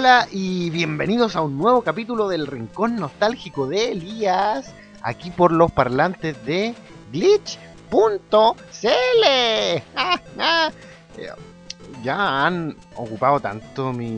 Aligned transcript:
Hola 0.00 0.28
y 0.30 0.70
bienvenidos 0.70 1.34
a 1.34 1.40
un 1.40 1.58
nuevo 1.58 1.82
capítulo 1.82 2.28
del 2.28 2.46
Rincón 2.46 2.94
Nostálgico 2.94 3.66
de 3.66 3.90
Elías, 3.90 4.72
aquí 5.02 5.32
por 5.32 5.50
los 5.50 5.72
parlantes 5.72 6.36
de 6.46 6.72
glitch.cl. 7.10 7.98
Ya 12.04 12.46
han 12.46 12.76
ocupado 12.94 13.40
tanto 13.40 13.92
mi, 13.92 14.12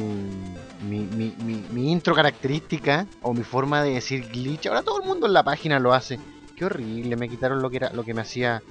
mi- 0.82 1.08
mi- 1.38 1.64
mi 1.72 1.90
intro 1.90 2.14
característica 2.14 3.06
o 3.22 3.32
mi 3.32 3.42
forma 3.42 3.82
de 3.82 3.94
decir 3.94 4.28
glitch. 4.28 4.66
Ahora 4.66 4.82
todo 4.82 5.00
el 5.00 5.08
mundo 5.08 5.26
en 5.26 5.32
la 5.32 5.42
página 5.44 5.78
lo 5.78 5.94
hace. 5.94 6.20
Qué 6.56 6.66
horrible, 6.66 7.16
me 7.16 7.26
quitaron 7.30 7.62
lo 7.62 7.70
que 7.70 7.78
era 7.78 7.90
lo 7.94 8.04
que 8.04 8.12
me 8.12 8.20
hacía 8.20 8.62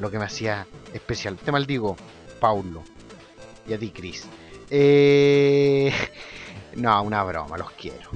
lo 0.00 0.10
que 0.10 0.18
me 0.18 0.24
hacía 0.24 0.66
especial. 0.92 1.36
Te 1.36 1.52
maldigo, 1.52 1.96
Paulo. 2.40 2.82
Y 3.68 3.74
a 3.74 3.78
ti, 3.78 3.90
Chris. 3.90 4.26
Eh... 4.70 5.92
No, 6.78 7.02
una 7.02 7.24
broma, 7.24 7.58
los 7.58 7.72
quiero. 7.72 8.08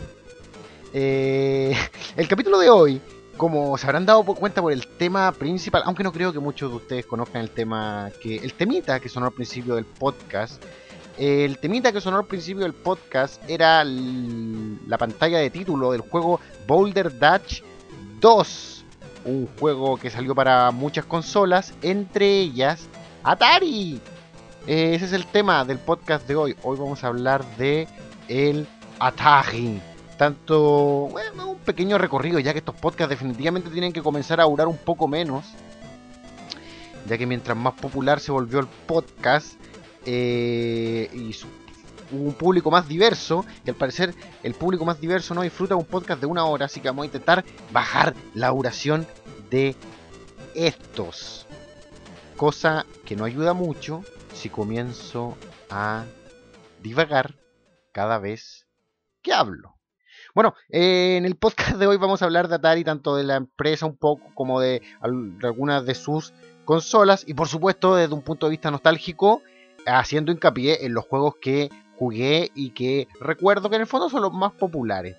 Eh, 0.94 1.76
el 2.16 2.28
capítulo 2.28 2.60
de 2.60 2.70
hoy, 2.70 3.00
como 3.36 3.76
se 3.76 3.86
habrán 3.86 4.06
dado 4.06 4.22
cuenta 4.24 4.62
por 4.62 4.72
el 4.72 4.86
tema 4.86 5.32
principal, 5.32 5.82
aunque 5.84 6.04
no 6.04 6.12
creo 6.12 6.32
que 6.32 6.38
muchos 6.38 6.70
de 6.70 6.76
ustedes 6.76 7.06
conozcan 7.06 7.42
el 7.42 7.50
tema, 7.50 8.10
que 8.22 8.36
el 8.36 8.54
temita 8.54 9.00
que 9.00 9.08
sonó 9.08 9.26
al 9.26 9.32
principio 9.32 9.74
del 9.74 9.84
podcast, 9.84 10.62
el 11.18 11.58
temita 11.58 11.90
que 11.92 12.00
sonó 12.00 12.18
al 12.18 12.26
principio 12.26 12.62
del 12.62 12.72
podcast 12.72 13.42
era 13.50 13.82
la 13.84 14.96
pantalla 14.96 15.38
de 15.38 15.50
título 15.50 15.90
del 15.90 16.02
juego 16.02 16.38
Boulder 16.68 17.18
Dash 17.18 17.62
2, 18.20 18.84
un 19.24 19.48
juego 19.58 19.96
que 19.96 20.08
salió 20.08 20.36
para 20.36 20.70
muchas 20.70 21.04
consolas, 21.04 21.74
entre 21.82 22.38
ellas 22.38 22.88
Atari. 23.24 24.00
Eh, 24.68 24.94
ese 24.94 25.06
es 25.06 25.12
el 25.12 25.26
tema 25.26 25.64
del 25.64 25.80
podcast 25.80 26.28
de 26.28 26.36
hoy. 26.36 26.56
Hoy 26.62 26.78
vamos 26.78 27.02
a 27.02 27.08
hablar 27.08 27.44
de 27.56 27.88
el 28.32 28.66
Atari. 28.98 29.80
Tanto, 30.16 31.08
bueno, 31.10 31.50
un 31.50 31.58
pequeño 31.58 31.98
recorrido, 31.98 32.38
ya 32.38 32.52
que 32.52 32.60
estos 32.60 32.74
podcasts 32.76 33.10
definitivamente 33.10 33.70
tienen 33.70 33.92
que 33.92 34.02
comenzar 34.02 34.40
a 34.40 34.44
durar 34.44 34.68
un 34.68 34.78
poco 34.78 35.06
menos. 35.08 35.44
Ya 37.06 37.18
que 37.18 37.26
mientras 37.26 37.56
más 37.56 37.74
popular 37.74 38.20
se 38.20 38.32
volvió 38.32 38.60
el 38.60 38.68
podcast 38.86 39.54
eh, 40.06 41.10
y 41.12 41.34
un 42.12 42.32
público 42.34 42.70
más 42.70 42.88
diverso, 42.88 43.44
y 43.64 43.70
al 43.70 43.76
parecer 43.76 44.14
el 44.42 44.54
público 44.54 44.84
más 44.84 45.00
diverso 45.00 45.34
no 45.34 45.42
disfruta 45.42 45.74
un 45.74 45.84
podcast 45.84 46.20
de 46.20 46.26
una 46.26 46.44
hora, 46.44 46.66
así 46.66 46.80
que 46.80 46.88
vamos 46.88 47.04
a 47.04 47.06
intentar 47.06 47.44
bajar 47.72 48.14
la 48.34 48.50
duración 48.50 49.06
de 49.50 49.74
estos. 50.54 51.46
Cosa 52.36 52.86
que 53.04 53.16
no 53.16 53.24
ayuda 53.24 53.52
mucho 53.54 54.04
si 54.34 54.48
comienzo 54.48 55.36
a 55.70 56.04
divagar 56.82 57.34
cada 57.92 58.18
vez 58.18 58.66
que 59.22 59.32
hablo. 59.32 59.76
Bueno, 60.34 60.54
eh, 60.70 61.16
en 61.18 61.24
el 61.24 61.36
podcast 61.36 61.76
de 61.76 61.86
hoy 61.86 61.96
vamos 61.98 62.22
a 62.22 62.24
hablar 62.24 62.48
de 62.48 62.54
Atari, 62.56 62.84
tanto 62.84 63.16
de 63.16 63.24
la 63.24 63.36
empresa 63.36 63.86
un 63.86 63.96
poco 63.96 64.34
como 64.34 64.60
de, 64.60 64.82
al- 65.00 65.38
de 65.38 65.46
algunas 65.46 65.84
de 65.84 65.94
sus 65.94 66.32
consolas 66.64 67.24
y 67.26 67.34
por 67.34 67.48
supuesto 67.48 67.94
desde 67.96 68.14
un 68.14 68.22
punto 68.22 68.46
de 68.46 68.50
vista 68.50 68.70
nostálgico, 68.70 69.42
haciendo 69.86 70.32
hincapié 70.32 70.86
en 70.86 70.94
los 70.94 71.06
juegos 71.06 71.34
que 71.40 71.70
jugué 71.98 72.50
y 72.54 72.70
que 72.70 73.08
recuerdo 73.20 73.68
que 73.68 73.76
en 73.76 73.82
el 73.82 73.86
fondo 73.86 74.08
son 74.08 74.22
los 74.22 74.32
más 74.32 74.52
populares. 74.52 75.16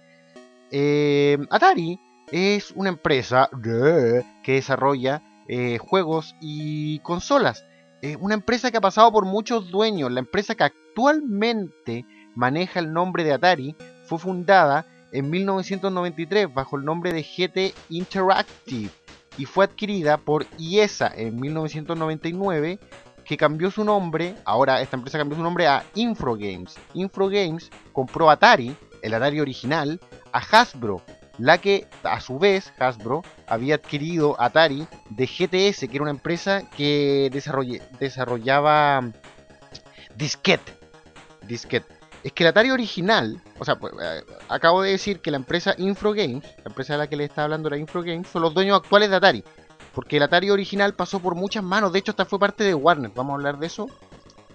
Eh, 0.72 1.38
Atari 1.50 2.00
es 2.32 2.72
una 2.72 2.90
empresa 2.90 3.50
que 4.42 4.54
desarrolla 4.54 5.22
eh, 5.48 5.78
juegos 5.78 6.36
y 6.42 7.00
consolas. 7.00 7.66
Eh, 8.02 8.18
una 8.20 8.34
empresa 8.34 8.72
que 8.72 8.78
ha 8.78 8.82
pasado 8.82 9.12
por 9.12 9.26
muchos 9.26 9.70
dueños. 9.70 10.12
La 10.12 10.20
empresa 10.20 10.56
que 10.56 10.64
actualmente 10.64 12.06
maneja 12.36 12.80
el 12.80 12.94
nombre 12.94 13.24
de 13.24 13.34
Atari 13.34 13.76
fue 14.06 14.20
fundada 14.20 14.86
en 15.12 15.30
1993 15.30 16.54
bajo 16.54 16.78
el 16.78 16.86
nombre 16.86 17.14
de 17.14 17.24
GT 17.24 17.74
Interactive 17.90 18.90
y 19.38 19.46
fue 19.46 19.66
adquirida 19.66 20.18
por 20.18 20.46
IESA 20.58 21.12
en 21.16 21.40
1999 21.40 22.80
que 23.24 23.38
cambió 23.38 23.72
su 23.72 23.84
nombre, 23.84 24.36
ahora 24.46 24.82
esta 24.82 24.98
empresa 24.98 25.18
cambió 25.18 25.38
su 25.38 25.44
nombre 25.44 25.68
a 25.68 25.84
Infrogames. 25.96 26.76
Infrogames 26.94 27.70
compró 27.94 28.30
Atari, 28.30 28.76
el 29.02 29.14
Atari 29.14 29.40
original, 29.40 30.00
a 30.32 30.40
Hasbro, 30.40 31.02
la 31.38 31.58
que 31.58 31.88
a 32.04 32.20
su 32.20 32.38
vez 32.38 32.74
Hasbro 32.78 33.24
había 33.48 33.76
adquirido 33.76 34.40
Atari 34.40 34.88
de 35.10 35.26
GTS, 35.26 35.88
que 35.88 35.96
era 35.96 36.04
una 36.04 36.12
empresa 36.12 36.70
que 36.76 37.30
desarrollaba 38.00 39.12
disquete. 40.16 40.74
Disquete. 41.48 41.93
Es 42.24 42.32
que 42.32 42.44
el 42.44 42.50
Atari 42.50 42.72
original, 42.72 43.42
o 43.60 43.66
sea, 43.66 43.76
pues, 43.76 43.94
eh, 44.02 44.24
acabo 44.48 44.82
de 44.82 44.92
decir 44.92 45.20
que 45.20 45.30
la 45.30 45.38
empresa 45.38 45.76
Infrogames, 45.78 46.44
la 46.58 46.70
empresa 46.70 46.94
de 46.94 47.00
la 47.00 47.08
que 47.08 47.18
le 47.18 47.26
estaba 47.26 47.46
hablando 47.46 47.68
era 47.68 47.78
Infrogames, 47.78 48.28
son 48.28 48.42
los 48.42 48.54
dueños 48.54 48.78
actuales 48.78 49.10
de 49.10 49.16
Atari. 49.18 49.44
Porque 49.94 50.18
el 50.18 50.24
Atari 50.24 50.50
original 50.50 50.94
pasó 50.96 51.20
por 51.20 51.36
muchas 51.36 51.64
manos, 51.64 51.92
de 51.92 52.00
hecho 52.00 52.12
hasta 52.12 52.26
fue 52.26 52.40
parte 52.40 52.64
de 52.64 52.74
Warner, 52.74 53.12
vamos 53.14 53.34
a 53.34 53.36
hablar 53.36 53.60
de 53.60 53.68
eso 53.68 53.88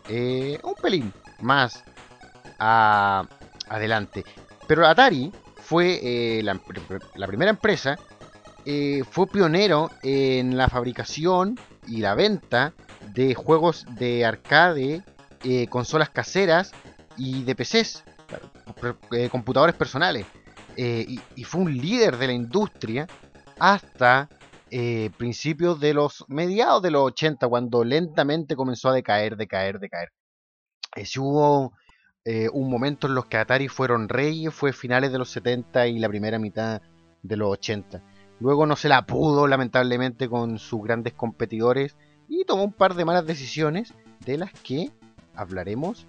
eh, 0.08 0.58
un 0.62 0.74
pelín 0.74 1.12
más 1.40 1.84
adelante. 2.58 4.24
Pero 4.66 4.86
Atari 4.86 5.30
fue 5.58 6.00
eh, 6.02 6.42
la, 6.42 7.26
primera 7.26 7.50
empresa, 7.50 7.98
eh, 8.64 9.04
fue 9.08 9.26
pionero 9.26 9.90
en 10.02 10.56
la 10.56 10.68
fabricación 10.68 11.58
y 11.86 11.98
la 11.98 12.14
venta 12.14 12.72
de 13.12 13.34
juegos 13.34 13.86
de 13.90 14.24
arcade, 14.24 15.02
consolas 15.70 16.10
caseras 16.10 16.72
y 17.18 17.42
de 17.42 17.54
PCs, 17.54 18.04
eh, 19.12 19.28
computadores 19.30 19.74
personales. 19.74 20.26
Eh, 20.76 21.06
y, 21.34 21.44
fue 21.44 21.62
un 21.62 21.76
líder 21.76 22.16
de 22.18 22.28
la 22.28 22.32
industria 22.32 23.08
hasta 23.58 24.28
eh, 24.70 25.10
principios 25.16 25.80
de 25.80 25.92
los 25.92 26.24
mediados 26.28 26.82
de 26.82 26.92
los 26.92 27.02
80, 27.02 27.48
cuando 27.48 27.82
lentamente 27.84 28.54
comenzó 28.54 28.90
a 28.90 28.92
decaer, 28.92 29.36
decaer, 29.36 29.80
decaer. 29.80 30.10
Sí 31.04 31.18
hubo 31.20 31.72
un 32.52 32.70
momento 32.70 33.06
en 33.06 33.14
los 33.14 33.24
que 33.24 33.38
Atari 33.38 33.68
fueron 33.68 34.06
reyes, 34.06 34.52
fue 34.52 34.74
finales 34.74 35.12
de 35.12 35.18
los 35.18 35.30
70 35.30 35.86
y 35.86 35.98
la 35.98 36.10
primera 36.10 36.38
mitad 36.38 36.82
de 37.22 37.36
los 37.36 37.50
80. 37.52 38.02
Luego 38.40 38.66
no 38.66 38.76
se 38.76 38.90
la 38.90 39.06
pudo, 39.06 39.46
lamentablemente, 39.46 40.28
con 40.28 40.58
sus 40.58 40.82
grandes 40.82 41.14
competidores 41.14 41.96
y 42.28 42.44
tomó 42.44 42.64
un 42.64 42.72
par 42.72 42.94
de 42.94 43.06
malas 43.06 43.26
decisiones 43.26 43.94
de 44.26 44.36
las 44.36 44.52
que 44.52 44.90
hablaremos 45.34 46.06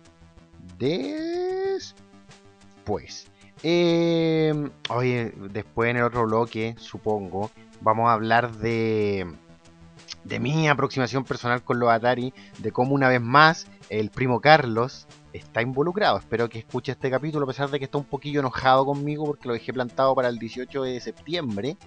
después. 0.77 1.95
Eh, 3.63 4.69
oye, 4.89 5.33
después 5.51 5.89
en 5.89 5.97
el 5.97 6.03
otro 6.03 6.25
bloque, 6.25 6.75
supongo, 6.77 7.51
vamos 7.81 8.09
a 8.09 8.13
hablar 8.13 8.53
de, 8.57 9.27
de 10.23 10.39
mi 10.39 10.69
aproximación 10.69 11.25
personal 11.25 11.61
con 11.63 11.79
los 11.79 11.89
Atari, 11.89 12.33
de 12.59 12.71
cómo 12.71 12.95
una 12.95 13.09
vez 13.09 13.21
más 13.21 13.67
el 13.89 14.11
primo 14.11 14.39
Carlos 14.39 15.07
está 15.33 15.61
involucrado. 15.61 16.17
Espero 16.17 16.50
que 16.50 16.59
escuche 16.59 16.91
este 16.91 17.09
capítulo, 17.09 17.44
a 17.44 17.47
pesar 17.47 17.69
de 17.69 17.79
que 17.79 17.85
está 17.85 17.97
un 17.97 18.06
poquillo 18.06 18.39
enojado 18.39 18.85
conmigo 18.85 19.25
porque 19.25 19.47
lo 19.47 19.53
dejé 19.53 19.73
plantado 19.73 20.15
para 20.15 20.29
el 20.29 20.39
18 20.39 20.83
de 20.83 21.00
septiembre. 21.01 21.77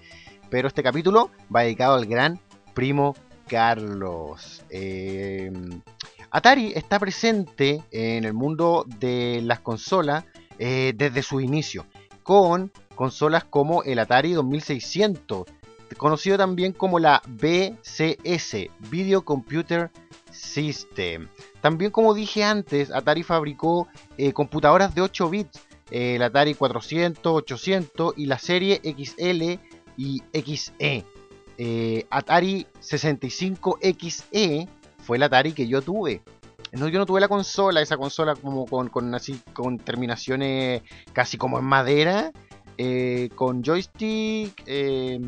Pero 0.49 0.67
este 0.67 0.83
capítulo 0.83 1.31
va 1.53 1.61
dedicado 1.61 1.95
al 1.95 2.05
gran 2.05 2.39
primo 2.73 3.15
Carlos. 3.47 4.63
Eh, 4.69 5.51
Atari 6.33 6.73
está 6.73 6.97
presente 6.97 7.83
en 7.91 8.23
el 8.23 8.33
mundo 8.33 8.87
de 8.99 9.39
las 9.43 9.59
consolas 9.59 10.25
eh, 10.57 10.91
desde 10.95 11.21
su 11.21 11.39
inicio, 11.39 11.85
con 12.23 12.71
consolas 12.95 13.43
como 13.43 13.83
el 13.83 13.99
Atari 13.99 14.33
2600, 14.33 15.43
conocido 15.95 16.35
también 16.39 16.73
como 16.73 16.97
la 16.97 17.21
BCS, 17.27 18.67
Video 18.89 19.23
Computer 19.23 19.91
System. 20.31 21.27
También 21.61 21.91
como 21.91 22.15
dije 22.15 22.43
antes, 22.43 22.89
Atari 22.89 23.21
fabricó 23.21 23.87
eh, 24.17 24.33
computadoras 24.33 24.95
de 24.95 25.01
8 25.01 25.29
bits, 25.29 25.61
eh, 25.91 26.15
el 26.15 26.23
Atari 26.23 26.55
400, 26.55 27.31
800 27.31 28.15
y 28.17 28.25
la 28.25 28.39
serie 28.39 28.81
XL 28.83 29.59
y 29.97 30.23
XE. 30.33 31.05
Eh, 31.59 32.07
Atari 32.09 32.65
65XE 32.81 34.67
fue 35.03 35.17
el 35.17 35.23
Atari 35.23 35.53
que 35.53 35.67
yo 35.67 35.81
tuve. 35.81 36.21
No, 36.71 36.87
yo 36.87 36.97
no 36.97 37.05
tuve 37.05 37.21
la 37.21 37.27
consola, 37.27 37.81
esa 37.81 37.97
consola 37.97 38.35
como 38.35 38.65
con, 38.65 39.13
así 39.13 39.39
con 39.53 39.77
terminaciones 39.77 40.81
casi 41.13 41.37
como 41.37 41.59
en 41.59 41.65
madera, 41.65 42.31
eh, 42.77 43.29
con 43.35 43.63
joystick. 43.63 44.63
eh, 44.65 45.19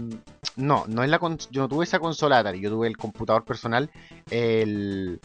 no, 0.55 0.85
no 0.87 1.03
es 1.03 1.09
la 1.09 1.19
yo 1.51 1.61
no 1.61 1.67
tuve 1.67 1.83
esa 1.83 1.99
consola 1.99 2.39
Atari, 2.39 2.61
yo 2.61 2.71
tuve 2.71 2.87
el 2.87 2.97
computador 2.97 3.43
personal, 3.45 3.91
el, 4.31 5.19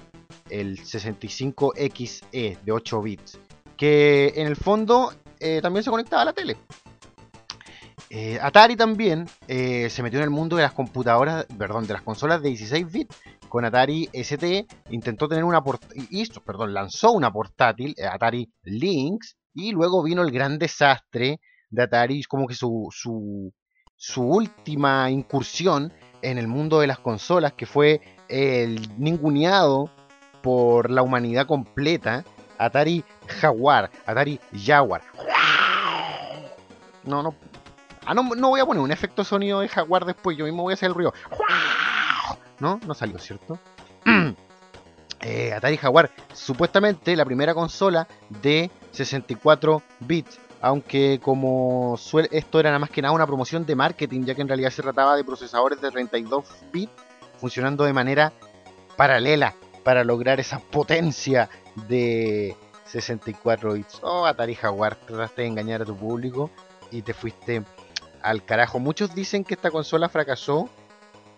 el 0.50 0.79
65XE 0.79 2.58
de 2.61 2.73
8 2.73 3.03
bits, 3.03 3.38
que 3.76 4.35
en 4.37 4.46
el 4.46 4.56
fondo 4.56 5.14
eh, 5.38 5.61
también 5.62 5.85
se 5.85 5.91
conectaba 5.91 6.23
a 6.23 6.26
la 6.26 6.32
tele. 6.35 6.58
Atari 8.43 8.75
también 8.75 9.29
se 9.46 10.03
metió 10.03 10.19
en 10.19 10.25
el 10.25 10.31
mundo 10.31 10.56
de 10.56 10.62
las 10.62 10.73
computadoras, 10.73 11.46
perdón, 11.56 11.87
de 11.87 11.93
las 11.93 12.03
consolas 12.03 12.43
de 12.43 12.49
16 12.49 12.91
bits. 12.91 13.17
Con 13.50 13.64
Atari 13.64 14.08
ST 14.12 14.64
intentó 14.91 15.26
tener 15.26 15.43
una 15.43 15.61
hizo, 16.11 16.41
perdón, 16.41 16.73
lanzó 16.73 17.11
una 17.11 17.32
portátil, 17.32 17.97
eh, 17.99 18.06
Atari 18.06 18.49
Lynx, 18.62 19.37
Y 19.52 19.73
luego 19.73 20.05
vino 20.05 20.23
el 20.23 20.31
gran 20.31 20.56
desastre 20.56 21.41
de 21.69 21.82
Atari, 21.82 22.23
como 22.23 22.47
que 22.47 22.55
su, 22.55 22.87
su, 22.93 23.52
su 23.97 24.23
última 24.23 25.11
incursión 25.11 25.93
en 26.23 26.38
el 26.38 26.47
mundo 26.47 26.79
de 26.79 26.87
las 26.87 27.00
consolas, 27.00 27.55
que 27.55 27.67
fue 27.67 28.00
el 28.29 28.97
ninguneado 28.97 29.91
por 30.44 30.88
la 30.88 31.03
humanidad 31.03 31.49
completa, 31.49 32.25
Atari 32.56 33.05
Jaguar, 33.26 33.91
Atari 34.06 34.38
Jaguar. 34.64 35.03
No, 37.03 37.20
no. 37.25 37.35
Ah, 38.06 38.14
no, 38.14 38.23
no 38.23 38.50
voy 38.50 38.61
a 38.61 38.67
poner 38.67 38.81
un 38.81 38.93
efecto 38.93 39.25
sonido 39.25 39.58
de 39.58 39.69
Jaguar 39.69 40.05
después, 40.05 40.37
yo 40.37 40.44
mismo 40.44 40.62
voy 40.62 40.73
a 40.73 40.75
hacer 40.75 40.88
el 40.88 40.94
ruido. 40.94 41.12
No, 42.60 42.78
no 42.86 42.94
salió, 42.94 43.18
¿cierto? 43.18 43.58
Eh, 45.22 45.52
Atari 45.52 45.76
Jaguar, 45.76 46.10
supuestamente 46.32 47.14
la 47.14 47.26
primera 47.26 47.52
consola 47.52 48.08
de 48.30 48.70
64 48.92 49.82
bits 50.00 50.40
aunque 50.60 51.20
como 51.22 51.98
esto 52.30 52.60
era 52.60 52.70
nada 52.70 52.78
más 52.78 52.90
que 52.90 53.02
nada 53.02 53.14
una 53.14 53.26
promoción 53.26 53.64
de 53.64 53.74
marketing, 53.74 54.24
ya 54.24 54.34
que 54.34 54.42
en 54.42 54.48
realidad 54.48 54.70
se 54.70 54.82
trataba 54.82 55.16
de 55.16 55.24
procesadores 55.24 55.80
de 55.80 55.90
32 55.90 56.44
bits 56.72 56.92
funcionando 57.38 57.84
de 57.84 57.92
manera 57.92 58.32
paralela 58.96 59.54
para 59.82 60.04
lograr 60.04 60.40
esa 60.40 60.58
potencia 60.58 61.48
de 61.88 62.54
64 62.84 63.72
bits. 63.72 64.00
Oh, 64.02 64.26
Atari 64.26 64.54
Jaguar, 64.54 64.96
trataste 64.96 65.42
de 65.42 65.48
engañar 65.48 65.82
a 65.82 65.84
tu 65.86 65.96
público 65.96 66.50
y 66.90 67.02
te 67.02 67.14
fuiste 67.14 67.62
al 68.22 68.44
carajo. 68.44 68.78
Muchos 68.78 69.14
dicen 69.14 69.44
que 69.44 69.54
esta 69.54 69.70
consola 69.70 70.10
fracasó. 70.10 70.68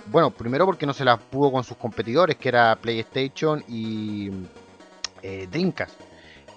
Bueno, 0.06 0.30
primero 0.30 0.66
porque 0.66 0.86
no 0.86 0.92
se 0.92 1.04
la 1.04 1.16
pudo 1.16 1.52
con 1.52 1.64
sus 1.64 1.76
competidores, 1.76 2.36
que 2.36 2.48
era 2.48 2.76
PlayStation 2.76 3.64
y 3.68 4.30
eh, 5.22 5.48
Dreamcast 5.50 6.00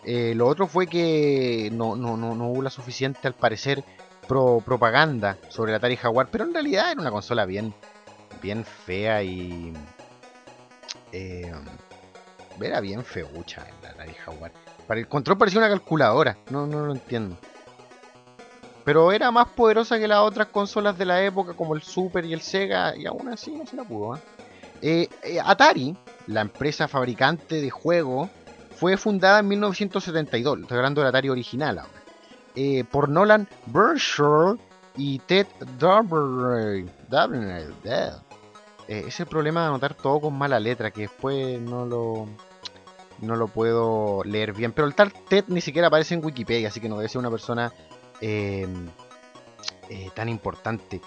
eh, 0.06 0.34
lo 0.36 0.48
otro 0.48 0.68
fue 0.68 0.86
que 0.86 1.70
no, 1.74 1.96
no, 1.96 2.16
no, 2.16 2.48
hubo 2.48 2.62
la 2.62 2.70
suficiente, 2.70 3.28
al 3.28 3.34
parecer, 3.34 3.84
pro 4.28 4.62
propaganda 4.64 5.38
sobre 5.50 5.72
el 5.72 5.78
Atari 5.78 5.98
Jaguar, 5.98 6.28
pero 6.32 6.44
en 6.44 6.54
realidad 6.54 6.92
era 6.92 7.02
una 7.02 7.12
consola 7.12 7.46
bien, 7.46 7.74
bien 8.42 8.64
fea 8.64 9.24
y... 9.24 9.74
Eh, 11.12 11.52
era 12.62 12.80
bien 12.80 13.04
feucha 13.04 13.66
el 13.68 13.86
Atari 13.88 14.14
Jaguar. 14.14 14.52
Para 14.88 15.00
el 15.00 15.08
control 15.08 15.40
parecía 15.40 15.60
una 15.60 15.70
calculadora, 15.70 16.38
no, 16.52 16.68
no 16.68 16.86
lo 16.86 16.94
entiendo. 16.94 17.38
Pero 18.86 19.12
era 19.12 19.32
más 19.32 19.48
poderosa 19.50 19.98
que 20.00 20.08
las 20.08 20.20
otras 20.20 20.48
consolas 20.48 20.98
de 20.98 21.06
la 21.06 21.22
época, 21.24 21.54
como 21.54 21.76
el 21.76 21.82
Super 21.82 22.24
y 22.24 22.34
el 22.34 22.42
Sega, 22.42 22.96
y 22.96 23.08
aún 23.08 23.28
así 23.28 23.52
no 23.52 23.66
se 23.66 23.76
la 23.76 23.84
pudo. 23.84 24.18
¿eh? 24.82 25.10
Atari, 25.44 25.98
la 26.28 26.42
empresa 26.42 26.88
fabricante 26.88 27.60
de 27.60 27.70
juegos 27.72 28.30
fue 28.76 28.96
fundada 28.96 29.40
en 29.40 29.48
1972, 29.48 30.60
estoy 30.62 30.78
hablando 30.78 31.02
del 31.02 31.10
Atari 31.10 31.30
original 31.30 31.80
ahora, 31.80 31.92
eh, 32.56 32.84
por 32.84 33.10
Nolan 33.10 33.48
Burnshaw 33.66 34.58
y 34.98 35.20
Ted 35.20 35.48
Darby. 35.80 36.86
Eh, 38.88 39.06
es 39.08 39.20
el 39.20 39.26
problema 39.26 39.62
de 39.62 39.68
anotar 39.68 39.96
todo 39.96 40.22
con 40.22 40.38
mala 40.38 40.60
letra, 40.60 40.92
que 40.92 41.02
después 41.02 41.60
no 41.60 41.86
lo, 41.86 42.28
no 43.22 43.36
lo 43.36 43.48
puedo 43.48 44.24
leer 44.24 44.54
bien. 44.54 44.74
Pero 44.74 44.88
el 44.88 44.94
tal 44.94 45.12
Ted 45.12 45.46
ni 45.48 45.62
siquiera 45.62 45.88
aparece 45.88 46.14
en 46.14 46.24
Wikipedia, 46.24 46.68
así 46.68 46.80
que 46.80 46.90
no 46.90 46.98
debe 46.98 47.10
ser 47.10 47.20
una 47.20 47.32
persona 47.32 47.74
em, 48.22 48.88
eh, 49.90 50.10
tan 50.14 50.30
importante. 50.30 51.02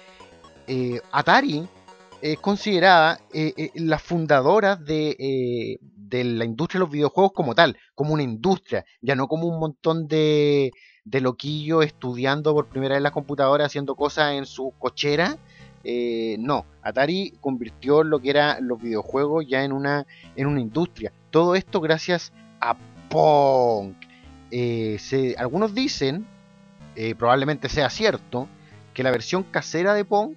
Atari 1.13 1.67
es 2.21 2.39
considerada 2.41 3.21
la 3.75 3.99
fundadora 3.99 4.77
de, 4.77 5.79
de 5.97 6.25
la 6.25 6.45
industria 6.45 6.79
de 6.79 6.85
los 6.85 6.91
videojuegos 6.91 7.33
como 7.33 7.55
tal, 7.55 7.77
como 7.95 8.13
una 8.13 8.23
industria, 8.23 8.85
ya 9.01 9.15
no 9.15 9.29
como 9.29 9.47
un 9.47 9.59
montón 9.59 10.09
de, 10.09 10.71
de 11.05 11.21
loquillos 11.21 11.85
estudiando 11.85 12.53
por 12.55 12.67
primera 12.67 12.95
vez 12.95 13.03
la 13.03 13.11
computadora, 13.11 13.65
haciendo 13.65 13.95
cosas 13.95 14.35
en 14.35 14.47
su 14.47 14.73
cochera. 14.79 15.39
Eh, 15.85 16.37
no, 16.39 16.67
Atari 16.83 17.35
convirtió 17.41 18.03
lo 18.03 18.19
que 18.21 18.31
eran 18.31 18.67
los 18.67 18.81
videojuegos 18.81 19.47
ya 19.49 19.65
en 19.65 19.73
una, 19.73 20.07
en 20.37 20.47
una 20.47 20.61
industria. 20.61 21.13
Todo 21.31 21.55
esto 21.55 21.81
gracias 21.81 22.33
a 22.61 22.77
Pong. 23.09 23.95
Eh, 24.51 24.99
algunos 25.39 25.75
dicen, 25.75 26.27
eh, 27.01 27.15
probablemente 27.15 27.69
sea 27.69 27.91
cierto, 27.91 28.49
que 28.93 29.05
la 29.05 29.13
versión 29.13 29.45
casera 29.45 29.95
de 29.95 30.05
Pong, 30.05 30.33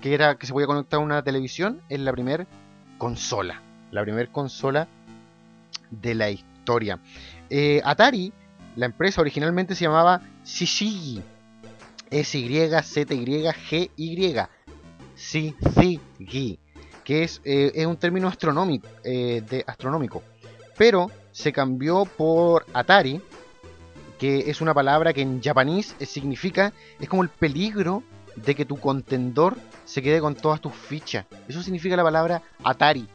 que 0.00 0.14
era 0.14 0.36
que 0.38 0.46
se 0.46 0.52
podía 0.52 0.68
conectar 0.68 1.00
a 1.00 1.02
una 1.02 1.24
televisión, 1.24 1.82
es 1.88 1.98
la 1.98 2.12
primera 2.12 2.46
consola. 2.98 3.60
La 3.90 4.02
primera 4.02 4.30
consola 4.30 4.86
de 5.90 6.14
la 6.14 6.30
historia. 6.30 7.00
Eh, 7.50 7.80
Atari, 7.84 8.32
la 8.76 8.86
empresa 8.86 9.20
originalmente 9.20 9.74
se 9.74 9.86
llamaba 9.86 10.22
Syzygy. 10.44 11.20
S-Y-Z-Y-G-Y. 12.10 12.76
Syzygy. 15.16 16.60
Que 17.02 17.24
es, 17.24 17.40
eh, 17.44 17.72
es, 17.74 17.86
un 17.86 17.96
término 17.96 18.28
astronómico, 18.28 18.86
de, 19.02 19.64
astronómico. 19.66 20.22
Pero 20.76 21.10
se 21.32 21.52
cambió 21.52 22.04
por 22.04 22.66
Atari, 22.72 23.20
que 24.18 24.50
es 24.50 24.60
una 24.60 24.74
palabra 24.74 25.12
que 25.12 25.22
en 25.22 25.40
japonés 25.42 25.94
significa, 26.00 26.72
es 26.98 27.08
como 27.08 27.22
el 27.22 27.28
peligro 27.28 28.02
de 28.36 28.54
que 28.54 28.64
tu 28.64 28.78
contendor 28.78 29.56
se 29.84 30.02
quede 30.02 30.20
con 30.20 30.34
todas 30.34 30.60
tus 30.60 30.72
fichas. 30.72 31.26
Eso 31.48 31.62
significa 31.62 31.96
la 31.96 32.04
palabra 32.04 32.42
Atari. 32.62 33.08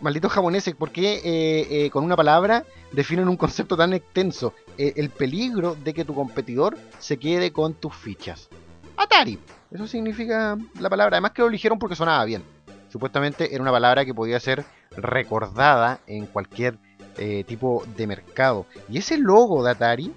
Malditos 0.00 0.32
japoneses, 0.32 0.74
¿por 0.74 0.90
qué 0.90 1.20
eh, 1.24 1.66
eh, 1.70 1.90
con 1.90 2.04
una 2.04 2.16
palabra 2.16 2.64
definen 2.92 3.28
un 3.28 3.36
concepto 3.36 3.76
tan 3.76 3.92
extenso? 3.92 4.54
Eh, 4.76 4.92
el 4.96 5.10
peligro 5.10 5.74
de 5.74 5.94
que 5.94 6.04
tu 6.04 6.14
competidor 6.14 6.76
se 6.98 7.18
quede 7.18 7.52
con 7.52 7.74
tus 7.74 7.94
fichas. 7.94 8.48
Atari. 8.96 9.38
Eso 9.70 9.86
significa 9.86 10.56
la 10.80 10.90
palabra. 10.90 11.16
Además 11.16 11.32
que 11.32 11.42
lo 11.42 11.48
eligieron 11.48 11.78
porque 11.78 11.96
sonaba 11.96 12.24
bien. 12.24 12.42
Supuestamente 12.90 13.54
era 13.54 13.62
una 13.62 13.70
palabra 13.70 14.04
que 14.04 14.14
podía 14.14 14.40
ser 14.40 14.64
recordada 14.96 16.00
en 16.06 16.26
cualquier 16.26 16.78
tipo 17.46 17.84
de 17.96 18.06
mercado. 18.06 18.66
Y 18.88 18.98
ese 18.98 19.18
logo 19.18 19.64
de 19.64 19.70
Atari, 19.70 20.12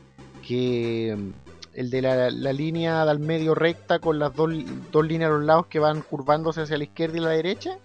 que 0.47 1.17
el 1.73 1.89
de 1.89 2.01
la, 2.01 2.29
línea 2.29 3.05
del 3.05 3.19
medio 3.19 3.55
recta 3.55 3.99
con 3.99 4.19
las 4.19 4.35
dos, 4.35 4.51
dos 4.91 5.05
líneas 5.05 5.29
a 5.29 5.33
los 5.33 5.43
lados 5.43 5.67
que 5.67 5.79
van 5.79 6.01
curvándose 6.01 6.61
hacia 6.61 6.77
la 6.77 6.83
izquierda 6.83 7.17
y 7.17 7.21
la 7.21 7.29
derecha, 7.29 7.77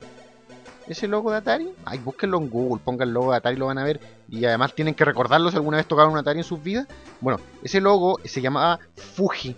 ese 0.89 1.09
logo 1.09 1.31
de 1.31 1.39
Atari, 1.39 1.69
ay, 1.85 1.99
búsquenlo 1.99 2.39
en 2.39 2.49
Google, 2.49 2.81
pongan 2.85 3.09
el 3.09 3.15
logo 3.15 3.33
de 3.33 3.39
Atari, 3.39 3.57
lo 3.57 3.67
van 3.67 3.79
a 3.79 3.85
ver. 3.85 4.01
Y 4.29 4.45
además 4.45 4.75
tienen 4.75 4.95
que 4.95 5.05
recordarlo 5.05 5.51
si 5.51 5.57
alguna 5.57 5.79
vez 5.79 5.87
tocaron 5.87 6.13
un 6.13 6.19
Atari 6.19 6.39
en 6.39 6.45
sus 6.45 6.63
vidas. 6.63 6.87
Bueno, 7.21 7.41
ese 7.63 7.81
logo 7.81 8.21
se 8.25 8.41
llamaba 8.41 8.79
Fuji. 8.95 9.57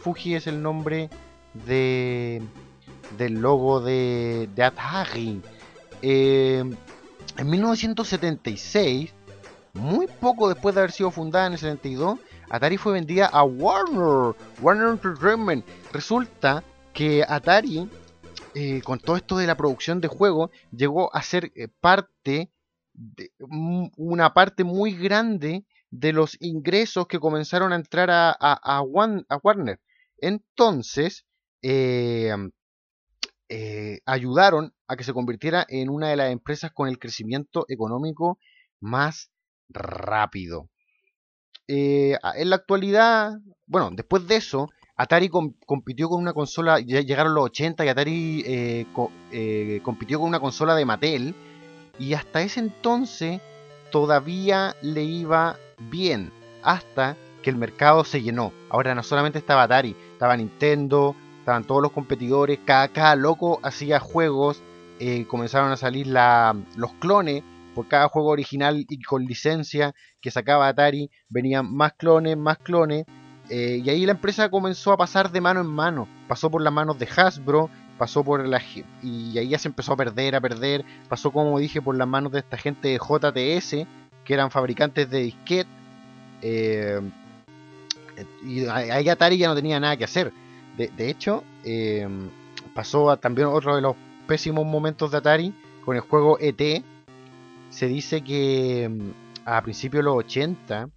Fuji 0.00 0.34
es 0.34 0.46
el 0.46 0.62
nombre 0.62 1.08
de 1.66 2.42
del 3.16 3.34
logo 3.34 3.80
de, 3.80 4.48
de 4.54 4.64
Atari. 4.64 5.40
Eh, 6.02 6.64
en 7.36 7.50
1976, 7.50 9.12
muy 9.74 10.06
poco 10.06 10.48
después 10.48 10.74
de 10.74 10.82
haber 10.82 10.92
sido 10.92 11.10
fundada 11.10 11.46
en 11.46 11.54
el 11.54 11.58
72, 11.58 12.18
Atari 12.50 12.76
fue 12.76 12.92
vendida 12.92 13.26
a 13.26 13.42
Warner, 13.42 14.36
Warner 14.60 14.88
Entertainment. 14.88 15.64
Resulta 15.92 16.62
que 16.92 17.24
Atari 17.26 17.88
eh, 18.56 18.82
con 18.82 19.00
todo 19.00 19.16
esto 19.16 19.36
de 19.36 19.48
la 19.48 19.56
producción 19.56 20.00
de 20.00 20.06
juegos, 20.08 20.50
llegó 20.70 21.14
a 21.14 21.22
ser 21.22 21.50
eh, 21.56 21.68
parte, 21.80 22.52
de, 22.92 23.32
una 23.96 24.32
parte 24.32 24.62
muy 24.62 24.94
grande 24.94 25.64
de 25.90 26.12
los 26.12 26.36
ingresos 26.40 27.08
que 27.08 27.18
comenzaron 27.18 27.72
a 27.72 27.76
entrar 27.76 28.10
a, 28.10 28.30
a, 28.38 28.80
Warner. 28.82 29.80
Entonces, 30.18 31.26
eh, 31.62 32.32
ayudaron 34.06 34.73
a 34.86 34.96
que 34.96 35.04
se 35.04 35.12
convirtiera 35.12 35.64
en 35.68 35.88
una 35.88 36.08
de 36.08 36.16
las 36.16 36.30
empresas 36.30 36.72
con 36.72 36.88
el 36.88 36.98
crecimiento 36.98 37.64
económico 37.68 38.38
más 38.80 39.30
rápido. 39.68 40.68
en 41.66 42.50
la 42.50 42.56
actualidad, 42.56 43.32
bueno, 43.66 43.90
después 43.92 44.26
de 44.26 44.36
eso, 44.36 44.68
Atari 44.96 45.28
compitió 45.28 46.08
con 46.08 46.20
una 46.20 46.32
consola, 46.32 46.78
ya 46.78 47.00
llegaron 47.00 47.34
los 47.34 47.46
80 47.46 47.84
y 47.84 47.88
Atari 47.88 48.44
eh, 48.46 48.86
eh, 49.32 49.80
compitió 49.82 50.20
con 50.20 50.28
una 50.28 50.38
consola 50.38 50.76
de 50.76 50.84
Mattel 50.84 51.34
y 51.98 52.14
hasta 52.14 52.42
ese 52.42 52.60
entonces 52.60 53.40
todavía 53.90 54.76
le 54.82 55.02
iba 55.02 55.56
bien, 55.90 56.32
hasta 56.62 57.16
que 57.42 57.50
el 57.50 57.56
mercado 57.56 58.04
se 58.04 58.22
llenó. 58.22 58.52
Ahora 58.70 58.94
no 58.94 59.02
solamente 59.02 59.38
estaba 59.38 59.64
Atari, 59.64 59.96
estaba 60.12 60.36
Nintendo, 60.36 61.16
estaban 61.40 61.64
todos 61.64 61.82
los 61.82 61.92
competidores, 61.92 62.60
cada, 62.64 63.16
loco 63.16 63.58
hacía 63.62 63.98
juegos, 63.98 64.62
eh, 65.00 65.26
comenzaron 65.26 65.72
a 65.72 65.76
salir 65.76 66.06
los 66.06 66.92
clones 67.00 67.42
por 67.74 67.88
cada 67.88 68.08
juego 68.08 68.28
original 68.28 68.86
y 68.88 69.02
con 69.02 69.24
licencia 69.24 69.94
que 70.20 70.30
sacaba 70.30 70.68
Atari, 70.68 71.10
venían 71.28 71.74
más 71.74 71.92
clones, 71.94 72.36
más 72.36 72.58
clones 72.58 73.04
eh, 73.50 73.82
y 73.84 73.90
ahí 73.90 74.06
la 74.06 74.12
empresa 74.12 74.48
comenzó 74.48 74.92
a 74.92 74.96
pasar 74.96 75.30
de 75.30 75.40
mano 75.40 75.60
en 75.60 75.66
mano. 75.66 76.08
Pasó 76.28 76.50
por 76.50 76.62
las 76.62 76.72
manos 76.72 76.98
de 76.98 77.06
Hasbro, 77.06 77.68
pasó 77.98 78.24
por 78.24 78.46
la. 78.46 78.60
Y 79.02 79.36
ahí 79.38 79.48
ya 79.48 79.58
se 79.58 79.68
empezó 79.68 79.92
a 79.92 79.96
perder, 79.96 80.34
a 80.34 80.40
perder. 80.40 80.84
Pasó, 81.08 81.30
como 81.30 81.58
dije, 81.58 81.82
por 81.82 81.96
las 81.96 82.08
manos 82.08 82.32
de 82.32 82.38
esta 82.40 82.56
gente 82.56 82.88
de 82.88 82.98
JTS, 82.98 83.86
que 84.24 84.34
eran 84.34 84.50
fabricantes 84.50 85.10
de 85.10 85.20
disquet. 85.20 85.66
Eh, 86.40 87.00
y 88.44 88.66
ahí 88.66 89.08
Atari 89.08 89.36
ya 89.36 89.48
no 89.48 89.54
tenía 89.54 89.78
nada 89.80 89.96
que 89.96 90.04
hacer. 90.04 90.32
De, 90.76 91.08
hecho, 91.08 91.44
eh, 91.64 92.08
pasó 92.74 93.16
también 93.18 93.46
otro 93.46 93.76
de 93.76 93.82
los 93.82 93.94
pésimos 94.26 94.66
momentos 94.66 95.10
de 95.10 95.18
Atari 95.18 95.54
con 95.84 95.96
el 95.96 96.02
juego 96.02 96.38
ET. 96.40 96.84
Se 97.70 97.88
dice 97.88 98.22
que 98.22 98.88
mm, 98.88 99.10
a 99.44 99.62
principios 99.62 100.00
de 100.00 100.04
los 100.04 100.16
80, 100.16 100.88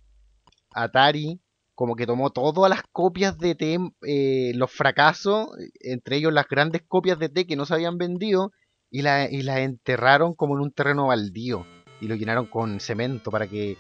Atari 0.74 1.40
como 1.76 1.96
que 1.96 2.08
tomó 2.08 2.32
todas 2.32 2.72
las 2.72 2.82
copias 2.92 3.38
de 3.38 3.52
ET, 3.52 3.62
eh, 4.08 4.52
los 4.56 4.72
fracasos, 4.72 5.50
entre 5.80 6.18
ellos 6.18 6.34
las 6.34 6.48
grandes 6.48 6.82
copias 6.88 7.20
de 7.20 7.28
ET 7.28 7.48
que 7.48 7.56
no 7.56 7.68
se 7.68 7.76
habían 7.76 8.00
vendido, 8.00 8.52
y 8.90 9.04
las 9.04 9.32
y 9.32 9.44
la 9.44 9.60
enterraron 9.62 10.34
como 10.34 10.56
en 10.56 10.62
un 10.62 10.72
terreno 10.72 11.08
baldío. 11.08 11.68
Y 12.02 12.08
lo 12.08 12.16
llenaron 12.16 12.48
con 12.48 12.80
cemento 12.80 13.30
para 13.30 13.48
que, 13.48 13.78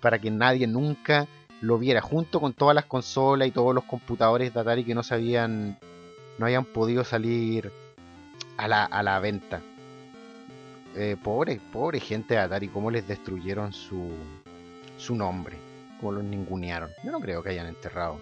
para 0.00 0.18
que 0.18 0.30
nadie 0.30 0.66
nunca 0.66 1.28
lo 1.60 1.78
viera, 1.78 2.00
junto 2.00 2.40
con 2.40 2.54
todas 2.54 2.74
las 2.74 2.86
consolas 2.86 3.48
y 3.48 3.50
todos 3.50 3.74
los 3.74 3.84
computadores 3.84 4.54
de 4.54 4.60
Atari 4.60 4.84
que 4.84 4.94
no 4.94 5.02
se 5.02 5.14
habían, 5.14 5.78
no 6.38 6.46
habían 6.46 6.64
podido 6.64 7.04
salir 7.04 7.70
a 8.56 8.68
la, 8.68 8.84
a 8.84 9.02
la 9.02 9.18
venta. 9.20 9.62
Eh, 10.96 11.16
pobre, 11.22 11.60
pobre 11.72 11.98
gente 11.98 12.34
de 12.34 12.40
Atari, 12.40 12.68
cómo 12.68 12.90
les 12.90 13.06
destruyeron 13.08 13.72
su, 13.72 14.10
su 14.96 15.16
nombre, 15.16 15.56
cómo 15.98 16.12
los 16.12 16.24
ningunearon. 16.24 16.90
Yo 17.02 17.10
no 17.10 17.20
creo 17.20 17.42
que 17.42 17.50
hayan 17.50 17.66
enterrado 17.66 18.20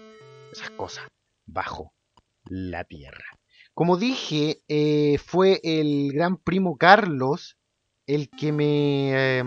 esas 0.51 0.71
cosas 0.71 1.05
bajo 1.45 1.93
la 2.45 2.83
tierra. 2.83 3.25
Como 3.73 3.97
dije, 3.97 4.61
eh, 4.67 5.17
fue 5.17 5.59
el 5.63 6.11
gran 6.13 6.37
primo 6.37 6.77
Carlos 6.77 7.57
el 8.07 8.29
que 8.29 8.51
me. 8.51 9.39
Eh, 9.39 9.43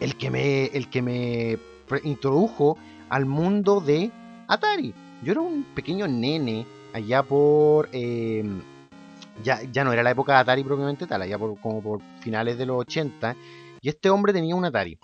el 0.00 0.16
que 0.16 0.30
me. 0.30 0.66
el 0.66 0.90
que 0.90 1.02
me 1.02 1.58
introdujo 2.04 2.78
al 3.08 3.26
mundo 3.26 3.80
de 3.80 4.10
Atari. 4.48 4.94
Yo 5.22 5.32
era 5.32 5.40
un 5.40 5.64
pequeño 5.74 6.08
nene 6.08 6.66
allá 6.92 7.22
por. 7.22 7.88
Em, 7.92 8.62
ya, 9.42 9.62
ya, 9.62 9.84
no 9.84 9.92
era 9.92 10.02
la 10.02 10.10
época 10.10 10.34
de 10.34 10.38
Atari 10.40 10.64
propiamente 10.64 11.06
tal, 11.06 11.22
allá 11.22 11.38
por, 11.38 11.58
como 11.60 11.82
por 11.82 12.00
finales 12.20 12.58
de 12.58 12.66
los 12.66 12.80
80. 12.80 13.36
Y 13.80 13.88
este 13.88 14.10
hombre 14.10 14.32
tenía 14.32 14.54
un 14.54 14.64
Atari. 14.64 14.98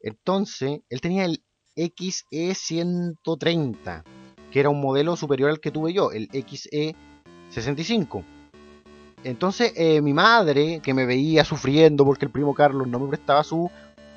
Entonces, 0.00 0.80
él 0.88 1.00
tenía 1.00 1.24
el 1.24 1.42
XE130, 1.76 4.04
que 4.50 4.60
era 4.60 4.70
un 4.70 4.80
modelo 4.80 5.16
superior 5.16 5.50
al 5.50 5.60
que 5.60 5.70
tuve 5.70 5.92
yo, 5.92 6.10
el 6.12 6.28
XE65. 6.28 8.24
Entonces, 9.22 9.74
eh, 9.76 10.00
mi 10.00 10.14
madre, 10.14 10.80
que 10.82 10.94
me 10.94 11.04
veía 11.04 11.44
sufriendo 11.44 12.04
porque 12.04 12.24
el 12.24 12.30
primo 12.30 12.54
Carlos 12.54 12.88
no 12.88 12.98
me 12.98 13.08
prestaba 13.08 13.44
su 13.44 13.70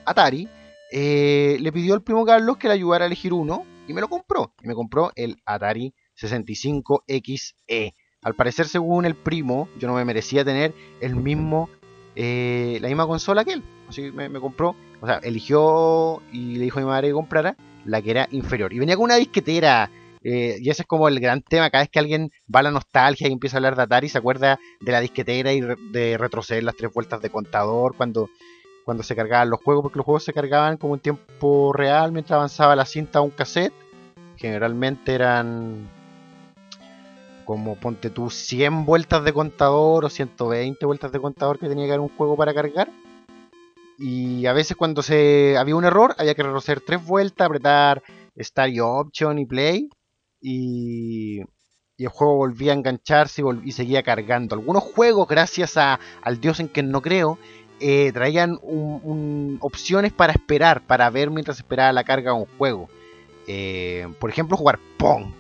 Atari, 0.05 0.48
eh, 0.91 1.58
le 1.60 1.72
pidió 1.72 1.93
al 1.93 2.03
primo 2.03 2.25
Carlos 2.25 2.58
que 2.58 2.67
le 2.67 2.74
ayudara 2.75 3.05
a 3.05 3.08
elegir 3.08 3.34
uno 3.34 3.65
y 3.88 3.93
me 3.93 4.01
lo 4.01 4.08
compró. 4.08 4.53
Y 4.62 4.67
me 4.67 4.75
compró 4.75 5.12
el 5.15 5.38
Atari 5.46 5.93
65XE. 6.15 7.93
Al 8.24 8.36
parecer, 8.36 8.68
según 8.68 9.06
el 9.06 9.15
primo, 9.15 9.68
yo 9.77 9.88
no 9.88 9.96
me 9.96 10.06
merecía 10.06 10.46
tener 10.46 10.74
el 11.01 11.15
mismo, 11.15 11.70
eh, 12.15 12.77
la 12.82 12.88
misma 12.88 13.08
consola 13.08 13.44
que 13.44 13.53
él. 13.53 13.63
Así 13.89 14.03
que 14.03 14.12
me, 14.12 14.39
compró, 14.39 14.75
o 15.01 15.06
sea, 15.06 15.18
eligió 15.18 16.22
y 16.32 16.56
le 16.56 16.63
dijo 16.63 16.80
a 16.80 16.82
mi 16.82 16.88
madre 16.88 17.10
que 17.10 17.13
comprara 17.13 17.56
la 17.86 18.01
que 18.01 18.12
era 18.12 18.27
inferior. 18.32 18.74
Y 18.74 18.80
venía 18.80 18.96
con 18.96 19.06
una 19.06 19.15
disquetera. 19.15 19.89
Eh, 20.24 20.58
y 20.62 20.70
ese 20.70 20.84
es 20.84 20.88
como 20.88 21.10
el 21.10 21.20
gran 21.20 21.42
tema. 21.42 21.70
Cada 21.70 21.84
vez 21.84 21.89
que 21.89 22.00
alguien 22.00 22.32
va 22.53 22.62
a 22.62 22.63
la 22.63 22.72
nostalgia 22.72 23.27
y 23.27 23.34
empieza 23.34 23.58
a 23.58 23.60
hablar 23.60 23.75
de 23.75 23.84
Atari, 23.84 24.08
se 24.08 24.18
acuerda 24.18 24.58
de 24.80 24.92
la 24.92 25.01
disquetera 25.01 25.51
y 25.51 25.60
de 25.60 26.18
retroceder 26.18 26.63
las 26.63 26.77
tres 26.77 26.94
vueltas 26.94 27.22
de 27.22 27.30
contador 27.30 27.96
cuando 27.98 28.30
cuando 28.84 29.03
se 29.03 29.15
cargaban 29.15 29.50
los 29.50 29.62
juegos, 29.62 29.84
porque 29.84 29.98
los 29.98 30.06
juegos 30.06 30.24
se 30.24 30.34
cargaban 30.34 30.77
como 30.77 30.96
en 30.96 31.00
tiempo 31.00 31.72
real 31.74 32.12
mientras 32.12 32.36
avanzaba 32.36 32.75
la 32.75 32.86
cinta 32.86 33.20
a 33.20 33.22
un 33.22 33.32
cassette. 33.32 33.74
Generalmente 34.38 35.13
eran 35.13 35.89
como 37.45 37.75
ponte 37.75 38.09
tú 38.09 38.29
100 38.29 38.85
vueltas 38.85 39.23
de 39.23 39.33
contador 39.33 40.05
o 40.05 40.09
120 40.09 40.85
vueltas 40.85 41.12
de 41.12 41.19
contador 41.19 41.59
que 41.59 41.67
tenía 41.67 41.85
que 41.85 41.91
haber 41.91 42.01
un 42.01 42.15
juego 42.15 42.35
para 42.35 42.53
cargar. 42.53 42.89
Y 43.97 44.45
a 44.45 44.53
veces 44.53 44.75
cuando 44.75 45.01
se 45.01 45.57
había 45.57 45.75
un 45.75 45.85
error 45.85 46.15
había 46.17 46.35
que 46.35 46.43
retroceder 46.43 46.81
tres 46.81 47.05
vueltas, 47.05 47.45
apretar 47.45 48.01
Start 48.38 48.73
y 48.73 48.79
Option 48.79 49.39
y 49.39 49.45
Play. 49.45 49.89
Y, 50.41 51.41
y 51.95 52.03
el 52.03 52.09
juego 52.09 52.35
volvía 52.35 52.73
a 52.73 52.75
engancharse 52.75 53.41
y, 53.41 53.69
y, 53.69 53.71
seguía 53.71 54.03
cargando. 54.03 54.55
Algunos 54.55 54.83
juegos, 54.83 55.27
gracias 55.27 55.77
a, 55.77 56.00
al 56.21 56.41
dios 56.41 56.59
en 56.59 56.67
quien 56.67 56.91
no 56.91 57.01
creo, 57.01 57.38
eh, 57.79 58.12
traían 58.13 58.59
opciones 59.59 60.13
para 60.13 60.31
esperar, 60.31 60.85
para 60.85 61.09
ver 61.09 61.29
mientras 61.29 61.57
esperaba 61.57 61.91
la 61.91 62.03
carga 62.03 62.31
de 62.31 62.38
un 62.38 62.47
juego. 62.57 62.89
Eh, 63.47 64.07
por 64.19 64.29
ejemplo, 64.29 64.55
jugar 64.55 64.79
Punk. 64.97 65.35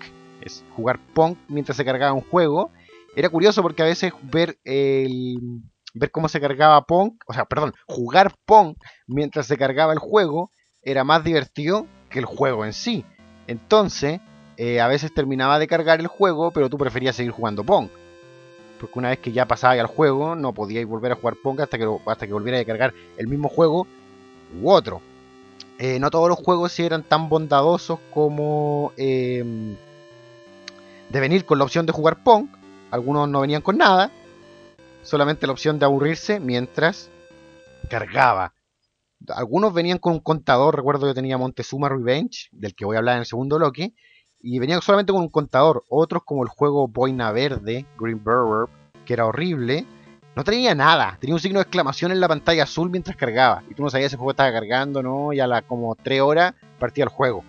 Jugar 0.75 0.99
Punk 1.13 1.37
mientras 1.47 1.77
se 1.77 1.85
cargaba 1.85 2.13
un 2.13 2.21
juego. 2.21 2.71
Era 3.15 3.29
curioso 3.29 3.61
porque 3.61 3.83
a 3.83 3.85
veces 3.85 4.13
ver 4.23 4.57
el, 4.63 5.61
ver 5.93 6.11
cómo 6.11 6.27
se 6.29 6.41
cargaba 6.41 6.81
Punk, 6.85 7.23
o 7.27 7.33
sea, 7.33 7.45
perdón, 7.45 7.73
jugar 7.87 8.33
Punk 8.45 8.77
mientras 9.07 9.47
se 9.47 9.57
cargaba 9.57 9.93
el 9.93 9.99
juego 9.99 10.51
era 10.81 11.03
más 11.03 11.23
divertido 11.23 11.87
que 12.09 12.19
el 12.19 12.25
juego 12.25 12.65
en 12.65 12.73
sí. 12.73 13.05
Entonces, 13.47 14.19
eh, 14.57 14.81
a 14.81 14.87
veces 14.87 15.13
terminaba 15.13 15.59
de 15.59 15.67
cargar 15.67 15.99
el 15.99 16.07
juego, 16.07 16.51
pero 16.51 16.69
tú 16.69 16.77
preferías 16.77 17.15
seguir 17.15 17.31
jugando 17.31 17.63
Pong 17.63 17.89
porque 18.83 18.99
una 18.99 19.09
vez 19.11 19.19
que 19.19 19.31
ya 19.31 19.47
pasaba 19.47 19.73
al 19.73 19.87
juego 19.87 20.35
no 20.35 20.51
podíais 20.51 20.85
volver 20.85 21.13
a 21.13 21.15
jugar 21.15 21.37
Pong 21.41 21.61
hasta 21.61 21.77
que, 21.77 21.87
hasta 22.05 22.27
que 22.27 22.33
a 22.33 22.65
cargar 22.65 22.93
el 23.17 23.27
mismo 23.27 23.47
juego 23.47 23.87
u 24.61 24.69
otro. 24.69 25.01
Eh, 25.79 25.99
no 25.99 26.11
todos 26.11 26.27
los 26.27 26.37
juegos 26.37 26.77
eran 26.79 27.01
tan 27.01 27.29
bondadosos 27.29 27.99
como 28.13 28.91
em, 28.97 29.77
de 31.13 31.19
venir 31.19 31.45
con 31.45 31.59
la 31.59 31.63
opción 31.63 31.85
de 31.85 31.93
jugar 31.93 32.23
Pong. 32.23 32.47
Algunos 32.89 33.29
no 33.29 33.41
venían 33.41 33.61
con 33.61 33.77
nada, 33.77 34.11
solamente 35.03 35.45
la 35.45 35.53
opción 35.53 35.77
de 35.77 35.85
aburrirse 35.85 36.39
mientras 36.39 37.09
cargaba. 37.87 38.53
Algunos 39.29 39.73
venían 39.73 39.99
con 39.99 40.13
un 40.13 40.19
contador, 40.19 40.75
recuerdo 40.75 41.07
que 41.07 41.13
tenía 41.13 41.37
Montezuma 41.37 41.87
Revenge, 41.87 42.49
del 42.51 42.75
que 42.75 42.83
voy 42.83 42.95
a 42.95 42.99
hablar 42.99 43.15
en 43.15 43.19
el 43.19 43.25
segundo 43.25 43.57
bloque, 43.57 43.93
y 44.41 44.59
venían 44.59 44.81
solamente 44.81 45.13
con 45.13 45.21
un 45.21 45.29
contador. 45.29 45.83
Otros, 45.87 46.23
como 46.25 46.43
el 46.43 46.49
juego 46.49 46.87
Boina 46.87 47.31
Verde, 47.31 47.85
Green 47.97 48.21
Burger, 48.21 48.75
que 49.05 49.13
era 49.13 49.25
horrible, 49.25 49.85
no 50.35 50.43
tenía 50.43 50.73
nada. 50.73 51.17
Tenía 51.21 51.35
un 51.35 51.39
signo 51.39 51.59
de 51.59 51.63
exclamación 51.63 52.11
en 52.11 52.19
la 52.19 52.27
pantalla 52.27 52.63
azul 52.63 52.89
mientras 52.89 53.15
cargaba. 53.15 53.63
Y 53.69 53.75
tú 53.75 53.83
no 53.83 53.89
sabías 53.91 54.09
si 54.09 54.15
el 54.15 54.17
juego 54.17 54.31
estaba 54.31 54.51
cargando, 54.51 55.03
¿no? 55.03 55.31
Y 55.31 55.39
a 55.39 55.47
las 55.47 55.61
como 55.63 55.95
3 55.95 56.21
horas 56.21 56.55
partía 56.79 57.03
el 57.03 57.09
juego. 57.09 57.43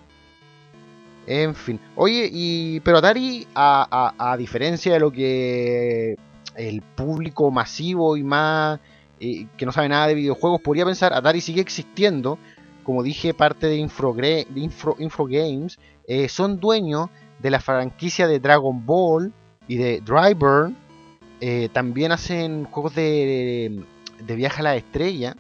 En 1.27 1.55
fin. 1.55 1.81
Oye, 1.97 2.29
y 2.31 2.81
pero 2.81 2.99
Atari, 2.99 3.47
a, 3.55 4.37
diferencia 4.39 4.93
de 4.93 5.01
lo 5.01 5.11
que 5.11 6.17
el 6.55 6.83
público 6.83 7.51
masivo 7.51 8.17
y 8.17 8.23
más 8.23 8.79
eh, 9.21 9.47
que 9.57 9.67
no 9.67 9.73
sabe 9.73 9.89
nada 9.89 10.07
de 10.07 10.15
videojuegos 10.15 10.61
podría 10.61 10.85
pensar, 10.85 11.13
Atari 11.15 11.41
sigue 11.41 11.61
existiendo. 11.61 12.39
Como 12.83 13.03
dije, 13.03 13.33
parte 13.33 13.67
de 13.67 13.77
Info, 13.77 14.15
Games 14.15 15.79
eh, 16.07 16.29
son 16.29 16.61
dueños 16.61 17.09
de 17.41 17.51
la 17.51 17.61
franquicia 17.61 18.27
de 18.29 18.39
Dragon 18.39 18.85
Ball 18.85 19.33
y 19.67 19.77
de 19.77 20.03
Dryburn. 20.03 20.77
Eh, 21.41 21.71
también 21.73 22.13
hacen 22.13 22.65
juegos 22.65 22.95
de, 22.95 23.83
de 24.27 24.37
viaje 24.37 24.61
a 24.61 24.65
la 24.65 24.77
estrella. 24.77 25.35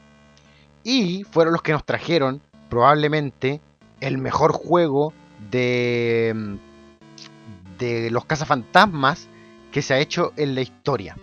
Y 0.82 1.24
fueron 1.24 1.52
los 1.52 1.62
que 1.62 1.72
nos 1.72 1.84
trajeron 1.84 2.40
probablemente 2.70 3.60
el 4.00 4.16
mejor 4.16 4.52
juego 4.52 5.12
de, 5.54 6.58
de 7.78 8.10
los 8.10 8.24
cazafantasmas 8.24 9.28
que 9.70 9.82
se 9.82 9.94
ha 9.94 10.00
hecho 10.00 10.32
en 10.36 10.56
la 10.56 10.62
historia. 10.62 11.16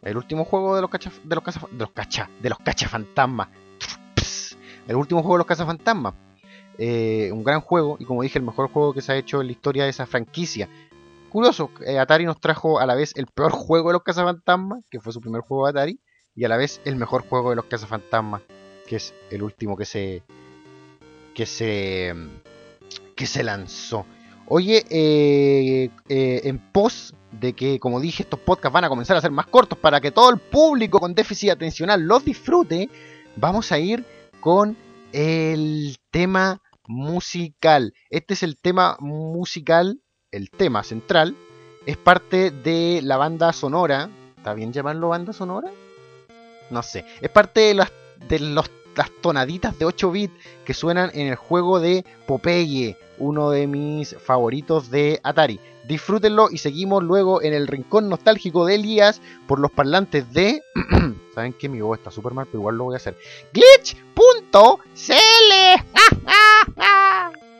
El 0.00 0.16
último 0.16 0.44
juego 0.44 0.74
de 0.74 0.80
los 0.80 0.90
cacha, 0.90 1.10
de 1.22 1.34
los 1.34 1.90
cacha, 1.90 2.30
de 2.40 2.48
los 2.48 2.58
cachafantasmas. 2.58 3.48
El 4.88 4.96
último 4.96 5.22
juego 5.22 5.36
de 5.36 5.38
los 5.38 5.46
cazafantasmas. 5.46 6.14
Eh, 6.78 7.30
un 7.32 7.44
gran 7.44 7.60
juego 7.60 7.96
y 8.00 8.04
como 8.04 8.22
dije 8.22 8.38
el 8.38 8.44
mejor 8.44 8.68
juego 8.68 8.92
que 8.92 9.00
se 9.00 9.12
ha 9.12 9.16
hecho 9.16 9.40
en 9.40 9.46
la 9.46 9.52
historia 9.52 9.84
de 9.84 9.90
esa 9.90 10.06
franquicia. 10.06 10.68
Curioso, 11.30 11.70
eh, 11.86 11.98
Atari 11.98 12.24
nos 12.24 12.40
trajo 12.40 12.80
a 12.80 12.86
la 12.86 12.94
vez 12.94 13.12
el 13.14 13.26
peor 13.26 13.52
juego 13.52 13.90
de 13.90 13.94
los 13.94 14.02
cazafantasmas, 14.02 14.82
que 14.90 15.00
fue 15.00 15.12
su 15.12 15.20
primer 15.20 15.42
juego 15.42 15.66
de 15.66 15.70
Atari, 15.70 16.00
y 16.34 16.44
a 16.44 16.48
la 16.48 16.56
vez 16.56 16.80
el 16.84 16.96
mejor 16.96 17.26
juego 17.28 17.50
de 17.50 17.56
los 17.56 17.66
cazafantasmas, 17.66 18.42
que 18.86 18.96
es 18.96 19.14
el 19.30 19.42
último 19.42 19.76
que 19.76 19.84
se 19.84 20.22
que 21.34 21.46
se 21.46 22.14
que 23.14 23.26
se 23.26 23.42
lanzó. 23.42 24.06
Oye, 24.46 24.84
eh, 24.90 25.90
en 26.08 26.58
pos 26.58 27.14
de 27.40 27.54
que, 27.54 27.78
como 27.78 28.00
dije, 28.00 28.22
estos 28.22 28.40
podcasts 28.40 28.72
van 28.72 28.84
a 28.84 28.88
comenzar 28.88 29.16
a 29.16 29.20
ser 29.20 29.30
más 29.30 29.46
cortos 29.46 29.78
para 29.78 30.00
que 30.00 30.10
todo 30.10 30.30
el 30.30 30.38
público 30.38 31.00
con 31.00 31.14
déficit 31.14 31.50
atencional 31.50 32.02
los 32.02 32.24
disfrute, 32.24 32.88
vamos 33.36 33.72
a 33.72 33.78
ir 33.78 34.04
con 34.40 34.76
el 35.12 35.96
tema 36.10 36.60
musical. 36.86 37.94
Este 38.10 38.34
es 38.34 38.42
el 38.42 38.58
tema 38.58 38.96
musical, 39.00 40.00
el 40.30 40.50
tema 40.50 40.82
central. 40.82 41.36
Es 41.86 41.96
parte 41.96 42.50
de 42.50 43.00
la 43.02 43.16
banda 43.16 43.52
sonora. 43.52 44.10
¿Está 44.36 44.54
bien 44.54 44.72
llamarlo 44.72 45.08
banda 45.08 45.32
sonora? 45.32 45.70
No 46.70 46.82
sé. 46.82 47.04
Es 47.20 47.30
parte 47.30 47.60
de, 47.60 47.74
las, 47.74 47.92
de 48.28 48.38
las 48.40 48.70
tonaditas 49.20 49.78
de 49.78 49.84
8 49.84 50.10
bits 50.10 50.34
que 50.64 50.74
suenan 50.74 51.10
en 51.14 51.28
el 51.28 51.36
juego 51.36 51.80
de 51.80 52.04
Popeye, 52.26 52.96
uno 53.18 53.50
de 53.50 53.66
mis 53.66 54.16
favoritos 54.16 54.90
de 54.90 55.20
Atari. 55.22 55.60
Disfrútenlo 55.86 56.48
y 56.50 56.58
seguimos 56.58 57.02
luego 57.02 57.42
en 57.42 57.52
el 57.52 57.66
rincón 57.66 58.08
nostálgico 58.08 58.64
de 58.64 58.76
Elías 58.76 59.20
por 59.46 59.58
los 59.58 59.70
parlantes 59.70 60.32
de... 60.32 60.62
¿Saben 61.34 61.52
que 61.52 61.68
Mi 61.68 61.80
voz 61.80 61.98
está 61.98 62.10
súper 62.10 62.32
mal, 62.32 62.46
pero 62.46 62.60
igual 62.60 62.76
lo 62.76 62.84
voy 62.84 62.94
a 62.94 62.98
hacer. 62.98 63.16
Glitch.cl 63.52 63.94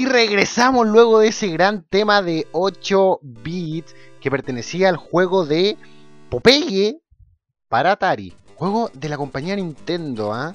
Y 0.00 0.06
regresamos 0.06 0.86
luego 0.86 1.18
de 1.18 1.28
ese 1.28 1.48
gran 1.48 1.82
tema 1.82 2.22
de 2.22 2.46
8 2.52 3.20
bits 3.20 3.94
que 4.22 4.30
pertenecía 4.30 4.88
al 4.88 4.96
juego 4.96 5.44
de 5.44 5.76
Popeye 6.30 7.02
para 7.68 7.92
Atari. 7.92 8.32
Juego 8.54 8.90
de 8.94 9.10
la 9.10 9.18
compañía 9.18 9.56
Nintendo, 9.56 10.32
¿ah? 10.32 10.54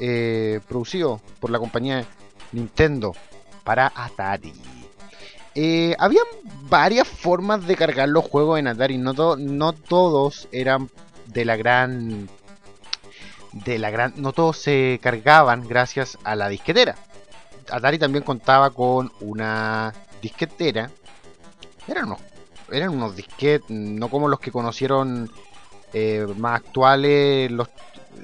eh, 0.00 0.58
producido 0.68 1.20
por 1.38 1.50
la 1.52 1.60
compañía 1.60 2.04
Nintendo 2.50 3.14
para 3.62 3.92
Atari. 3.94 4.52
Eh, 5.54 5.94
había 6.00 6.22
varias 6.68 7.06
formas 7.06 7.64
de 7.68 7.76
cargar 7.76 8.08
los 8.08 8.24
juegos 8.24 8.58
en 8.58 8.66
Atari, 8.66 8.98
no, 8.98 9.12
no 9.36 9.72
todos 9.74 10.48
eran 10.50 10.90
de 11.26 11.44
la 11.44 11.54
gran... 11.54 12.28
De 13.52 13.78
la 13.78 13.90
gran... 13.90 14.14
No 14.16 14.32
todos 14.32 14.56
se 14.56 14.98
cargaban 15.00 15.68
gracias 15.68 16.18
a 16.24 16.34
la 16.34 16.48
disquetera. 16.48 16.96
Atari 17.70 17.98
también 17.98 18.24
contaba 18.24 18.70
con 18.70 19.12
una 19.20 19.92
disquetera. 20.20 20.90
Eran 21.86 22.06
unos, 22.06 22.20
eran 22.70 22.90
unos 22.90 23.16
disquetes, 23.16 23.70
no 23.70 24.08
como 24.08 24.28
los 24.28 24.40
que 24.40 24.52
conocieron 24.52 25.30
eh, 25.92 26.26
más 26.36 26.60
actuales. 26.60 27.50
Los, 27.50 27.68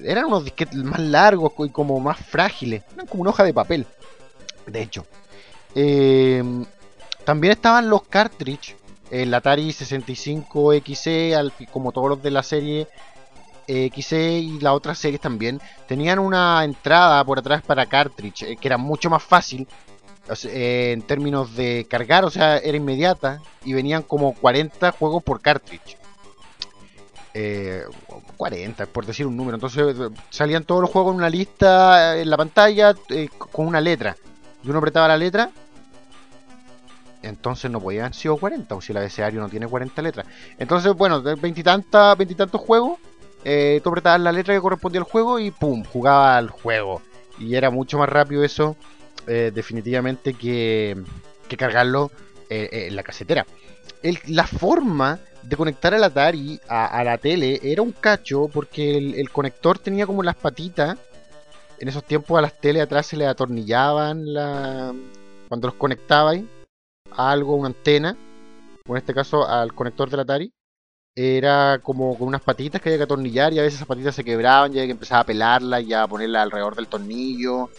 eran 0.02 0.26
unos 0.26 0.44
disquetes 0.44 0.76
más 0.76 1.00
largos 1.00 1.52
y 1.58 1.70
como 1.70 1.98
más 2.00 2.18
frágiles. 2.18 2.82
Eran 2.94 3.06
como 3.06 3.22
una 3.22 3.30
hoja 3.30 3.44
de 3.44 3.54
papel. 3.54 3.86
De 4.66 4.82
hecho. 4.82 5.06
Eh, 5.74 6.42
también 7.24 7.52
estaban 7.52 7.90
los 7.90 8.02
cartridge. 8.04 8.76
El 9.10 9.32
Atari 9.34 9.72
65 9.72 10.72
XE, 10.84 11.34
como 11.70 11.92
todos 11.92 12.08
los 12.08 12.22
de 12.22 12.30
la 12.32 12.42
serie 12.42 12.88
XE 13.66 14.38
y 14.38 14.60
las 14.60 14.72
otras 14.72 14.98
series 14.98 15.20
también 15.20 15.60
tenían 15.86 16.18
una 16.18 16.64
entrada 16.64 17.24
por 17.24 17.38
atrás 17.38 17.62
para 17.62 17.86
cartridge 17.86 18.42
eh, 18.42 18.56
que 18.56 18.68
era 18.68 18.76
mucho 18.76 19.10
más 19.10 19.22
fácil 19.22 19.66
eh, 20.44 20.92
en 20.92 21.02
términos 21.02 21.54
de 21.54 21.86
cargar, 21.88 22.24
o 22.24 22.30
sea, 22.30 22.58
era 22.58 22.76
inmediata 22.76 23.40
y 23.64 23.72
venían 23.72 24.02
como 24.02 24.34
40 24.34 24.92
juegos 24.92 25.22
por 25.22 25.40
cartridge. 25.40 25.98
40, 28.36 28.82
eh, 28.82 28.86
por 28.86 29.04
decir 29.04 29.26
un 29.26 29.36
número. 29.36 29.56
Entonces 29.56 29.94
salían 30.30 30.64
todos 30.64 30.80
los 30.80 30.90
juegos 30.90 31.12
en 31.12 31.18
una 31.18 31.28
lista 31.28 32.16
en 32.18 32.30
la 32.30 32.36
pantalla 32.36 32.94
con 33.52 33.66
una 33.66 33.80
letra. 33.80 34.16
Y 34.64 34.70
uno 34.70 34.78
apretaba 34.78 35.08
la 35.08 35.18
letra. 35.18 35.50
Entonces 37.22 37.70
no 37.70 37.80
podían 37.80 38.06
haber 38.06 38.14
sido 38.14 38.36
40, 38.36 38.74
o 38.74 38.80
si 38.80 38.92
el 38.92 38.98
abecedario 38.98 39.40
no 39.40 39.48
tiene 39.48 39.66
40 39.66 40.00
letras. 40.00 40.26
Entonces, 40.58 40.94
bueno, 40.94 41.22
veintitantos 41.22 42.60
juegos 42.60 42.98
eh, 43.48 43.80
tú 43.80 43.90
apretabas 43.90 44.20
la 44.20 44.32
letra 44.32 44.54
que 44.54 44.60
correspondía 44.60 45.00
al 45.00 45.06
juego 45.06 45.38
y 45.38 45.52
¡pum! 45.52 45.84
jugaba 45.84 46.36
al 46.36 46.50
juego. 46.50 47.00
Y 47.38 47.54
era 47.54 47.70
mucho 47.70 47.96
más 47.96 48.08
rápido 48.08 48.42
eso, 48.42 48.76
eh, 49.28 49.52
definitivamente, 49.54 50.34
que, 50.34 51.00
cargarlo 51.56 52.10
eh, 52.50 52.88
en 52.88 52.96
la 52.96 53.04
casetera. 53.04 53.46
la 54.26 54.48
forma 54.48 55.20
de 55.44 55.56
conectar 55.56 55.94
el 55.94 56.02
Atari 56.02 56.58
a, 56.68 57.04
la 57.04 57.18
tele 57.18 57.60
era 57.62 57.82
un 57.82 57.92
cacho 57.92 58.48
porque 58.52 58.96
el, 58.96 59.30
conector 59.30 59.78
tenía 59.78 60.06
como 60.06 60.24
las 60.24 60.34
patitas. 60.34 60.98
En 61.78 61.86
esos 61.86 62.02
tiempos 62.02 62.36
a 62.36 62.42
las 62.42 62.58
tele 62.58 62.80
atrás 62.80 63.06
se 63.06 63.16
le 63.16 63.26
atornillaban 63.26 64.34
la... 64.34 64.92
cuando 65.46 65.68
los 65.68 65.76
conectabais 65.76 66.42
a 67.12 67.30
algo, 67.30 67.54
una 67.54 67.68
antena, 67.68 68.16
o 68.88 68.92
en 68.92 68.96
este 68.96 69.14
caso 69.14 69.46
al 69.46 69.72
conector 69.72 70.10
del 70.10 70.20
Atari 70.20 70.52
era 71.18 71.80
como 71.82 72.16
con 72.18 72.28
unas 72.28 72.42
patitas 72.42 72.80
que 72.80 72.90
había 72.90 72.98
que 72.98 73.04
atornillar 73.04 73.50
y 73.54 73.58
a 73.58 73.62
veces 73.62 73.76
esas 73.76 73.88
patitas 73.88 74.14
se 74.14 74.22
quebraban 74.22 74.70
y 74.70 74.76
había 74.76 74.88
que 74.88 74.92
empezar 74.92 75.20
a 75.20 75.24
pelarlas 75.24 75.82
y 75.82 75.94
a 75.94 76.06
ponerla 76.06 76.42
alrededor 76.42 76.76
del 76.76 76.88
tornillo. 76.88 77.70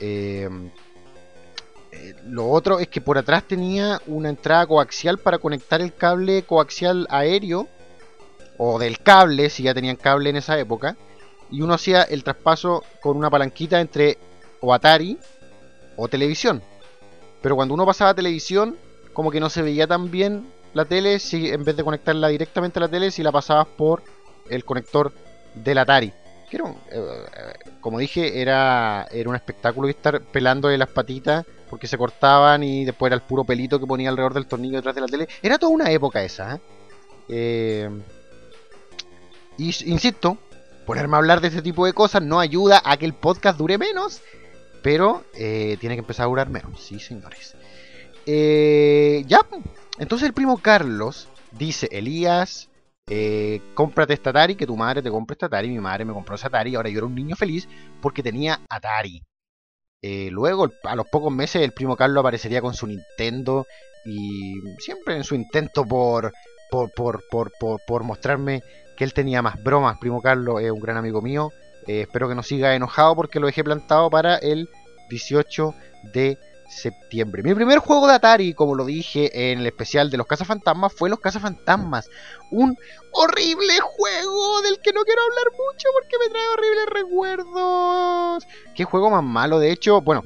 Em, 0.00 0.68
eh, 1.92 2.16
lo 2.26 2.50
otro 2.50 2.80
es 2.80 2.88
que 2.88 3.00
por 3.00 3.16
atrás 3.16 3.44
tenía 3.44 4.02
una 4.08 4.28
entrada 4.28 4.66
coaxial 4.66 5.18
para 5.18 5.38
conectar 5.38 5.80
el 5.80 5.94
cable 5.94 6.42
coaxial 6.42 7.06
aéreo 7.10 7.68
o 8.56 8.80
del 8.80 8.98
cable, 8.98 9.50
si 9.50 9.62
ya 9.62 9.72
tenían 9.72 9.94
cable 9.94 10.30
en 10.30 10.36
esa 10.36 10.58
época, 10.58 10.96
y 11.52 11.62
uno 11.62 11.74
hacía 11.74 12.02
el 12.02 12.24
traspaso 12.24 12.82
con 13.00 13.16
una 13.16 13.30
palanquita 13.30 13.80
entre 13.80 14.18
o 14.60 14.74
Atari 14.74 15.16
o 15.96 16.08
televisión. 16.08 16.60
Pero 17.40 17.54
cuando 17.54 17.74
uno 17.74 17.86
pasaba 17.86 18.10
a 18.10 18.14
televisión, 18.14 18.76
como 19.12 19.30
que 19.30 19.38
no 19.38 19.48
se 19.48 19.62
veía 19.62 19.86
tan 19.86 20.10
bien 20.10 20.57
la 20.74 20.84
tele 20.84 21.18
si 21.18 21.48
en 21.50 21.64
vez 21.64 21.76
de 21.76 21.84
conectarla 21.84 22.28
directamente 22.28 22.78
a 22.78 22.82
la 22.82 22.88
tele 22.88 23.10
si 23.10 23.22
la 23.22 23.32
pasabas 23.32 23.66
por 23.66 24.02
el 24.48 24.64
conector 24.64 25.12
del 25.54 25.78
Atari. 25.78 26.12
Que 26.50 26.56
era 26.56 26.74
eh, 26.90 27.24
como 27.80 27.98
dije, 27.98 28.40
era, 28.40 29.06
era 29.10 29.28
un 29.28 29.36
espectáculo 29.36 29.88
estar 29.88 30.20
pelando 30.22 30.68
de 30.68 30.78
las 30.78 30.88
patitas 30.88 31.44
porque 31.68 31.86
se 31.86 31.98
cortaban 31.98 32.62
y 32.62 32.84
después 32.84 33.10
era 33.10 33.16
el 33.16 33.22
puro 33.22 33.44
pelito 33.44 33.78
que 33.78 33.86
ponía 33.86 34.08
alrededor 34.08 34.34
del 34.34 34.46
tornillo 34.46 34.76
detrás 34.76 34.94
de 34.94 35.00
la 35.02 35.06
tele. 35.06 35.28
Era 35.42 35.58
toda 35.58 35.72
una 35.72 35.90
época 35.90 36.22
esa. 36.22 36.54
¿eh? 36.54 36.60
Eh, 37.28 37.90
y 39.58 39.66
insisto, 39.90 40.38
ponerme 40.86 41.16
a 41.16 41.18
hablar 41.18 41.40
de 41.40 41.48
este 41.48 41.60
tipo 41.60 41.84
de 41.84 41.92
cosas 41.92 42.22
no 42.22 42.40
ayuda 42.40 42.80
a 42.84 42.96
que 42.96 43.04
el 43.04 43.12
podcast 43.12 43.58
dure 43.58 43.76
menos, 43.76 44.22
pero 44.82 45.24
tiene 45.34 45.76
que 45.78 45.94
empezar 45.94 46.24
a 46.24 46.28
durar 46.28 46.48
menos. 46.48 46.80
Sí, 46.82 46.98
señores. 46.98 47.54
ya, 48.24 49.40
entonces 49.98 50.26
el 50.26 50.34
primo 50.34 50.58
Carlos 50.58 51.28
dice, 51.52 51.88
Elías, 51.90 52.68
eh, 53.10 53.62
cómprate 53.74 54.12
esta 54.12 54.30
Atari, 54.30 54.54
que 54.54 54.66
tu 54.66 54.76
madre 54.76 55.02
te 55.02 55.10
compre 55.10 55.34
esta 55.34 55.46
Atari, 55.46 55.68
mi 55.68 55.78
madre 55.78 56.04
me 56.04 56.12
compró 56.12 56.34
esa 56.34 56.48
Atari, 56.48 56.74
ahora 56.74 56.90
yo 56.90 56.98
era 56.98 57.06
un 57.06 57.14
niño 57.14 57.36
feliz 57.36 57.68
porque 58.00 58.22
tenía 58.22 58.60
Atari. 58.68 59.22
Eh, 60.02 60.28
luego, 60.30 60.70
a 60.84 60.94
los 60.94 61.08
pocos 61.08 61.32
meses, 61.32 61.62
el 61.62 61.72
primo 61.72 61.96
Carlos 61.96 62.20
aparecería 62.20 62.60
con 62.60 62.74
su 62.74 62.86
Nintendo 62.86 63.66
y 64.04 64.54
siempre 64.78 65.16
en 65.16 65.24
su 65.24 65.34
intento 65.34 65.84
por, 65.84 66.32
por, 66.70 66.92
por, 66.92 67.22
por, 67.28 67.50
por, 67.86 68.04
mostrarme 68.04 68.62
que 68.96 69.04
él 69.04 69.12
tenía 69.12 69.42
más 69.42 69.62
bromas. 69.62 69.98
Primo 69.98 70.22
Carlos 70.22 70.60
es 70.62 70.70
un 70.70 70.80
gran 70.80 70.96
amigo 70.96 71.20
mío. 71.20 71.50
Eh, 71.86 72.02
espero 72.02 72.28
que 72.28 72.34
no 72.34 72.42
siga 72.42 72.74
enojado 72.74 73.16
porque 73.16 73.40
lo 73.40 73.46
dejé 73.46 73.64
plantado 73.64 74.10
para 74.10 74.36
el 74.36 74.68
18 75.10 75.74
de 76.14 76.38
septiembre. 76.68 77.42
Mi 77.42 77.54
primer 77.54 77.78
juego 77.78 78.06
de 78.06 78.14
Atari, 78.14 78.54
como 78.54 78.74
lo 78.74 78.84
dije 78.84 79.50
en 79.50 79.60
el 79.60 79.66
especial 79.66 80.10
de 80.10 80.18
los 80.18 80.26
cazafantasmas, 80.26 80.92
fue 80.92 81.10
Los 81.10 81.20
cazafantasmas. 81.20 82.08
Un 82.50 82.76
horrible 83.12 83.80
juego 83.80 84.62
del 84.62 84.78
que 84.80 84.92
no 84.92 85.02
quiero 85.02 85.22
hablar 85.22 85.46
mucho 85.52 85.88
porque 85.92 86.16
me 86.18 86.30
trae 86.30 86.48
horribles 86.48 86.86
recuerdos. 86.90 88.46
¿Qué 88.74 88.84
juego 88.84 89.10
más 89.10 89.24
malo? 89.24 89.58
De 89.58 89.72
hecho, 89.72 90.00
bueno, 90.02 90.22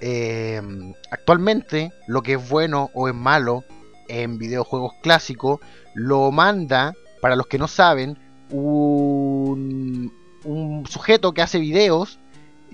eh, 0.00 0.62
actualmente 1.10 1.92
lo 2.06 2.22
que 2.22 2.34
es 2.34 2.48
bueno 2.48 2.90
o 2.94 3.08
es 3.08 3.14
malo 3.14 3.64
en 4.08 4.38
videojuegos 4.38 4.94
clásicos 5.02 5.60
lo 5.94 6.30
manda, 6.30 6.94
para 7.20 7.36
los 7.36 7.46
que 7.46 7.58
no 7.58 7.68
saben, 7.68 8.18
un, 8.50 10.12
un 10.44 10.86
sujeto 10.86 11.32
que 11.32 11.42
hace 11.42 11.58
videos 11.58 12.18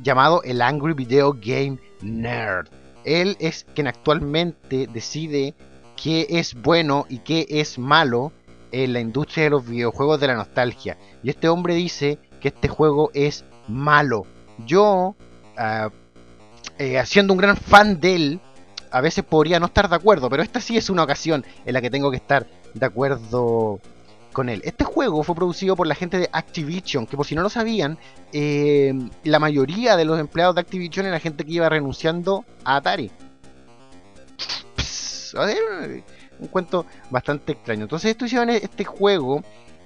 llamado 0.02 0.42
el 0.42 0.60
Angry 0.62 0.94
Video 0.94 1.32
Game 1.32 1.78
Nerd. 2.02 2.68
Él 3.04 3.36
es 3.38 3.66
quien 3.74 3.86
actualmente 3.86 4.88
decide 4.92 5.54
qué 6.02 6.26
es 6.30 6.54
bueno 6.54 7.06
y 7.08 7.18
qué 7.18 7.46
es 7.48 7.78
malo 7.78 8.32
en 8.72 8.92
la 8.92 9.00
industria 9.00 9.44
de 9.44 9.50
los 9.50 9.66
videojuegos 9.66 10.20
de 10.20 10.26
la 10.26 10.34
nostalgia. 10.34 10.98
Y 11.22 11.30
este 11.30 11.48
hombre 11.48 11.74
dice 11.74 12.18
que 12.40 12.48
este 12.48 12.68
juego 12.68 13.10
es 13.14 13.44
malo. 13.68 14.26
Yo, 14.66 15.14
uh, 15.58 15.90
eh, 16.78 17.02
siendo 17.06 17.32
un 17.32 17.38
gran 17.38 17.56
fan 17.56 18.00
de 18.00 18.16
él, 18.16 18.40
a 18.90 19.00
veces 19.00 19.24
podría 19.24 19.60
no 19.60 19.66
estar 19.66 19.88
de 19.88 19.96
acuerdo, 19.96 20.28
pero 20.30 20.42
esta 20.42 20.60
sí 20.60 20.76
es 20.76 20.90
una 20.90 21.02
ocasión 21.02 21.44
en 21.64 21.74
la 21.74 21.80
que 21.80 21.90
tengo 21.90 22.10
que 22.10 22.16
estar 22.16 22.46
de 22.74 22.86
acuerdo 22.86 23.80
con 24.34 24.50
él. 24.50 24.60
Este 24.64 24.84
juego 24.84 25.22
fue 25.22 25.34
producido 25.34 25.76
por 25.76 25.86
la 25.86 25.94
gente 25.94 26.18
de 26.18 26.28
Activision, 26.30 27.06
que 27.06 27.16
por 27.16 27.24
si 27.24 27.34
no 27.34 27.40
lo 27.40 27.48
sabían, 27.48 27.96
eh, 28.34 28.92
la 29.22 29.38
mayoría 29.38 29.96
de 29.96 30.04
los 30.04 30.20
empleados 30.20 30.54
de 30.56 30.60
Activision 30.60 31.06
era 31.06 31.18
gente 31.18 31.44
que 31.44 31.52
iba 31.52 31.70
renunciando 31.70 32.44
a 32.64 32.76
Atari. 32.76 33.10
un 36.38 36.48
cuento 36.48 36.84
bastante 37.08 37.52
extraño. 37.52 37.84
Entonces 37.84 38.10
esto 38.10 38.26
hicieron 38.26 38.50
este 38.50 38.84
juego 38.84 39.42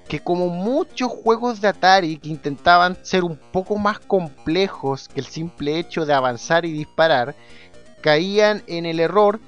que 0.09 0.21
como 0.21 0.49
muchos 0.49 1.13
juegos 1.13 1.61
de 1.61 1.69
Atari 1.69 2.17
que 2.17 2.31
intentaban 2.31 2.97
ser 3.03 3.23
un 3.23 3.37
poco 3.37 3.77
más 3.77 4.01
complejos 4.01 5.07
que 5.09 5.21
el 5.21 5.27
simple 5.27 5.79
hecho 5.79 6.07
de 6.07 6.15
avanzar 6.15 6.65
y 6.65 6.73
disparar, 6.73 7.37
caían 8.01 8.63
en 8.67 8.87
el 8.87 9.01
error 9.01 9.39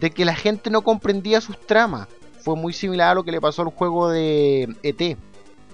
de 0.00 0.10
que 0.10 0.24
la 0.24 0.34
gente 0.34 0.70
no 0.70 0.82
comprendía 0.82 1.40
sus 1.40 1.60
tramas 1.66 2.08
fue 2.42 2.56
muy 2.56 2.72
similar 2.72 3.10
a 3.10 3.14
lo 3.14 3.24
que 3.24 3.32
le 3.32 3.40
pasó 3.40 3.62
al 3.62 3.68
juego 3.68 4.08
de 4.08 4.74
ET. 4.82 5.18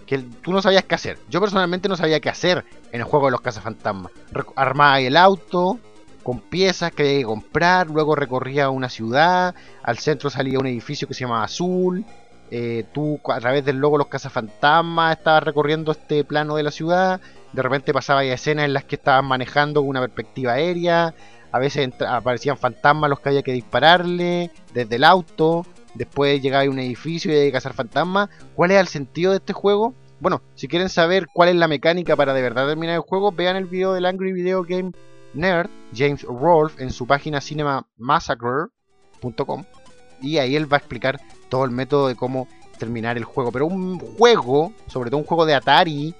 Que 0.06 0.18
tú 0.18 0.52
no 0.52 0.62
sabías 0.62 0.84
qué 0.84 0.94
hacer. 0.94 1.18
Yo 1.28 1.40
personalmente 1.40 1.88
no 1.88 1.96
sabía 1.96 2.20
qué 2.20 2.28
hacer 2.28 2.64
en 2.92 3.00
el 3.00 3.06
juego 3.06 3.26
de 3.26 3.32
los 3.32 3.40
cazafantasmas. 3.40 4.12
Armaba 4.54 5.00
el 5.00 5.16
auto 5.16 5.80
con 6.22 6.40
piezas 6.40 6.92
que 6.92 7.02
había 7.02 7.18
que 7.18 7.24
comprar. 7.24 7.88
Luego 7.88 8.14
recorría 8.14 8.70
una 8.70 8.88
ciudad. 8.88 9.54
Al 9.82 9.98
centro 9.98 10.30
salía 10.30 10.58
un 10.58 10.66
edificio 10.66 11.08
que 11.08 11.14
se 11.14 11.20
llamaba 11.20 11.44
Azul. 11.44 12.04
Eh, 12.50 12.84
tú 12.92 13.20
a 13.28 13.40
través 13.40 13.64
del 13.64 13.78
logo 13.78 13.98
Los 13.98 14.06
Cazafantasmas 14.06 15.18
estabas 15.18 15.42
recorriendo 15.42 15.90
este 15.92 16.24
plano 16.24 16.56
de 16.56 16.62
la 16.62 16.70
ciudad. 16.70 17.20
De 17.52 17.62
repente 17.62 17.92
pasaba 17.92 18.24
ya 18.24 18.34
escenas 18.34 18.66
en 18.66 18.72
las 18.72 18.84
que 18.84 18.96
estabas 18.96 19.24
manejando 19.24 19.82
una 19.82 20.00
perspectiva 20.00 20.52
aérea. 20.52 21.14
A 21.52 21.58
veces 21.58 21.88
aparecían 22.06 22.58
fantasmas 22.58 23.08
los 23.08 23.20
que 23.20 23.30
había 23.30 23.42
que 23.42 23.52
dispararle 23.52 24.50
desde 24.74 24.96
el 24.96 25.04
auto. 25.04 25.64
Después 25.96 26.42
llegaba 26.42 26.64
a 26.64 26.70
un 26.70 26.78
edificio 26.78 27.32
y 27.32 27.36
hay 27.36 27.46
que 27.46 27.52
cazar 27.52 27.74
fantasmas. 27.74 28.28
¿Cuál 28.54 28.70
es 28.70 28.80
el 28.80 28.88
sentido 28.88 29.32
de 29.32 29.38
este 29.38 29.52
juego? 29.52 29.94
Bueno, 30.20 30.42
si 30.54 30.68
quieren 30.68 30.88
saber 30.88 31.26
cuál 31.32 31.50
es 31.50 31.56
la 31.56 31.68
mecánica 31.68 32.16
para 32.16 32.34
de 32.34 32.42
verdad 32.42 32.66
terminar 32.66 32.94
el 32.94 33.00
juego, 33.00 33.32
vean 33.32 33.56
el 33.56 33.66
video 33.66 33.92
del 33.92 34.06
Angry 34.06 34.32
Video 34.32 34.62
Game 34.62 34.92
Nerd, 35.34 35.68
James 35.94 36.22
Rolfe, 36.22 36.82
en 36.82 36.90
su 36.90 37.06
página 37.06 37.40
cinemamassacre.com. 37.40 39.64
Y 40.22 40.38
ahí 40.38 40.56
él 40.56 40.72
va 40.72 40.78
a 40.78 40.80
explicar 40.80 41.20
todo 41.48 41.64
el 41.64 41.70
método 41.70 42.08
de 42.08 42.16
cómo 42.16 42.48
terminar 42.78 43.16
el 43.16 43.24
juego. 43.24 43.52
Pero 43.52 43.66
un 43.66 43.98
juego, 43.98 44.72
sobre 44.86 45.10
todo 45.10 45.18
un 45.18 45.26
juego 45.26 45.44
de 45.44 45.54
Atari, 45.54 46.14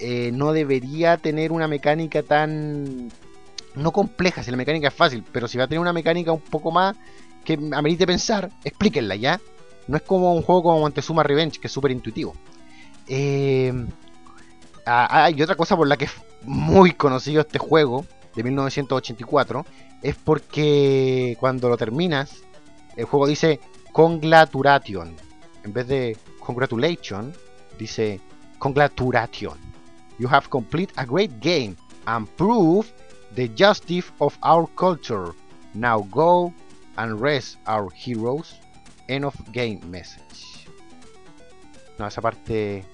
eh, 0.00 0.30
no 0.32 0.52
debería 0.52 1.16
tener 1.16 1.52
una 1.52 1.68
mecánica 1.68 2.22
tan... 2.22 3.10
No 3.74 3.92
compleja, 3.92 4.42
si 4.42 4.50
la 4.50 4.56
mecánica 4.56 4.88
es 4.88 4.94
fácil, 4.94 5.24
pero 5.30 5.46
si 5.46 5.56
va 5.56 5.64
a 5.64 5.68
tener 5.68 5.80
una 5.80 5.92
mecánica 5.92 6.32
un 6.32 6.40
poco 6.40 6.70
más 6.70 6.96
que 7.44 7.58
amerite 7.72 8.06
pensar, 8.06 8.50
explíquenla 8.64 9.16
ya. 9.16 9.40
No 9.86 9.96
es 9.96 10.02
como 10.02 10.34
un 10.34 10.42
juego 10.42 10.64
como 10.64 10.80
Montezuma 10.80 11.22
Revenge, 11.22 11.58
que 11.60 11.66
es 11.66 11.72
súper 11.72 11.90
intuitivo. 11.90 12.34
Eh, 13.06 13.72
hay 14.84 15.40
otra 15.42 15.54
cosa 15.54 15.76
por 15.76 15.86
la 15.86 15.96
que 15.96 16.06
es 16.06 16.12
muy 16.42 16.92
conocido 16.92 17.40
este 17.40 17.58
juego, 17.58 18.04
de 18.34 18.44
1984, 18.44 19.66
es 20.02 20.14
porque 20.14 21.36
cuando 21.40 21.68
lo 21.68 21.76
terminas, 21.76 22.42
el 22.96 23.04
juego 23.04 23.26
dice 23.26 23.58
Congraturation. 23.92 25.16
En 25.64 25.72
vez 25.72 25.88
de 25.88 26.16
Congratulation, 26.38 27.32
dice 27.78 28.20
Congraturation. 28.58 29.58
You 30.18 30.28
have 30.28 30.48
completed 30.48 30.94
a 30.96 31.04
great 31.04 31.32
game 31.40 31.76
and 32.06 32.28
proved 32.36 32.90
the 33.34 33.50
justice 33.56 34.06
of 34.18 34.36
our 34.42 34.68
culture. 34.76 35.32
Now 35.74 36.06
go 36.10 36.52
and 36.98 37.20
rest 37.20 37.58
our 37.66 37.88
heroes. 37.92 38.60
End 39.08 39.24
of 39.24 39.34
game 39.52 39.80
message. 39.86 40.66
No, 41.98 42.06
esa 42.06 42.20
parte 42.20 42.84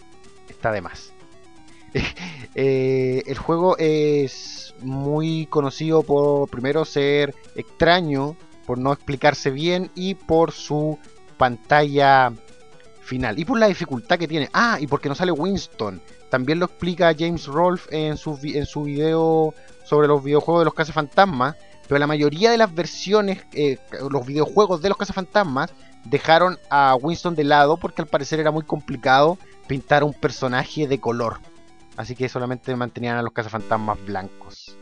está 0.49 0.71
de 0.71 0.81
más. 0.81 1.13
Eh, 2.57 3.25
el 3.27 3.37
juego 3.37 3.77
es 3.79 4.77
muy 4.81 5.47
conocido 5.47 6.05
por 6.05 6.49
primero 6.49 6.85
ser 6.85 7.35
extraño, 7.57 8.37
por 8.65 8.79
no 8.79 8.93
explicarse 8.93 9.51
bien 9.51 9.91
y 9.97 10.15
por 10.15 10.53
su 10.53 10.97
pantalla 11.37 12.33
final. 13.01 13.41
Y 13.41 13.45
por 13.45 13.59
la 13.59 13.67
dificultad 13.67 14.21
que 14.21 14.29
tiene. 14.29 14.51
Ah, 14.53 14.79
y 14.81 14.87
porque 14.87 15.09
no 15.09 15.17
sale 15.17 15.33
Winston. 15.33 16.01
También 16.31 16.61
lo 16.61 16.67
explica 16.67 17.13
James 17.19 17.47
Rolfe 17.47 18.07
en 18.07 18.17
su, 18.17 18.39
en 18.43 18.67
su 18.67 18.85
video 18.85 19.53
sobre 19.85 20.07
los 20.07 20.23
videojuegos 20.23 20.61
de 20.61 20.67
los 20.67 20.75
cazafantasmas. 20.75 21.57
Pero 21.89 21.99
la 21.99 22.07
mayoría 22.07 22.51
de 22.51 22.59
las 22.59 22.75
versiones, 22.75 23.45
eh, 23.53 23.79
los 24.11 24.27
videojuegos 24.27 24.81
de 24.81 24.89
los 24.89 24.99
cazafantasmas, 24.99 25.73
dejaron 26.05 26.59
a 26.71 26.97
Winston 27.01 27.35
de 27.35 27.45
lado 27.45 27.77
porque 27.77 28.03
al 28.03 28.09
parecer 28.09 28.41
era 28.41 28.51
muy 28.51 28.65
complicado 28.65 29.39
pintar 29.67 30.05
un 30.05 30.13
personaje 30.13 30.87
de 30.87 31.01
color. 31.01 31.39
Así 31.97 32.15
que 32.15 32.29
solamente 32.29 32.75
mantenían 32.75 33.17
a 33.17 33.23
los 33.23 33.33
cazafantasmas 33.33 34.05
blancos. 34.05 34.77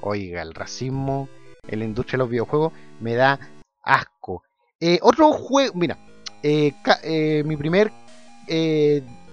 Oiga, 0.00 0.42
el 0.42 0.54
racismo 0.54 1.28
en 1.66 1.80
la 1.80 1.84
industria 1.84 2.16
de 2.16 2.18
los 2.18 2.30
videojuegos 2.30 2.72
me 3.00 3.14
da 3.14 3.38
asco. 3.82 4.42
Eh, 4.80 4.98
otro 5.02 5.32
juego, 5.32 5.74
mira, 5.74 5.98
eh, 6.42 7.42
mi 7.44 7.56
primer 7.56 7.90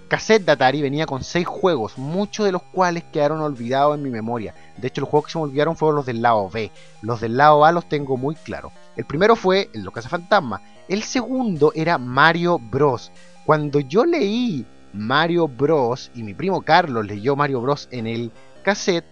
cassette 0.08 0.44
de 0.44 0.52
Atari 0.52 0.82
venía 0.82 1.06
con 1.06 1.22
6 1.22 1.46
juegos, 1.46 1.98
muchos 1.98 2.46
de 2.46 2.52
los 2.52 2.62
cuales 2.62 3.04
quedaron 3.12 3.40
olvidados 3.40 3.96
en 3.96 4.02
mi 4.02 4.10
memoria. 4.10 4.54
De 4.76 4.88
hecho, 4.88 5.00
los 5.00 5.10
juegos 5.10 5.26
que 5.26 5.32
se 5.32 5.38
me 5.38 5.44
olvidaron 5.44 5.76
fueron 5.76 5.96
los 5.96 6.06
del 6.06 6.22
lado 6.22 6.48
B. 6.48 6.70
Los 7.02 7.20
del 7.20 7.36
lado 7.36 7.64
A 7.64 7.72
los 7.72 7.88
tengo 7.88 8.16
muy 8.16 8.34
claros. 8.34 8.72
El 8.96 9.04
primero 9.04 9.36
fue 9.36 9.68
el 9.74 9.82
Los 9.82 9.94
Fantasma. 10.08 10.62
El 10.88 11.02
segundo 11.02 11.72
era 11.74 11.98
Mario 11.98 12.58
Bros. 12.58 13.10
Cuando 13.44 13.80
yo 13.80 14.04
leí 14.04 14.64
Mario 14.92 15.48
Bros. 15.48 16.10
y 16.14 16.22
mi 16.22 16.34
primo 16.34 16.62
Carlos 16.62 17.06
leyó 17.06 17.36
Mario 17.36 17.60
Bros. 17.60 17.88
en 17.90 18.06
el 18.06 18.32
cassette, 18.62 19.04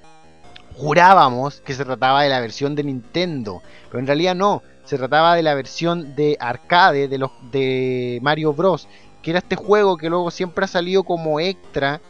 jurábamos 0.76 1.60
que 1.60 1.74
se 1.74 1.84
trataba 1.84 2.22
de 2.22 2.28
la 2.28 2.40
versión 2.40 2.74
de 2.74 2.84
Nintendo. 2.84 3.62
Pero 3.88 3.98
en 3.98 4.06
realidad 4.06 4.34
no. 4.34 4.62
Se 4.84 4.98
trataba 4.98 5.34
de 5.34 5.42
la 5.42 5.54
versión 5.54 6.14
de 6.14 6.36
arcade 6.38 7.08
de 7.08 8.18
Mario 8.22 8.52
Bros 8.52 8.86
que 9.24 9.30
era 9.30 9.38
este 9.38 9.56
juego 9.56 9.96
que 9.96 10.10
luego 10.10 10.30
siempre 10.30 10.66
ha 10.66 10.68
salido 10.68 11.02
como 11.02 11.40
extra. 11.40 12.00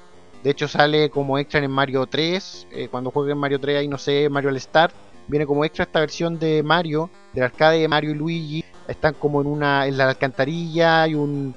De 0.42 0.50
hecho 0.50 0.66
sale 0.66 1.09
como 1.11 1.38
extra 1.38 1.61
en 1.61 1.70
Mario 1.70 2.07
3. 2.07 2.66
Eh, 2.72 2.88
cuando 2.90 3.12
en 3.31 3.38
Mario 3.38 3.61
3 3.61 3.79
ahí 3.79 3.88
no 3.88 3.98
sé, 3.98 4.29
Mario 4.29 4.50
All 4.50 4.57
Star. 4.57 4.90
Viene 5.29 5.46
como 5.46 5.64
extra 5.64 5.85
esta 5.85 6.00
versión 6.00 6.38
de 6.38 6.62
Mario, 6.62 7.09
del 7.33 7.44
arcade 7.44 7.79
de 7.79 7.88
Mario 7.88 8.11
y 8.11 8.14
Luigi. 8.14 8.64
Están 8.88 9.14
como 9.14 9.40
en 9.40 9.46
una 9.46 9.87
en 9.87 9.96
la 9.96 10.09
alcantarilla 10.09 11.07
y 11.07 11.14
un 11.14 11.55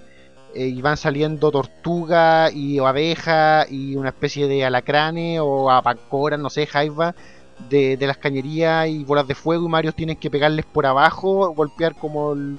eh, 0.54 0.68
y 0.68 0.82
van 0.82 0.96
saliendo 0.96 1.52
tortuga 1.52 2.52
y 2.52 2.78
abeja 2.78 3.66
y 3.68 3.96
una 3.96 4.10
especie 4.10 4.48
de 4.48 4.64
alacrane 4.64 5.40
o 5.40 5.72
apacora, 5.72 6.38
no 6.38 6.50
sé, 6.52 6.68
jaiba 6.68 7.16
de, 7.70 7.98
de 7.98 8.08
las 8.08 8.18
cañerías 8.18 8.88
y 8.88 9.04
bolas 9.04 9.28
de 9.28 9.36
fuego 9.36 9.66
y 9.66 9.70
Mario 9.70 9.92
tienen 9.92 10.18
que 10.18 10.30
pegarles 10.30 10.66
por 10.66 10.86
abajo, 10.86 11.54
golpear 11.54 11.96
como 11.96 12.34
el, 12.34 12.58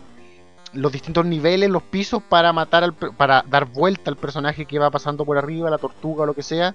los 0.72 0.92
distintos 0.92 1.24
niveles, 1.24 1.70
los 1.70 1.83
pisos 1.83 2.22
para 2.22 2.52
matar 2.52 2.85
al, 2.85 2.94
para 2.94 3.42
dar 3.48 3.66
vuelta 3.66 4.11
al 4.11 4.16
personaje 4.16 4.66
que 4.66 4.78
va 4.78 4.90
pasando 4.90 5.24
por 5.24 5.38
arriba, 5.38 5.70
la 5.70 5.78
tortuga 5.78 6.22
o 6.22 6.26
lo 6.26 6.35
que 6.35 6.42
sea, 6.42 6.74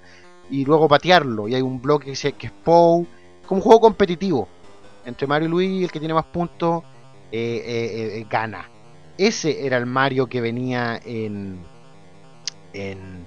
y 0.50 0.64
luego 0.64 0.88
patearlo. 0.88 1.48
Y 1.48 1.54
hay 1.54 1.62
un 1.62 1.80
bloque 1.80 2.12
que, 2.12 2.32
que 2.32 2.46
es 2.46 2.52
Pou, 2.52 3.06
como 3.46 3.58
un 3.58 3.62
juego 3.62 3.80
competitivo. 3.80 4.48
Entre 5.04 5.26
Mario 5.26 5.48
y 5.48 5.50
Luigi, 5.50 5.84
el 5.84 5.92
que 5.92 5.98
tiene 5.98 6.14
más 6.14 6.24
puntos 6.24 6.82
eh, 7.30 7.62
eh, 7.66 8.18
eh, 8.18 8.26
gana. 8.28 8.70
Ese 9.18 9.66
era 9.66 9.76
el 9.76 9.86
Mario 9.86 10.26
que 10.26 10.40
venía 10.40 11.00
en, 11.04 11.60
en, 12.72 13.26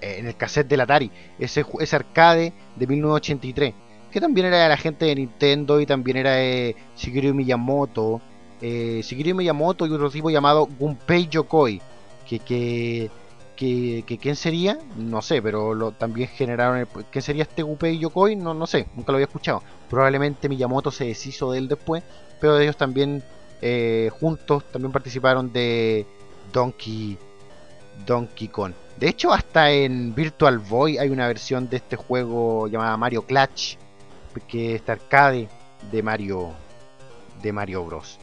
en 0.00 0.26
el 0.26 0.36
cassette 0.36 0.68
del 0.68 0.80
Atari, 0.80 1.10
ese, 1.38 1.64
ese 1.80 1.96
arcade 1.96 2.52
de 2.76 2.86
1983. 2.86 3.74
que 4.10 4.20
también 4.20 4.46
era 4.46 4.62
de 4.62 4.68
la 4.68 4.76
gente 4.76 5.06
de 5.06 5.14
Nintendo 5.14 5.80
y 5.80 5.86
también 5.86 6.18
era 6.18 6.32
de 6.32 6.76
Shigeru 6.96 7.34
Miyamoto. 7.34 8.20
Eh, 8.60 9.00
Shigeru 9.02 9.36
Miyamoto 9.36 9.86
y 9.86 9.92
otro 9.92 10.10
tipo 10.10 10.30
llamado 10.30 10.68
Gunpei 10.78 11.28
Yokoi, 11.28 11.80
que, 12.28 12.38
que, 12.40 13.10
que, 13.56 14.18
¿quién 14.20 14.36
sería? 14.36 14.78
No 14.96 15.22
sé, 15.22 15.42
pero 15.42 15.92
también 15.92 16.28
generaron... 16.28 16.78
El, 16.78 16.86
¿Quién 16.86 17.22
sería 17.22 17.42
este 17.42 17.62
Gunpei 17.62 17.98
Yokoi? 17.98 18.36
No, 18.36 18.54
no 18.54 18.66
sé, 18.66 18.86
nunca 18.94 19.12
lo 19.12 19.16
había 19.16 19.26
escuchado. 19.26 19.62
Probablemente 19.88 20.48
Miyamoto 20.48 20.90
se 20.90 21.06
deshizo 21.06 21.52
de 21.52 21.58
él 21.58 21.68
después, 21.68 22.02
pero 22.40 22.58
ellos 22.58 22.76
también 22.76 23.22
eh, 23.62 24.10
juntos 24.18 24.64
también 24.72 24.92
participaron 24.92 25.52
de 25.52 26.06
Donkey, 26.52 27.18
Donkey 28.06 28.48
Kong. 28.48 28.72
De 28.96 29.08
hecho, 29.08 29.32
hasta 29.32 29.70
en 29.70 30.14
Virtual 30.14 30.58
Boy 30.58 30.98
hay 30.98 31.08
una 31.10 31.26
versión 31.26 31.68
de 31.68 31.78
este 31.78 31.96
juego 31.96 32.68
llamada 32.68 32.96
Mario 32.96 33.22
Clutch, 33.22 33.76
que 34.46 34.76
es 34.76 34.88
arcade 34.88 35.48
de 35.90 36.02
Mario, 36.02 36.50
de 37.42 37.52
Mario 37.52 37.84
Bros. 37.84 38.18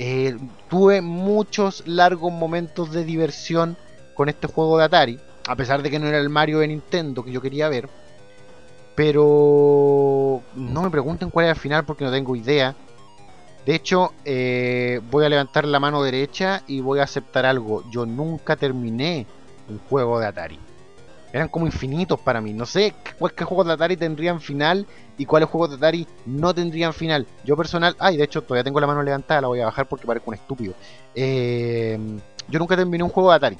Eh, 0.00 0.38
tuve 0.68 1.02
muchos 1.02 1.86
largos 1.86 2.32
momentos 2.32 2.92
de 2.92 3.04
diversión 3.04 3.76
con 4.14 4.28
este 4.28 4.46
juego 4.46 4.78
de 4.78 4.84
Atari, 4.84 5.20
a 5.48 5.56
pesar 5.56 5.82
de 5.82 5.90
que 5.90 5.98
no 5.98 6.06
era 6.06 6.18
el 6.18 6.28
Mario 6.28 6.60
de 6.60 6.68
Nintendo 6.68 7.24
que 7.24 7.32
yo 7.32 7.42
quería 7.42 7.68
ver. 7.68 7.88
Pero 8.94 10.40
no 10.54 10.82
me 10.82 10.90
pregunten 10.90 11.30
cuál 11.30 11.46
era 11.46 11.54
el 11.54 11.60
final 11.60 11.84
porque 11.84 12.04
no 12.04 12.12
tengo 12.12 12.36
idea. 12.36 12.76
De 13.66 13.74
hecho, 13.74 14.12
eh, 14.24 15.00
voy 15.10 15.24
a 15.24 15.28
levantar 15.28 15.66
la 15.66 15.80
mano 15.80 16.02
derecha 16.02 16.62
y 16.66 16.80
voy 16.80 17.00
a 17.00 17.04
aceptar 17.04 17.44
algo. 17.44 17.84
Yo 17.90 18.06
nunca 18.06 18.56
terminé 18.56 19.26
un 19.68 19.78
juego 19.78 20.18
de 20.20 20.26
Atari. 20.26 20.58
Eran 21.32 21.48
como 21.48 21.66
infinitos 21.66 22.18
para 22.20 22.40
mí. 22.40 22.52
No 22.52 22.64
sé 22.64 22.94
qué 23.36 23.44
juegos 23.44 23.66
de 23.66 23.72
Atari 23.74 23.96
tendrían 23.96 24.40
final 24.40 24.86
y 25.18 25.26
cuáles 25.26 25.48
juegos 25.48 25.70
de 25.70 25.76
Atari 25.76 26.06
no 26.26 26.54
tendrían 26.54 26.92
final. 26.94 27.26
Yo 27.44 27.56
personal... 27.56 27.94
Ay, 27.98 28.16
de 28.16 28.24
hecho, 28.24 28.42
todavía 28.42 28.64
tengo 28.64 28.80
la 28.80 28.86
mano 28.86 29.02
levantada, 29.02 29.42
la 29.42 29.48
voy 29.48 29.60
a 29.60 29.66
bajar 29.66 29.86
porque 29.86 30.06
parezco 30.06 30.30
un 30.30 30.34
estúpido. 30.34 30.74
Eh, 31.14 31.98
yo 32.48 32.58
nunca 32.58 32.76
terminé 32.76 33.04
un 33.04 33.10
juego 33.10 33.30
de 33.30 33.36
Atari. 33.36 33.58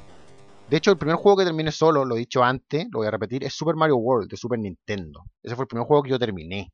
De 0.71 0.77
hecho, 0.77 0.91
el 0.91 0.99
primer 0.99 1.17
juego 1.17 1.39
que 1.39 1.45
terminé 1.45 1.73
solo, 1.73 2.05
lo 2.05 2.15
he 2.17 2.19
dicho 2.19 2.43
antes, 2.43 2.87
lo 2.91 2.99
voy 2.99 3.09
a 3.09 3.11
repetir, 3.11 3.43
es 3.43 3.55
Super 3.55 3.75
Mario 3.75 3.97
World 3.97 4.31
de 4.31 4.37
Super 4.37 4.59
Nintendo. 4.59 5.25
Ese 5.43 5.55
fue 5.55 5.65
el 5.65 5.69
primer 5.69 5.87
juego 5.87 6.03
que 6.03 6.11
yo 6.11 6.19
terminé. 6.19 6.73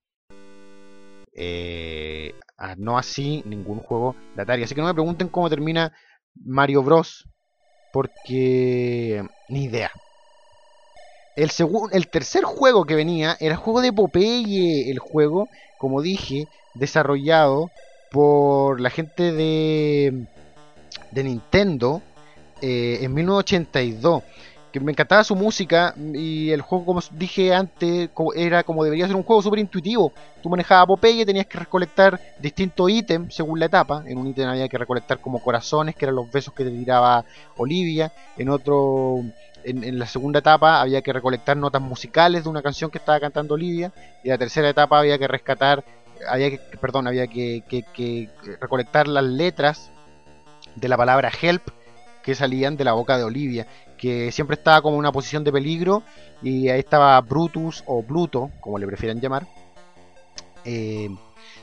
Eh, 1.33 2.35
no 2.79 2.97
así 2.97 3.43
ningún 3.47 3.81
juego 3.81 4.15
de 4.35 4.43
Atari. 4.43 4.63
Así 4.63 4.75
que 4.75 4.81
no 4.81 4.87
me 4.87 4.95
pregunten 4.95 5.29
cómo 5.29 5.51
termina 5.51 5.93
Mario 6.35 6.83
Bros. 6.83 7.29
Porque 7.93 9.25
ni 9.49 9.65
idea. 9.65 9.91
El, 11.37 11.51
el 11.93 12.09
tercer 12.09 12.45
juego 12.45 12.85
que 12.85 12.95
venía 12.95 13.37
era 13.41 13.55
el 13.55 13.61
juego 13.61 13.81
de 13.81 13.93
Popeye. 13.93 14.91
El 14.91 14.99
juego, 14.99 15.49
como 15.79 16.01
dije, 16.03 16.49
desarrollado 16.75 17.71
por 18.11 18.81
la 18.81 18.91
gente 18.91 19.33
de, 19.33 20.27
de 21.11 21.25
Nintendo 21.25 22.03
eh, 22.63 22.99
en 23.03 23.13
1982 23.15 24.23
que 24.75 24.81
me 24.81 24.91
encantaba 24.91 25.23
su 25.23 25.37
música 25.37 25.95
y 25.97 26.51
el 26.51 26.61
juego, 26.61 26.85
como 26.85 27.01
dije 27.13 27.55
antes, 27.55 28.11
era 28.35 28.65
como 28.65 28.83
debería 28.83 29.07
ser 29.07 29.15
un 29.15 29.23
juego 29.23 29.41
súper 29.41 29.61
intuitivo. 29.61 30.13
Tú 30.43 30.51
manejabas 30.51 30.89
Popeye, 30.89 31.25
tenías 31.25 31.47
que 31.47 31.61
recolectar 31.61 32.19
distintos 32.41 32.91
ítems 32.91 33.33
según 33.33 33.61
la 33.61 33.67
etapa. 33.67 34.03
En 34.05 34.19
un 34.19 34.27
ítem 34.27 34.49
había 34.49 34.69
que 34.69 34.77
recolectar 34.77 35.21
como 35.21 35.41
corazones, 35.41 35.95
que 35.95 36.07
eran 36.07 36.17
los 36.17 36.29
besos 36.29 36.53
que 36.55 36.65
te 36.65 36.73
tiraba 36.73 37.25
Olivia. 37.57 38.11
En 38.37 38.49
otro, 38.49 39.23
en, 39.65 39.99
la 39.99 40.07
segunda 40.07 40.41
etapa 40.41 40.81
había 40.81 41.03
que 41.03 41.13
recolectar 41.13 41.57
notas 41.57 41.83
musicales 41.83 42.45
de 42.45 42.51
una 42.51 42.63
canción 42.63 42.91
que 42.91 42.99
estaba 42.99 43.21
cantando 43.21 43.55
Olivia. 43.55 43.93
Y 44.23 44.29
en 44.29 44.33
la 44.33 44.39
tercera 44.39 44.69
etapa 44.69 44.99
había 44.99 45.19
que 45.19 45.29
rescatar, 45.29 45.85
había 46.29 46.51
que, 46.51 46.59
perdón, 46.81 47.07
había 47.07 47.27
que, 47.27 47.63
que 47.69 48.31
recolectar 48.61 49.09
las 49.09 49.25
letras 49.25 49.91
de 50.75 50.89
la 50.89 50.97
palabra 50.97 51.31
help 51.41 51.69
que 52.23 52.35
salían 52.35 52.77
de 52.77 52.85
la 52.85 52.95
boca 52.95 53.19
de 53.19 53.25
Olivia 53.25 53.67
que 53.97 54.33
siempre 54.33 54.55
estaba 54.55 54.83
como 54.83 54.97
en 54.97 55.01
una 55.01 55.13
posición 55.13 55.45
de 55.45 55.53
peligro 55.53 56.03
y 56.43 56.69
ahí 56.69 56.81
estaba 56.81 57.19
Brutus 57.21 57.83
o 57.87 58.03
Pluto, 58.03 58.51
como 58.61 58.79
le 58.79 58.87
prefieran 58.87 59.21
llamar, 59.21 59.47
eh, 60.65 61.09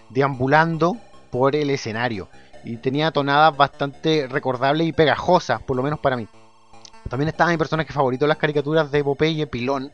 deambulando 0.10 0.98
por 1.30 1.56
el 1.56 1.70
escenario 1.70 2.30
y 2.64 2.78
tenía 2.78 3.12
tonadas 3.12 3.56
bastante 3.56 4.28
recordables 4.28 4.88
y 4.88 4.92
pegajosas, 4.94 5.62
por 5.62 5.78
lo 5.78 5.84
menos 5.84 6.00
para 6.00 6.18
mí. 6.18 6.28
También 7.10 7.30
estaba 7.30 7.52
mi 7.52 7.58
personaje 7.58 7.92
favorito 7.92 8.26
las 8.28 8.38
caricaturas 8.38 8.92
de 8.92 9.04
Popeye, 9.04 9.48
Pilón, 9.48 9.92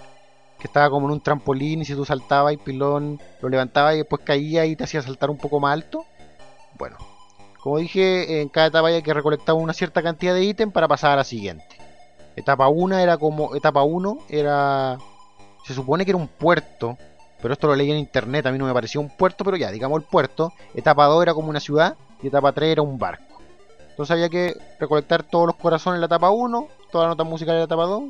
que 0.59 0.67
estaba 0.67 0.89
como 0.89 1.07
en 1.07 1.13
un 1.13 1.21
trampolín 1.21 1.81
y 1.81 1.85
si 1.85 1.95
tú 1.95 2.05
saltabas 2.05 2.53
y 2.53 2.57
Pilón 2.57 3.19
lo 3.41 3.49
levantaba 3.49 3.93
y 3.93 3.97
después 3.97 4.21
caía 4.23 4.65
y 4.65 4.75
te 4.75 4.83
hacía 4.83 5.01
saltar 5.01 5.29
un 5.29 5.37
poco 5.37 5.59
más 5.59 5.73
alto. 5.73 6.05
Bueno, 6.77 6.97
como 7.61 7.79
dije, 7.79 8.41
en 8.41 8.49
cada 8.49 8.67
etapa 8.67 8.87
hay 8.87 9.01
que 9.01 9.13
recolectar 9.13 9.55
una 9.55 9.73
cierta 9.73 10.01
cantidad 10.01 10.33
de 10.33 10.43
ítems 10.43 10.73
para 10.73 10.87
pasar 10.87 11.11
a 11.11 11.17
la 11.17 11.23
siguiente. 11.23 11.65
Etapa 12.37 12.67
1 12.69 12.99
era 12.99 13.17
como. 13.17 13.55
Etapa 13.55 13.81
1 13.81 14.19
era. 14.29 14.97
Se 15.65 15.73
supone 15.73 16.05
que 16.05 16.11
era 16.11 16.17
un 16.17 16.27
puerto. 16.27 16.97
Pero 17.41 17.53
esto 17.53 17.67
lo 17.67 17.75
leí 17.75 17.91
en 17.91 17.97
internet. 17.97 18.45
A 18.45 18.51
mí 18.51 18.57
no 18.57 18.65
me 18.65 18.73
pareció 18.73 19.01
un 19.01 19.09
puerto, 19.09 19.43
pero 19.43 19.57
ya, 19.57 19.71
digamos 19.71 19.99
el 19.99 20.07
puerto. 20.07 20.53
Etapa 20.75 21.05
2 21.07 21.23
era 21.23 21.33
como 21.33 21.49
una 21.49 21.59
ciudad. 21.59 21.97
Y 22.21 22.27
etapa 22.27 22.51
3 22.51 22.71
era 22.71 22.81
un 22.83 22.97
barco. 22.97 23.41
Entonces 23.89 24.13
había 24.13 24.29
que 24.29 24.55
recolectar 24.79 25.23
todos 25.23 25.47
los 25.47 25.55
corazones 25.55 25.97
en 25.97 26.01
la 26.01 26.05
etapa 26.05 26.29
1. 26.29 26.67
Todas 26.91 27.07
las 27.07 27.17
notas 27.17 27.27
musicales 27.27 27.55
en 27.55 27.59
la 27.59 27.65
etapa 27.65 27.83
2. 27.83 28.03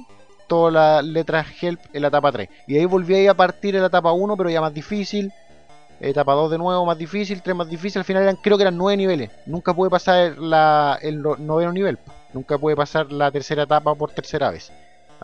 Todas 0.48 0.74
las 0.74 1.04
letras 1.04 1.48
help 1.62 1.80
en 1.94 2.02
la 2.02 2.08
etapa 2.08 2.32
3. 2.32 2.50
Y 2.68 2.78
ahí 2.78 2.86
volví 2.86 3.28
a 3.28 3.32
a 3.32 3.34
partir 3.34 3.76
en 3.76 3.82
la 3.82 3.88
etapa 3.88 4.12
1, 4.12 4.38
pero 4.38 4.50
ya 4.50 4.62
más 4.62 4.74
difícil. 4.74 5.32
Etapa 6.00 6.34
2 6.34 6.52
de 6.52 6.58
nuevo, 6.58 6.86
más 6.86 6.98
difícil. 6.98 7.42
3 7.42 7.56
más 7.56 7.70
difícil. 7.70 8.00
Al 8.00 8.06
final 8.06 8.24
eran, 8.24 8.36
creo 8.38 8.58
que 8.58 8.64
eran 8.64 8.78
9 8.78 8.98
niveles. 8.98 9.32
Nunca 9.46 9.74
pude 9.74 9.90
pasar 9.90 10.38
la, 10.38 11.00
el 11.02 11.22
noveno 11.22 11.72
nivel. 11.72 11.98
Nunca 12.34 12.58
puede 12.58 12.76
pasar 12.76 13.12
la 13.12 13.32
tercera 13.32 13.64
etapa 13.64 13.96
por 13.96 14.12
tercera 14.12 14.52
vez. 14.52 14.72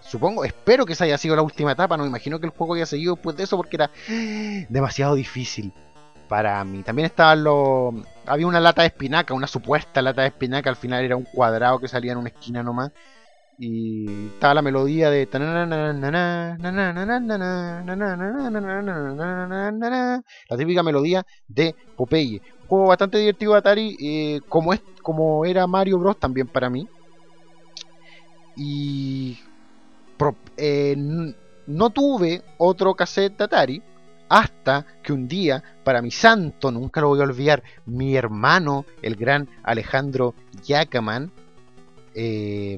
Supongo, 0.01 0.43
espero 0.43 0.85
que 0.85 0.93
esa 0.93 1.05
haya 1.05 1.17
sido 1.17 1.35
la 1.35 1.41
última 1.41 1.71
etapa. 1.71 1.95
No 1.95 2.03
me 2.03 2.09
imagino 2.09 2.39
que 2.39 2.47
el 2.47 2.51
juego 2.51 2.73
haya 2.73 2.85
seguido 2.85 3.15
después 3.15 3.37
de 3.37 3.43
eso 3.43 3.55
porque 3.57 3.77
era 3.77 3.91
demasiado 4.69 5.15
difícil 5.15 5.71
para 6.27 6.63
mí. 6.63 6.81
También 6.83 7.05
estaban 7.05 7.43
los. 7.43 7.93
Había 8.25 8.47
una 8.47 8.59
lata 8.59 8.81
de 8.81 8.87
espinaca, 8.87 9.33
una 9.33 9.47
supuesta 9.47 10.01
lata 10.01 10.21
de 10.23 10.29
espinaca. 10.29 10.69
Al 10.69 10.75
final 10.75 11.03
era 11.03 11.15
un 11.15 11.23
cuadrado 11.23 11.79
que 11.79 11.87
salía 11.87 12.13
en 12.13 12.17
una 12.17 12.29
esquina 12.29 12.63
nomás. 12.63 12.91
Y 13.65 14.27
estaba 14.33 14.55
la 14.55 14.61
melodía 14.61 15.09
de. 15.09 15.25
La 20.49 20.57
típica 20.57 20.83
melodía 20.83 21.25
de 21.47 21.73
Popeye. 21.95 22.41
Juego 22.67 22.87
bastante 22.87 23.19
divertido 23.19 23.53
de 23.53 23.57
Atari. 23.59 24.41
como, 24.49 24.73
es, 24.73 24.81
como 25.01 25.45
era 25.45 25.65
Mario 25.65 25.97
Bros. 25.97 26.19
también 26.19 26.47
para 26.47 26.69
mí. 26.69 26.89
Y 28.57 29.39
eh, 30.57 30.95
no 31.65 31.89
tuve 31.89 32.41
otro 32.57 32.95
cassette 32.95 33.37
de 33.37 33.43
Atari 33.45 33.81
hasta 34.27 34.85
que 35.01 35.13
un 35.13 35.29
día, 35.29 35.63
para 35.85 36.01
mi 36.01 36.11
santo, 36.11 36.69
nunca 36.69 36.99
lo 36.99 37.07
voy 37.09 37.21
a 37.21 37.23
olvidar, 37.23 37.63
mi 37.85 38.15
hermano, 38.15 38.85
el 39.01 39.15
gran 39.15 39.47
Alejandro 39.63 40.33
Yacaman, 40.65 41.31
eh, 42.15 42.77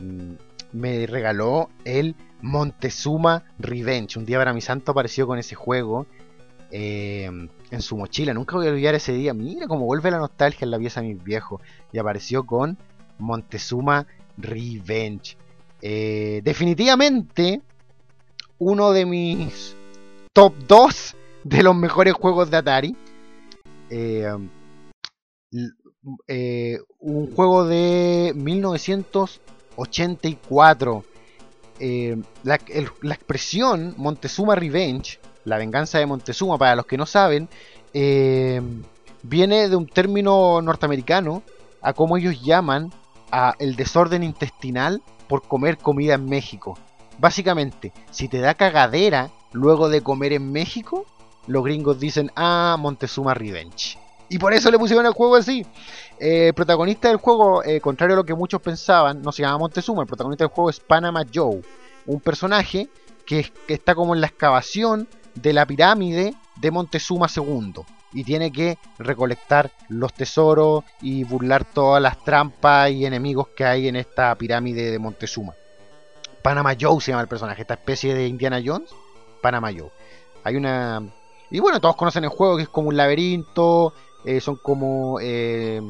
me 0.75 1.07
regaló 1.07 1.69
el 1.85 2.15
Montezuma 2.41 3.43
Revenge. 3.57 4.19
Un 4.19 4.25
día 4.25 4.37
para 4.37 4.53
mi 4.53 4.61
santo 4.61 4.91
apareció 4.91 5.25
con 5.25 5.39
ese 5.39 5.55
juego 5.55 6.05
eh, 6.69 7.29
en 7.71 7.81
su 7.81 7.97
mochila. 7.97 8.33
Nunca 8.33 8.57
voy 8.57 8.67
a 8.67 8.71
olvidar 8.71 8.93
ese 8.93 9.13
día. 9.13 9.33
Mira 9.33 9.67
cómo 9.67 9.85
vuelve 9.85 10.11
la 10.11 10.17
nostalgia 10.17 10.65
en 10.65 10.71
la 10.71 10.77
pieza 10.77 11.01
de 11.01 11.07
mis 11.07 11.23
viejos. 11.23 11.61
Y 11.91 11.97
apareció 11.97 12.45
con 12.45 12.77
Montezuma 13.17 14.05
Revenge. 14.37 15.37
Eh, 15.81 16.41
definitivamente 16.43 17.61
uno 18.57 18.91
de 18.91 19.05
mis 19.05 19.75
top 20.33 20.53
2 20.67 21.15
de 21.45 21.63
los 21.63 21.75
mejores 21.75 22.13
juegos 22.13 22.51
de 22.51 22.57
Atari. 22.57 22.95
Eh, 23.89 24.27
eh, 26.27 26.79
un 26.99 27.33
juego 27.33 27.65
de 27.65 28.33
1984. 29.77 31.03
la, 32.43 32.55
expresión 33.13 33.93
Montezuma 33.97 34.55
Revenge, 34.55 35.19
la 35.43 35.57
venganza 35.57 35.99
de 35.99 36.05
Montezuma, 36.05 36.57
para 36.57 36.75
los 36.75 36.85
que 36.85 36.97
no 36.97 37.05
saben, 37.05 37.49
viene 37.93 39.69
de 39.69 39.75
un 39.75 39.87
término 39.87 40.61
norteamericano 40.61 41.43
a 41.81 41.93
cómo 41.93 42.17
ellos 42.17 42.41
llaman 42.41 42.91
a 43.31 43.55
el 43.59 43.75
desorden 43.75 44.23
intestinal 44.23 45.01
por 45.27 45.47
comer 45.47 45.77
comida 45.77 46.15
en 46.15 46.25
México. 46.25 46.77
Básicamente, 47.17 47.93
si 48.11 48.27
te 48.27 48.39
da 48.39 48.55
cagadera 48.55 49.31
luego 49.51 49.89
de 49.89 50.01
comer 50.01 50.33
en 50.33 50.51
México, 50.51 51.05
los 51.47 51.63
gringos 51.63 51.99
dicen, 51.99 52.31
ah, 52.35 52.75
Montezuma 52.79 53.33
Revenge. 53.33 53.97
Y 54.29 54.39
por 54.39 54.53
eso 54.53 54.71
le 54.71 54.79
pusieron 54.79 55.05
el 55.05 55.13
juego 55.13 55.35
así. 55.35 55.65
Eh, 56.19 56.47
el 56.47 56.53
protagonista 56.53 57.09
del 57.09 57.17
juego, 57.17 57.63
eh, 57.63 57.79
contrario 57.81 58.15
a 58.15 58.17
lo 58.17 58.23
que 58.23 58.33
muchos 58.33 58.61
pensaban, 58.61 59.21
no 59.21 59.31
se 59.31 59.43
llama 59.43 59.59
Montezuma, 59.59 60.01
el 60.01 60.07
protagonista 60.07 60.45
del 60.45 60.51
juego 60.51 60.69
es 60.69 60.79
Panama 60.79 61.23
Joe, 61.31 61.61
un 62.05 62.19
personaje 62.21 62.89
que, 63.25 63.51
que 63.67 63.73
está 63.73 63.95
como 63.95 64.15
en 64.15 64.21
la 64.21 64.27
excavación 64.27 65.07
de 65.35 65.53
la 65.53 65.65
pirámide 65.65 66.33
de 66.55 66.71
Montezuma 66.71 67.27
II 67.35 67.83
y 68.15 68.23
tiene 68.23 68.51
que 68.51 68.77
recolectar 68.97 69.71
los 69.89 70.13
tesoros 70.13 70.85
y 71.01 71.25
burlar 71.25 71.65
todas 71.65 72.01
las 72.01 72.23
trampas 72.23 72.89
y 72.91 73.05
enemigos 73.05 73.49
que 73.49 73.65
hay 73.65 73.89
en 73.89 73.97
esta 73.97 74.33
pirámide 74.35 74.89
de 74.89 74.99
Montezuma. 74.99 75.53
Panama 76.41 76.75
Joe 76.79 77.01
se 77.01 77.11
llama 77.11 77.23
el 77.23 77.27
personaje, 77.27 77.61
esta 77.61 77.73
especie 77.73 78.15
de 78.15 78.27
Indiana 78.27 78.61
Jones, 78.63 78.89
Panama 79.41 79.69
Joe. 79.75 79.91
Hay 80.45 80.55
una... 80.55 81.03
Y 81.51 81.59
bueno, 81.59 81.81
todos 81.81 81.97
conocen 81.97 82.23
el 82.23 82.29
juego 82.29 82.55
que 82.55 82.63
es 82.63 82.69
como 82.69 82.87
un 82.87 82.95
laberinto, 82.95 83.93
eh, 84.25 84.41
son 84.41 84.55
como 84.55 85.19
eh, 85.21 85.81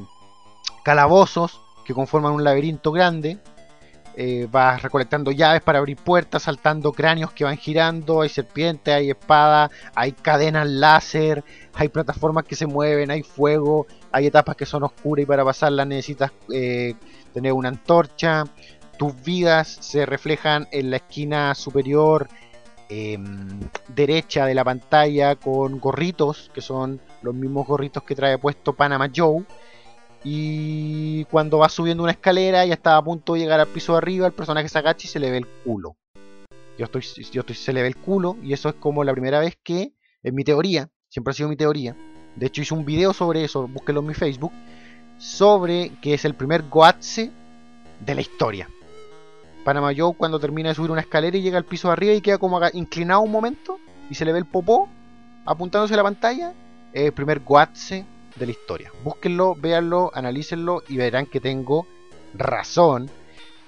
calabozos 0.84 1.62
que 1.86 1.94
conforman 1.94 2.34
un 2.34 2.44
laberinto 2.44 2.92
grande 2.92 3.40
eh, 4.18 4.48
vas 4.50 4.82
recolectando 4.82 5.32
llaves 5.32 5.62
para 5.62 5.80
abrir 5.80 5.98
puertas, 5.98 6.44
saltando 6.44 6.94
cráneos 6.94 7.34
que 7.34 7.44
van 7.44 7.58
girando, 7.58 8.22
hay 8.22 8.30
serpientes, 8.30 8.94
hay 8.94 9.10
espadas, 9.10 9.72
hay 9.94 10.14
cadenas 10.14 10.70
láser, 10.70 11.44
hay 11.74 11.90
plataformas 11.90 12.46
que 12.46 12.56
se 12.56 12.66
mueven, 12.66 13.12
hay 13.12 13.24
fuego, 13.24 13.88
hay 14.14 14.28
etapas 14.28 14.56
que 14.56 14.66
son 14.66 14.84
oscuras 14.84 15.24
y 15.24 15.26
para 15.26 15.44
pasarlas 15.44 15.86
necesitas 15.86 16.32
eh, 16.54 16.94
tener 17.34 17.52
una 17.52 17.68
antorcha. 17.68 18.46
Tus 18.98 19.22
vidas 19.22 19.68
se 19.82 20.06
reflejan 20.06 20.66
en 20.72 20.92
la 20.92 20.98
esquina 20.98 21.54
superior 21.54 22.30
em, 22.88 23.60
derecha 23.90 24.46
de 24.46 24.56
la 24.56 24.64
pantalla 24.64 25.36
con 25.36 25.78
gorritos, 25.82 26.50
que 26.54 26.62
son 26.62 27.02
los 27.26 27.36
mismos 27.36 27.68
gorritos 27.68 28.04
que 28.04 28.16
trae 28.16 28.38
puesto 28.38 28.74
Panama 28.74 29.12
Joe 29.14 29.44
y 30.24 31.26
cuando 31.26 31.60
va 31.60 31.70
subiendo 31.70 32.04
una 32.04 32.14
escalera 32.14 32.66
y 32.66 32.72
está 32.72 32.98
a 32.98 33.04
punto 33.04 33.34
de 33.34 33.42
llegar 33.42 33.60
al 33.60 33.68
piso 33.68 33.92
de 33.92 34.00
arriba, 34.00 34.26
el 34.26 34.34
personaje 34.34 34.70
se 34.70 34.80
agacha 34.80 35.06
y 35.06 35.10
se 35.10 35.20
le 35.20 35.30
ve 35.30 35.38
el 35.38 35.48
culo. 35.64 35.98
Yo 36.78 36.86
estoy, 36.86 37.04
yo 37.32 37.42
estoy, 37.42 37.56
se 37.56 37.74
le 37.74 37.82
ve 37.82 37.90
el 37.90 37.96
culo 37.96 38.38
y 38.42 38.54
eso 38.54 38.70
es 38.70 38.76
como 38.76 39.04
la 39.04 39.12
primera 39.12 39.40
vez 39.40 39.58
que, 39.64 39.94
en 40.24 40.36
mi 40.36 40.44
teoría, 40.44 40.90
siempre 41.10 41.32
ha 41.32 41.34
sido 41.36 41.50
mi 41.50 41.56
teoría, 41.56 41.96
de 42.36 42.48
hecho 42.48 42.62
hice 42.62 42.74
un 42.74 42.86
video 42.86 43.14
sobre 43.14 43.44
eso, 43.44 43.68
búsquelo 43.68 44.00
en 44.00 44.08
mi 44.08 44.14
Facebook, 44.14 44.52
sobre 45.18 45.92
que 46.02 46.16
es 46.16 46.26
el 46.26 46.34
primer 46.34 46.64
Goatse 46.70 47.32
de 48.00 48.16
la 48.16 48.22
historia. 48.22 48.70
Panama 49.64 49.92
Joe 49.96 50.16
cuando 50.16 50.40
termina 50.40 50.70
de 50.70 50.76
subir 50.76 50.92
una 50.92 51.02
escalera 51.02 51.38
y 51.38 51.42
llega 51.42 51.58
al 51.58 51.66
piso 51.66 51.88
de 51.88 51.94
arriba 51.94 52.14
y 52.14 52.22
queda 52.22 52.38
como 52.38 52.60
inclinado 52.74 53.22
un 53.22 53.32
momento 53.32 53.80
y 54.10 54.16
se 54.16 54.26
le 54.26 54.34
ve 54.34 54.40
el 54.40 54.46
popó 54.46 54.90
apuntándose 55.46 55.94
a 55.94 55.98
la 55.98 56.04
pantalla, 56.04 56.54
es 56.96 57.04
el 57.04 57.12
primer 57.12 57.42
Goatse 57.42 58.06
de 58.38 58.46
la 58.46 58.52
historia. 58.54 58.90
Búsquenlo, 59.04 59.54
véanlo, 59.54 60.12
analícenlo 60.14 60.82
y 60.88 60.96
verán 60.96 61.26
que 61.26 61.42
tengo 61.42 61.86
razón. 62.34 63.10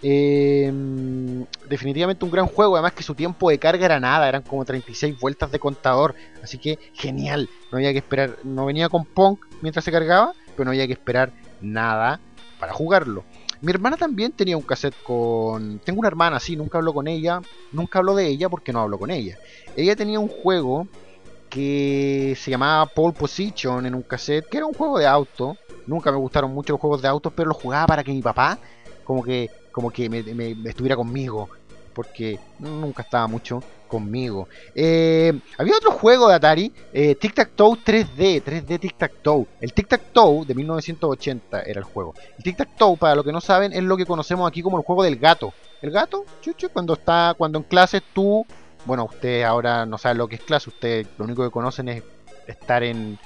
Em, 0.02 1.46
definitivamente 1.68 2.24
un 2.24 2.32
gran 2.32 2.48
juego, 2.48 2.76
además 2.76 2.94
que 2.94 3.04
su 3.04 3.16
tiempo 3.16 3.50
de 3.50 3.60
carga 3.60 3.86
era 3.86 4.00
nada, 4.00 4.30
eran 4.30 4.44
como 4.44 4.64
36 4.64 5.20
vueltas 5.20 5.52
de 5.52 5.60
contador, 5.60 6.16
así 6.42 6.58
que 6.58 6.80
genial, 6.94 7.50
no 7.70 7.80
había 7.80 7.92
que 7.92 7.98
esperar, 7.98 8.38
no 8.44 8.66
venía 8.66 8.88
con 8.88 9.04
Punk 9.04 9.46
mientras 9.62 9.84
se 9.84 9.92
cargaba, 9.92 10.34
pero 10.56 10.64
no 10.64 10.72
había 10.72 10.88
que 10.88 10.94
esperar 10.94 11.34
nada 11.60 12.22
para 12.60 12.72
jugarlo. 12.72 13.26
Mi 13.60 13.72
hermana 13.72 13.98
también 13.98 14.32
tenía 14.32 14.56
un 14.56 14.64
cassette 14.64 14.96
con... 15.04 15.80
Tengo 15.80 16.00
una 16.00 16.08
hermana, 16.08 16.40
sí, 16.40 16.56
nunca 16.56 16.78
hablo 16.78 16.94
con 16.94 17.08
ella, 17.08 17.42
nunca 17.74 18.00
hablo 18.00 18.16
de 18.16 18.28
ella 18.28 18.48
porque 18.48 18.72
no 18.72 18.80
hablo 18.80 18.98
con 19.00 19.12
ella. 19.12 19.38
Ella 19.76 19.96
tenía 19.96 20.20
un 20.20 20.30
juego 20.30 20.88
que 21.50 22.36
se 22.40 22.52
llamaba 22.52 22.86
Pole 22.86 23.14
Position 23.14 23.86
en 23.86 23.96
un 23.96 24.04
cassette, 24.04 24.48
que 24.48 24.58
era 24.58 24.66
un 24.66 24.74
juego 24.74 25.00
de 25.00 25.08
auto. 25.08 25.58
Nunca 25.86 26.12
me 26.12 26.18
gustaron 26.18 26.54
mucho 26.54 26.74
los 26.74 26.82
juegos 26.82 27.02
de 27.02 27.08
autos, 27.08 27.34
pero 27.36 27.50
lo 27.50 27.56
jugaba 27.56 27.88
para 27.88 28.04
que 28.04 28.12
mi 28.12 28.22
papá 28.22 28.60
como 29.04 29.24
que, 29.24 29.50
como 29.72 29.90
que 29.90 30.10
me, 30.10 30.20
estuviera 30.70 30.98
conmigo, 30.98 31.50
porque 31.94 32.38
nunca 32.60 33.04
estaba 33.04 33.26
mucho 33.28 33.64
conmigo. 33.88 34.50
Eh, 34.76 35.32
había 35.58 35.78
otro 35.78 35.92
juego 35.92 36.28
de 36.28 36.36
Atari, 36.36 36.74
eh, 36.92 37.16
Tic 37.16 37.34
Tac 37.34 37.52
Toe 37.56 37.78
3D, 37.86 38.44
3D 38.44 38.80
Tic 38.82 38.98
Tac 38.98 39.14
Toe. 39.22 39.46
El 39.62 39.72
Tic 39.72 39.88
Tac 39.88 40.12
Toe 40.12 40.46
de 40.46 40.54
1980 40.54 41.62
era 41.62 41.80
el 41.80 41.86
juego. 41.86 42.14
El 42.38 42.44
Tic 42.44 42.58
Tac 42.58 42.76
Toe, 42.76 42.98
para 42.98 43.16
los 43.16 43.24
que 43.24 43.32
no 43.32 43.40
saben, 43.40 43.72
es 43.72 43.82
lo 43.82 43.96
que 43.96 44.06
conocemos 44.06 44.46
aquí 44.46 44.62
como 44.62 44.78
el 44.78 44.84
juego 44.84 45.04
del 45.04 45.16
gato. 45.16 45.54
El 45.82 45.92
gato, 45.92 46.26
chucho, 46.42 46.70
cuando 46.70 46.94
está, 46.94 47.34
cuando 47.38 47.60
en 47.60 47.64
clase 47.64 48.02
tú 48.14 48.46
bueno, 48.88 49.04
usted 49.04 49.44
ahora 49.44 49.86
no 49.86 49.98
sabe 49.98 50.16
lo 50.16 50.28
que 50.28 50.36
es 50.36 50.42
clase, 50.42 50.70
usted 50.70 51.06
lo 51.18 51.26
único 51.26 51.44
que 51.44 51.52
conocen 51.52 51.90
es 51.90 52.04
estar 52.48 52.82
en, 52.82 53.20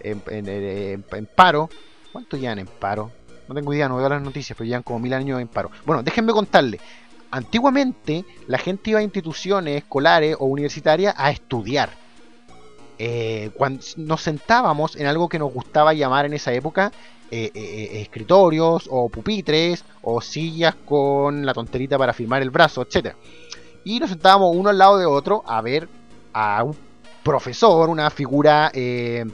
en, 0.00 1.26
paro. 1.36 1.68
¿Cuánto 2.10 2.38
llevan 2.38 2.58
en 2.58 2.66
paro? 2.66 3.12
No 3.46 3.54
tengo 3.54 3.74
idea, 3.74 3.88
no 3.88 3.96
veo 3.96 4.08
las 4.08 4.22
noticias, 4.22 4.56
pero 4.56 4.66
llevan 4.66 4.82
como 4.82 4.98
mil 4.98 5.12
años 5.12 5.40
en 5.40 5.48
paro. 5.48 5.70
Bueno, 5.84 6.02
déjenme 6.02 6.32
contarle. 6.32 6.80
Antiguamente 7.30 8.24
la 8.46 8.56
gente 8.56 8.90
iba 8.90 9.00
a 9.00 9.02
instituciones 9.02 9.76
escolares 9.76 10.36
o 10.38 10.46
universitarias 10.46 11.14
a 11.16 11.30
estudiar. 11.30 11.90
Eh, 12.98 13.50
cuando 13.54 13.84
nos 13.98 14.22
sentábamos 14.22 14.96
en 14.96 15.06
algo 15.06 15.28
que 15.28 15.38
nos 15.38 15.52
gustaba 15.52 15.92
llamar 15.92 16.24
en 16.24 16.34
esa 16.34 16.52
época 16.52 16.92
eh, 17.30 17.50
eh, 17.54 18.00
escritorios 18.00 18.86
o 18.90 19.08
pupitres 19.08 19.84
o 20.02 20.20
sillas 20.20 20.74
con 20.84 21.44
la 21.44 21.52
tonterita 21.52 21.98
para 21.98 22.12
firmar 22.12 22.42
el 22.42 22.50
brazo, 22.50 22.82
etcétera 22.82 23.16
y 23.84 23.98
nos 23.98 24.10
sentábamos 24.10 24.54
uno 24.56 24.70
al 24.70 24.78
lado 24.78 24.98
de 24.98 25.06
otro 25.06 25.42
a 25.46 25.60
ver 25.60 25.88
a 26.32 26.62
un 26.62 26.76
profesor, 27.22 27.88
una 27.88 28.10
figura 28.10 28.70
eh, 28.74 29.24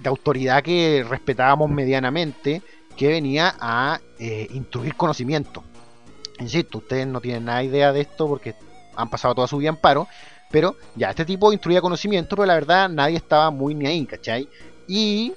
de 0.00 0.08
autoridad 0.08 0.62
que 0.62 1.04
respetábamos 1.08 1.70
medianamente, 1.70 2.62
que 2.96 3.08
venía 3.08 3.54
a 3.60 4.00
eh, 4.18 4.48
instruir 4.52 4.94
conocimiento. 4.96 5.62
Insisto, 6.38 6.78
ustedes 6.78 7.06
no 7.06 7.20
tienen 7.20 7.44
nada 7.44 7.62
idea 7.62 7.92
de 7.92 8.00
esto 8.00 8.26
porque 8.26 8.54
han 8.94 9.08
pasado 9.08 9.34
toda 9.34 9.48
su 9.48 9.58
vida 9.58 9.70
en 9.70 9.76
paro, 9.76 10.06
pero 10.50 10.76
ya, 10.94 11.10
este 11.10 11.24
tipo 11.24 11.52
instruía 11.52 11.80
conocimiento, 11.80 12.36
pero 12.36 12.46
la 12.46 12.54
verdad 12.54 12.88
nadie 12.88 13.16
estaba 13.16 13.50
muy 13.50 13.74
ni 13.74 13.86
ahí, 13.86 14.06
¿cachai? 14.06 14.48
Y 14.86 15.32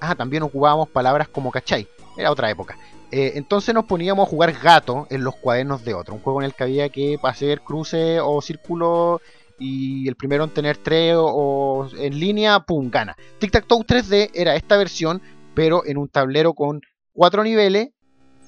ah, 0.00 0.14
también 0.14 0.42
ocupábamos 0.42 0.88
palabras 0.88 1.28
como 1.28 1.50
¿cachai? 1.50 1.86
Era 2.16 2.30
otra 2.30 2.50
época. 2.50 2.76
Eh, 3.16 3.38
entonces 3.38 3.72
nos 3.72 3.84
poníamos 3.84 4.26
a 4.26 4.28
jugar 4.28 4.52
gato 4.60 5.06
en 5.08 5.22
los 5.22 5.36
cuadernos 5.36 5.84
de 5.84 5.94
otro. 5.94 6.14
Un 6.14 6.20
juego 6.20 6.40
en 6.40 6.46
el 6.46 6.52
que 6.52 6.64
había 6.64 6.88
que 6.88 7.16
hacer 7.22 7.60
cruce 7.60 8.18
o 8.18 8.42
círculo 8.42 9.20
y 9.56 10.08
el 10.08 10.16
primero 10.16 10.42
en 10.42 10.50
tener 10.50 10.78
tres 10.78 11.14
o, 11.16 11.86
en 11.96 12.18
línea, 12.18 12.58
pum, 12.58 12.90
gana. 12.90 13.14
Tic 13.38 13.52
Tac 13.52 13.68
Toe 13.68 13.84
3D 13.84 14.32
era 14.34 14.56
esta 14.56 14.76
versión, 14.76 15.22
pero 15.54 15.86
en 15.86 15.96
un 15.96 16.08
tablero 16.08 16.54
con 16.54 16.80
cuatro 17.12 17.44
niveles 17.44 17.90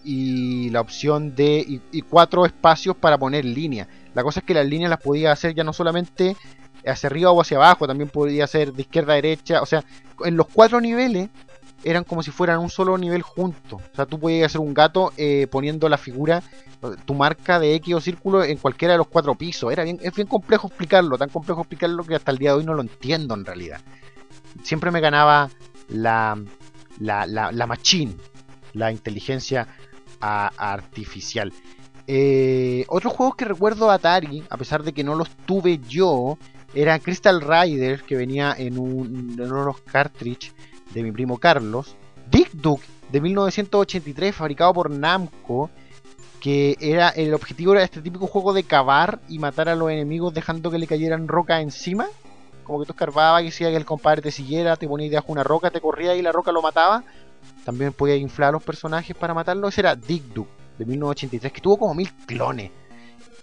y 0.02 0.68
la 0.70 0.80
opción 0.80 1.36
de 1.36 1.80
y, 1.92 2.02
cuatro 2.02 2.44
espacios 2.44 2.96
para 2.96 3.18
poner 3.18 3.44
línea. 3.44 3.86
La 4.14 4.24
cosa 4.24 4.40
es 4.40 4.46
que 4.46 4.54
las 4.54 4.66
líneas 4.66 4.90
las 4.90 5.00
podía 5.00 5.30
hacer 5.30 5.54
ya 5.54 5.62
no 5.62 5.72
solamente 5.72 6.36
hacia 6.84 7.06
arriba 7.06 7.30
o 7.30 7.40
hacia 7.40 7.58
abajo, 7.58 7.86
también 7.86 8.10
podía 8.10 8.48
ser 8.48 8.72
de 8.72 8.82
izquierda 8.82 9.12
a 9.12 9.16
derecha, 9.16 9.62
o 9.62 9.66
sea, 9.66 9.84
en 10.24 10.36
los 10.36 10.48
cuatro 10.48 10.80
niveles 10.80 11.28
eran 11.86 12.02
como 12.02 12.22
si 12.22 12.32
fueran 12.32 12.58
un 12.58 12.68
solo 12.68 12.98
nivel 12.98 13.22
juntos. 13.22 13.80
O 13.80 13.94
sea, 13.94 14.06
tú 14.06 14.18
podías 14.18 14.46
hacer 14.46 14.60
un 14.60 14.74
gato 14.74 15.12
eh, 15.16 15.46
poniendo 15.48 15.88
la 15.88 15.96
figura, 15.96 16.42
tu 17.04 17.14
marca 17.14 17.60
de 17.60 17.74
X 17.76 17.94
o 17.94 18.00
círculo 18.00 18.42
en 18.42 18.58
cualquiera 18.58 18.94
de 18.94 18.98
los 18.98 19.06
cuatro 19.06 19.36
pisos. 19.36 19.72
Era 19.72 19.84
bien, 19.84 19.98
es 20.02 20.12
bien 20.12 20.26
complejo 20.26 20.66
explicarlo, 20.66 21.16
tan 21.16 21.28
complejo 21.28 21.60
explicarlo 21.60 22.02
que 22.02 22.16
hasta 22.16 22.32
el 22.32 22.38
día 22.38 22.50
de 22.50 22.58
hoy 22.58 22.64
no 22.64 22.74
lo 22.74 22.82
entiendo 22.82 23.34
en 23.34 23.44
realidad. 23.44 23.80
Siempre 24.64 24.90
me 24.90 25.00
ganaba 25.00 25.48
la, 25.88 26.36
la, 26.98 27.26
la, 27.26 27.66
machine, 27.66 28.16
la 28.72 28.90
inteligencia 28.90 29.68
artificial. 30.20 31.52
Eh, 32.08 32.84
otros 32.88 33.12
juegos 33.12 33.36
que 33.36 33.44
recuerdo 33.44 33.92
Atari, 33.92 34.42
a 34.50 34.56
pesar 34.56 34.82
de 34.82 34.92
que 34.92 35.04
no 35.04 35.14
los 35.14 35.28
tuve 35.46 35.78
yo, 35.88 36.36
era 36.74 36.98
Crystal 36.98 37.40
Rider, 37.40 38.02
que 38.02 38.16
venía 38.16 38.54
en, 38.58 38.76
un, 38.76 39.36
en 39.38 39.52
unos 39.52 39.80
cartridge 39.82 40.52
de 40.92 41.02
mi 41.02 41.12
primo 41.12 41.38
Carlos, 41.38 41.96
Dick 42.30 42.50
Duke 42.52 42.84
de 43.10 43.20
1983 43.20 44.34
fabricado 44.34 44.72
por 44.74 44.90
Namco, 44.90 45.70
que 46.40 46.76
era 46.80 47.08
el 47.10 47.34
objetivo 47.34 47.72
era 47.72 47.82
este 47.82 48.02
típico 48.02 48.26
juego 48.26 48.52
de 48.52 48.64
cavar 48.64 49.20
y 49.28 49.38
matar 49.38 49.68
a 49.68 49.76
los 49.76 49.90
enemigos 49.90 50.34
dejando 50.34 50.70
que 50.70 50.78
le 50.78 50.86
cayeran 50.86 51.28
roca 51.28 51.60
encima. 51.60 52.06
Como 52.64 52.80
que 52.80 52.86
tú 52.86 52.92
escarbabas 52.92 53.42
y 53.42 53.46
decía 53.46 53.70
que 53.70 53.76
el 53.76 53.84
compadre 53.84 54.22
te 54.22 54.30
siguiera, 54.32 54.76
te 54.76 54.88
ponía 54.88 55.08
debajo 55.08 55.30
una 55.30 55.44
roca, 55.44 55.70
te 55.70 55.80
corría 55.80 56.16
y 56.16 56.22
la 56.22 56.32
roca 56.32 56.50
lo 56.50 56.62
mataba. 56.62 57.04
También 57.64 57.92
podía 57.92 58.16
inflar 58.16 58.52
los 58.52 58.62
personajes 58.62 59.14
para 59.16 59.34
matarlos. 59.34 59.72
Ese 59.72 59.82
era 59.82 59.94
Dick 59.94 60.24
Duke 60.34 60.50
de 60.78 60.84
1983, 60.84 61.52
que 61.52 61.60
tuvo 61.60 61.78
como 61.78 61.94
mil 61.94 62.12
clones. 62.26 62.70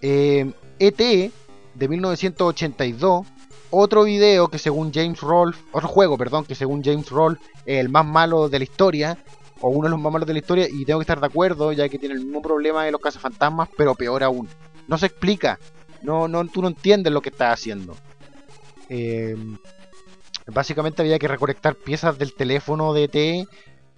eh, 0.00 0.52
e 0.78 1.30
de 1.74 1.88
1982 1.88 3.26
otro 3.70 4.04
video 4.04 4.48
que 4.48 4.58
según 4.58 4.92
James 4.92 5.20
Rolfe, 5.20 5.62
otro 5.72 5.88
juego, 5.88 6.16
perdón, 6.16 6.44
que 6.44 6.54
según 6.54 6.82
James 6.82 7.10
Rolfe 7.10 7.42
es 7.66 7.80
el 7.80 7.88
más 7.88 8.04
malo 8.04 8.48
de 8.48 8.58
la 8.58 8.64
historia, 8.64 9.18
o 9.60 9.68
uno 9.68 9.84
de 9.84 9.90
los 9.90 10.00
más 10.00 10.12
malos 10.12 10.26
de 10.26 10.34
la 10.34 10.38
historia, 10.38 10.68
y 10.70 10.84
tengo 10.84 11.00
que 11.00 11.04
estar 11.04 11.20
de 11.20 11.26
acuerdo, 11.26 11.72
ya 11.72 11.88
que 11.88 11.98
tiene 11.98 12.14
el 12.14 12.24
mismo 12.24 12.42
problema 12.42 12.84
de 12.84 12.92
los 12.92 13.00
cazafantasmas, 13.00 13.68
pero 13.76 13.94
peor 13.94 14.22
aún. 14.22 14.48
No 14.86 14.98
se 14.98 15.06
explica, 15.06 15.58
no, 16.02 16.28
no, 16.28 16.46
tú 16.46 16.60
no 16.60 16.68
entiendes 16.68 17.12
lo 17.12 17.22
que 17.22 17.30
estás 17.30 17.54
haciendo. 17.54 17.96
Eh, 18.88 19.36
básicamente 20.46 21.02
había 21.02 21.18
que 21.18 21.28
recolectar 21.28 21.74
piezas 21.74 22.18
del 22.18 22.34
teléfono 22.34 22.92
de 22.92 23.08
T 23.08 23.48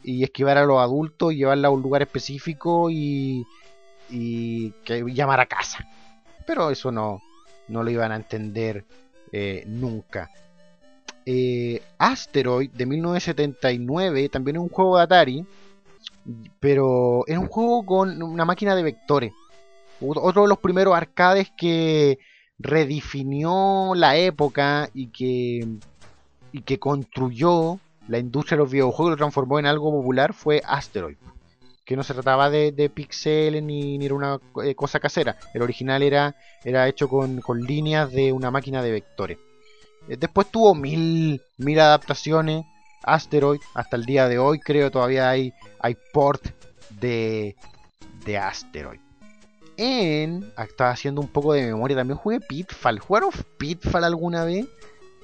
y 0.05 0.23
esquivar 0.23 0.57
a 0.59 0.64
los 0.64 0.79
adultos 0.79 1.33
y 1.33 1.37
llevarla 1.37 1.69
a 1.69 1.73
un 1.73 1.83
lugar 1.83 2.03
específico 2.03 2.91
y, 2.91 3.45
y 4.09 4.71
que 4.85 5.03
llamar 5.12 5.41
a 5.41 5.47
casa. 5.47 5.85
Pero 6.47 6.71
eso 6.71 6.93
no, 6.93 7.21
no 7.67 7.83
lo 7.83 7.91
iban 7.91 8.12
a 8.12 8.17
entender 8.17 8.85
eh, 9.33 9.64
nunca. 9.66 10.31
eh, 11.27 11.83
Asteroid 11.99 12.70
de 12.70 12.87
1979, 12.87 14.29
también 14.29 14.57
es 14.57 14.62
un 14.62 14.68
juego 14.68 14.97
de 14.97 15.03
Atari, 15.05 15.47
pero 16.61 17.24
era 17.27 17.41
un 17.41 17.49
juego 17.49 17.85
con 17.87 18.22
una 18.22 18.45
máquina 18.45 18.74
de 18.74 18.83
vectores. 18.83 19.33
Otro 20.01 20.43
de 20.43 20.49
los 20.49 20.59
primeros 20.59 20.95
arcades 20.95 21.51
que 21.57 22.18
redefinió 22.59 23.95
la 23.95 24.16
época 24.16 24.91
y 24.95 25.09
que, 25.09 25.66
y 26.53 26.62
que 26.62 26.79
construyó 26.79 27.81
la 28.09 28.18
industria 28.18 28.57
de 28.57 28.62
los 28.64 28.70
videojuegos 28.72 29.11
y 29.11 29.12
lo 29.12 29.16
transformó 29.16 29.59
en 29.59 29.66
algo 29.66 29.91
popular 29.93 30.33
fue 30.35 30.62
Asteroid. 30.66 31.16
Que 31.87 31.97
no 31.97 32.03
se 32.03 32.12
trataba 32.12 32.51
de, 32.51 32.72
de 32.72 32.91
pixeles 32.91 33.62
ni, 33.62 34.05
era 34.05 34.14
una 34.14 34.41
eh, 34.62 34.74
cosa 34.74 35.01
casera. 35.01 35.39
El 35.55 35.62
original 35.62 36.03
era, 36.03 36.37
era 36.64 36.89
hecho 36.89 37.09
con, 37.09 37.41
con 37.41 37.62
líneas 37.62 38.12
de 38.12 38.32
una 38.32 38.51
máquina 38.51 38.82
de 38.82 38.91
vectores. 38.91 39.39
Eh, 40.09 40.16
después 40.18 40.49
tuvo 40.51 40.74
mil, 40.74 41.41
mil 41.57 41.80
adaptaciones. 41.80 42.64
Asteroid, 43.05 43.61
hasta 43.74 43.97
el 43.97 44.05
día 44.05 44.28
de 44.28 44.39
hoy 44.39 44.59
creo 44.59 44.91
todavía 44.91 45.30
hay, 45.30 45.53
hay 45.78 45.97
port 46.12 46.45
de, 46.91 47.55
de 48.24 48.37
Asteroid. 48.37 49.01
En, 49.76 50.53
estaba 50.59 50.91
haciendo 50.91 51.20
un 51.20 51.28
poco 51.28 51.53
de 51.53 51.66
memoria, 51.66 51.97
también 51.97 52.18
jugué 52.18 52.41
Pitfall. 52.41 52.99
¿Jugaron 52.99 53.30
Pitfall 53.59 54.03
alguna 54.03 54.45
vez? 54.45 54.66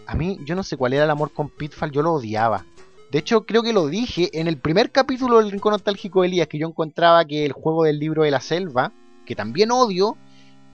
A 0.07 0.15
mí, 0.15 0.39
yo 0.45 0.55
no 0.55 0.63
sé 0.63 0.77
cuál 0.77 0.93
era 0.93 1.05
el 1.05 1.11
amor 1.11 1.33
con 1.33 1.49
Pitfall, 1.49 1.91
yo 1.91 2.03
lo 2.03 2.13
odiaba. 2.13 2.65
De 3.13 3.19
hecho, 3.19 3.45
creo 3.45 3.63
que 3.63 3.75
lo 3.75 3.89
dije 3.89 4.31
en 4.41 4.49
el 4.49 4.57
primer 4.57 4.91
capítulo 4.91 5.37
del 5.37 5.51
Rincón 5.51 5.73
Nostálgico 5.73 6.23
de 6.23 6.29
Elías, 6.29 6.49
que 6.49 6.57
yo 6.57 6.67
encontraba 6.67 7.27
que 7.27 7.45
el 7.45 7.53
juego 7.53 7.85
del 7.85 7.99
libro 7.99 8.23
de 8.23 8.31
la 8.31 8.41
selva, 8.41 8.91
que 9.27 9.37
también 9.37 9.71
odio, 9.71 10.17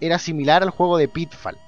era 0.00 0.20
similar 0.20 0.62
al 0.62 0.70
juego 0.70 0.98
de 0.98 1.08
Pitfall, 1.08 1.58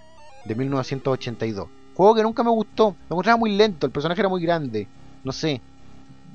de 0.44 0.54
1982. 0.54 1.68
Juego 1.94 2.14
que 2.14 2.22
nunca 2.22 2.44
me 2.44 2.50
gustó, 2.50 2.92
me 2.92 3.14
encontraba 3.14 3.36
muy 3.36 3.50
lento, 3.56 3.84
el 3.84 3.90
personaje 3.90 4.20
era 4.20 4.28
muy 4.28 4.40
grande, 4.40 4.86
no 5.24 5.32
sé, 5.32 5.60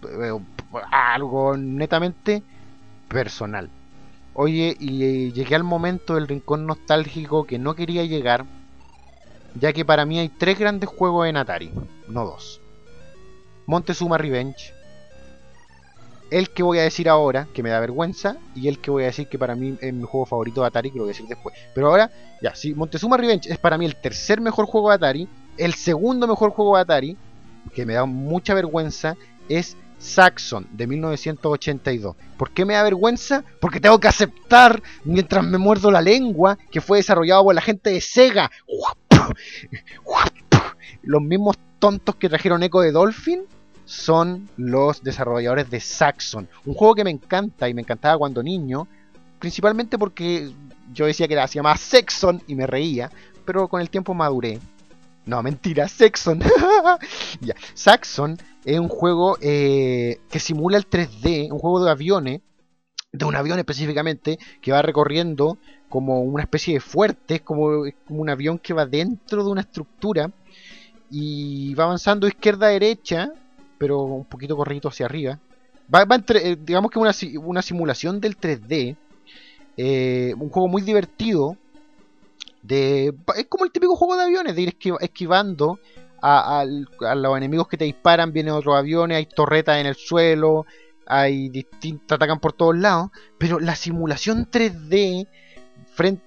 eh, 0.03 0.39
algo 0.91 1.55
netamente 1.55 2.43
personal. 3.07 3.69
Oye, 4.33 4.75
y 4.77 5.31
llegué 5.31 5.55
al 5.55 5.63
momento 5.63 6.15
del 6.15 6.27
Rincón 6.27 6.65
Nostálgico 6.65 7.45
que 7.45 7.57
no 7.57 7.73
quería 7.73 8.03
llegar, 8.03 8.43
ya 9.57 9.71
que 9.71 9.85
para 9.85 10.05
mí 10.05 10.19
hay 10.19 10.27
tres 10.27 10.59
grandes 10.59 10.89
juegos 10.89 11.25
en 11.25 11.37
Atari, 11.37 11.71
no 12.09 12.25
dos. 12.25 12.59
Montezuma 13.65 14.17
Revenge, 14.17 14.73
el 16.31 16.49
que 16.49 16.63
voy 16.63 16.79
a 16.79 16.83
decir 16.83 17.07
ahora, 17.07 17.47
que 17.53 17.63
me 17.63 17.69
da 17.69 17.79
vergüenza, 17.79 18.37
y 18.55 18.67
el 18.67 18.79
que 18.79 18.91
voy 18.91 19.03
a 19.03 19.07
decir 19.07 19.27
que 19.27 19.39
para 19.39 19.55
mí 19.55 19.77
es 19.81 19.93
mi 19.93 20.03
juego 20.03 20.25
favorito 20.25 20.61
de 20.61 20.67
Atari, 20.67 20.91
que 20.91 20.97
lo 20.97 21.03
voy 21.03 21.11
a 21.11 21.13
decir 21.13 21.27
después. 21.27 21.55
Pero 21.73 21.87
ahora, 21.87 22.11
ya, 22.41 22.55
si 22.55 22.73
Montezuma 22.73 23.17
Revenge 23.17 23.49
es 23.51 23.57
para 23.57 23.77
mí 23.77 23.85
el 23.85 23.95
tercer 23.95 24.41
mejor 24.41 24.65
juego 24.65 24.89
de 24.89 24.95
Atari, 24.95 25.27
el 25.57 25.73
segundo 25.75 26.27
mejor 26.27 26.51
juego 26.51 26.75
de 26.75 26.81
Atari, 26.81 27.17
que 27.73 27.85
me 27.85 27.93
da 27.93 28.05
mucha 28.05 28.53
vergüenza, 28.53 29.15
es 29.49 29.77
Saxon 29.97 30.67
de 30.71 30.87
1982. 30.87 32.15
¿Por 32.37 32.51
qué 32.51 32.65
me 32.65 32.73
da 32.73 32.83
vergüenza? 32.83 33.43
Porque 33.59 33.79
tengo 33.79 33.99
que 33.99 34.07
aceptar, 34.07 34.81
mientras 35.03 35.45
me 35.45 35.57
muerdo 35.57 35.91
la 35.91 36.01
lengua, 36.01 36.57
que 36.71 36.81
fue 36.81 36.97
desarrollado 36.97 37.43
por 37.43 37.55
la 37.55 37.61
gente 37.61 37.91
de 37.91 38.01
Sega. 38.01 38.51
Los 41.01 41.21
mismos 41.21 41.55
tontos 41.79 42.15
que 42.15 42.29
trajeron 42.29 42.63
Echo 42.63 42.79
de 42.79 42.91
Dolphin 42.91 43.43
son 43.85 44.49
los 44.57 45.03
desarrolladores 45.03 45.69
de 45.69 45.79
Saxon. 45.79 46.49
Un 46.65 46.73
juego 46.73 46.95
que 46.95 47.03
me 47.03 47.11
encanta 47.11 47.69
y 47.69 47.73
me 47.73 47.81
encantaba 47.81 48.17
cuando 48.17 48.41
niño, 48.41 48.87
principalmente 49.39 49.97
porque 49.97 50.51
yo 50.91 51.05
decía 51.05 51.27
que 51.27 51.35
se 51.47 51.55
llamaba 51.55 51.77
Saxon 51.77 52.41
y 52.47 52.55
me 52.55 52.67
reía, 52.67 53.11
pero 53.45 53.67
con 53.67 53.81
el 53.81 53.89
tiempo 53.89 54.13
maduré. 54.13 54.59
No, 55.25 55.41
mentira, 55.41 55.87
Saxon. 55.87 56.41
Saxon 57.73 58.37
es 58.63 58.79
un 58.79 58.89
juego 58.89 59.37
eh, 59.41 60.19
que 60.29 60.39
simula 60.39 60.77
el 60.77 60.89
3D, 60.89 61.51
un 61.51 61.59
juego 61.59 61.83
de 61.83 61.91
aviones, 61.91 62.41
de 63.11 63.25
un 63.25 63.35
avión 63.35 63.57
específicamente, 63.57 64.37
que 64.61 64.71
va 64.71 64.81
recorriendo 64.81 65.57
como 65.89 66.21
una 66.21 66.43
especie 66.43 66.75
de 66.75 66.79
fuerte, 66.79 67.39
como, 67.39 67.85
como 68.05 68.21
un 68.21 68.29
avión 68.29 68.59
que 68.59 68.73
va 68.73 68.85
dentro 68.85 69.43
de 69.43 69.49
una 69.49 69.61
estructura 69.61 70.31
y 71.17 71.73
va 71.75 71.85
avanzando 71.85 72.27
izquierda 72.27 72.67
a 72.67 72.71
derecha 72.71 73.31
pero 73.77 74.01
un 74.01 74.25
poquito 74.25 74.55
corrido 74.55 74.89
hacia 74.89 75.05
arriba. 75.05 75.39
Va, 75.93 76.03
entre, 76.15 76.51
eh, 76.51 76.57
digamos 76.59 76.91
que 76.91 76.99
una, 76.99 77.11
una 77.41 77.61
simulación 77.61 78.19
del 78.19 78.37
3D. 78.37 78.95
Eh, 79.77 80.33
un 80.39 80.49
juego 80.49 80.67
muy 80.67 80.81
divertido. 80.81 81.57
De, 82.61 83.13
es 83.35 83.45
como 83.47 83.65
el 83.65 83.71
típico 83.71 83.95
juego 83.95 84.17
de 84.17 84.23
aviones, 84.23 84.55
de 84.55 84.61
ir 84.63 84.77
esquivando 84.99 85.79
a, 86.21 86.65
los 86.65 87.37
enemigos 87.37 87.67
que 87.67 87.77
te 87.77 87.85
disparan. 87.85 88.33
Vienen 88.33 88.53
otros 88.53 88.75
aviones, 88.75 89.17
hay 89.17 89.25
torretas 89.27 89.79
en 89.79 89.85
el 89.85 89.95
suelo, 89.95 90.65
hay 91.05 91.49
distintas, 91.49 92.15
atacan 92.15 92.39
por 92.39 92.53
todos 92.53 92.77
lados. 92.77 93.11
Pero 93.37 93.59
la 93.59 93.75
simulación 93.75 94.49
3D, 94.49 95.27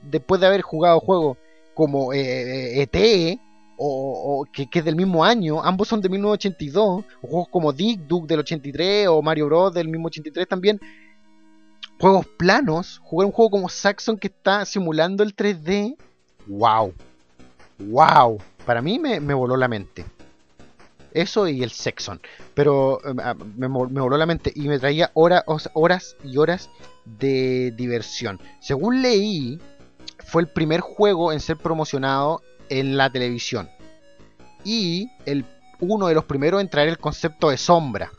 después 0.03 0.41
de 0.41 0.47
haber 0.47 0.63
jugado 0.63 1.01
juegos 1.01 1.39
como 1.75 2.13
eh, 2.13 2.83
ET, 2.83 3.41
o, 3.79 4.45
que, 4.53 4.69
es 4.71 4.85
del 4.85 4.97
mismo 4.97 5.25
año, 5.25 5.63
ambos 5.63 5.89
son 5.89 6.01
de 6.01 6.09
1982, 6.09 7.05
juegos 7.23 7.49
como 7.49 7.73
Dick 7.73 8.01
Duke 8.01 8.27
del 8.27 8.41
83 8.41 9.09
o 9.09 9.23
Mario 9.23 9.47
Bros 9.47 9.73
del 9.73 9.89
mismo 9.89 10.09
83 10.09 10.49
también, 10.49 10.81
juegos 12.01 12.27
planos, 12.37 13.01
jugar 13.05 13.27
un 13.27 13.33
juego 13.33 13.51
como 13.51 13.69
Saxon 13.69 14.19
que 14.19 14.27
está 14.27 14.65
simulando 14.65 15.23
el 15.23 15.35
3D, 15.35 15.97
wow, 16.47 16.93
wow, 17.79 18.39
para 18.67 18.83
mí 18.83 18.99
me, 18.99 19.19
voló 19.35 19.57
la 19.57 19.69
mente. 19.69 20.05
Eso 21.15 21.49
y 21.49 21.63
el 21.63 21.71
Saxon. 21.71 22.21
Pero 22.55 23.01
eh, 23.05 23.15
ah, 23.23 23.35
me, 23.57 23.69
me, 23.69 24.01
voló 24.01 24.17
la 24.17 24.27
mente 24.27 24.53
y 24.55 24.69
me 24.69 24.79
traía 24.79 25.11
horas, 25.15 25.43
horas 25.73 26.17
y 26.23 26.37
horas 26.37 26.69
de 27.07 27.73
diversión. 27.77 28.39
Según 28.61 29.01
leí, 29.01 29.59
fue 30.27 30.43
el 30.43 30.49
primer 30.49 30.81
juego 30.81 31.33
en 31.33 31.41
ser 31.41 31.57
promocionado 31.57 32.43
en 32.69 32.97
la 32.97 33.11
televisión. 33.11 33.69
Y 34.65 35.11
el, 35.27 35.45
uno 35.81 36.09
de 36.09 36.15
los 36.15 36.25
primeros 36.25 36.61
en 36.61 36.69
traer 36.69 36.89
el 36.89 36.99
concepto 36.99 37.51
de 37.51 37.57
sombra. 37.57 38.11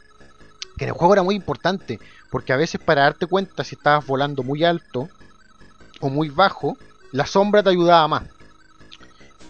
Que 0.78 0.86
en 0.86 0.89
el 0.89 0.95
juego 0.95 1.14
era 1.14 1.24
muy 1.24 1.36
importante. 1.36 2.00
Porque 2.32 2.54
a 2.54 2.58
veces 2.58 2.80
para 2.84 3.04
darte 3.04 3.26
cuenta 3.26 3.64
si 3.64 3.76
estabas 3.76 4.06
volando 4.06 4.43
muy 4.43 4.64
alto 4.64 5.10
o 6.00 6.10
muy 6.10 6.30
bajo, 6.30 6.78
la 7.12 7.26
sombra 7.26 7.64
te 7.64 7.70
ayudaba 7.70 8.08
más. 8.08 8.24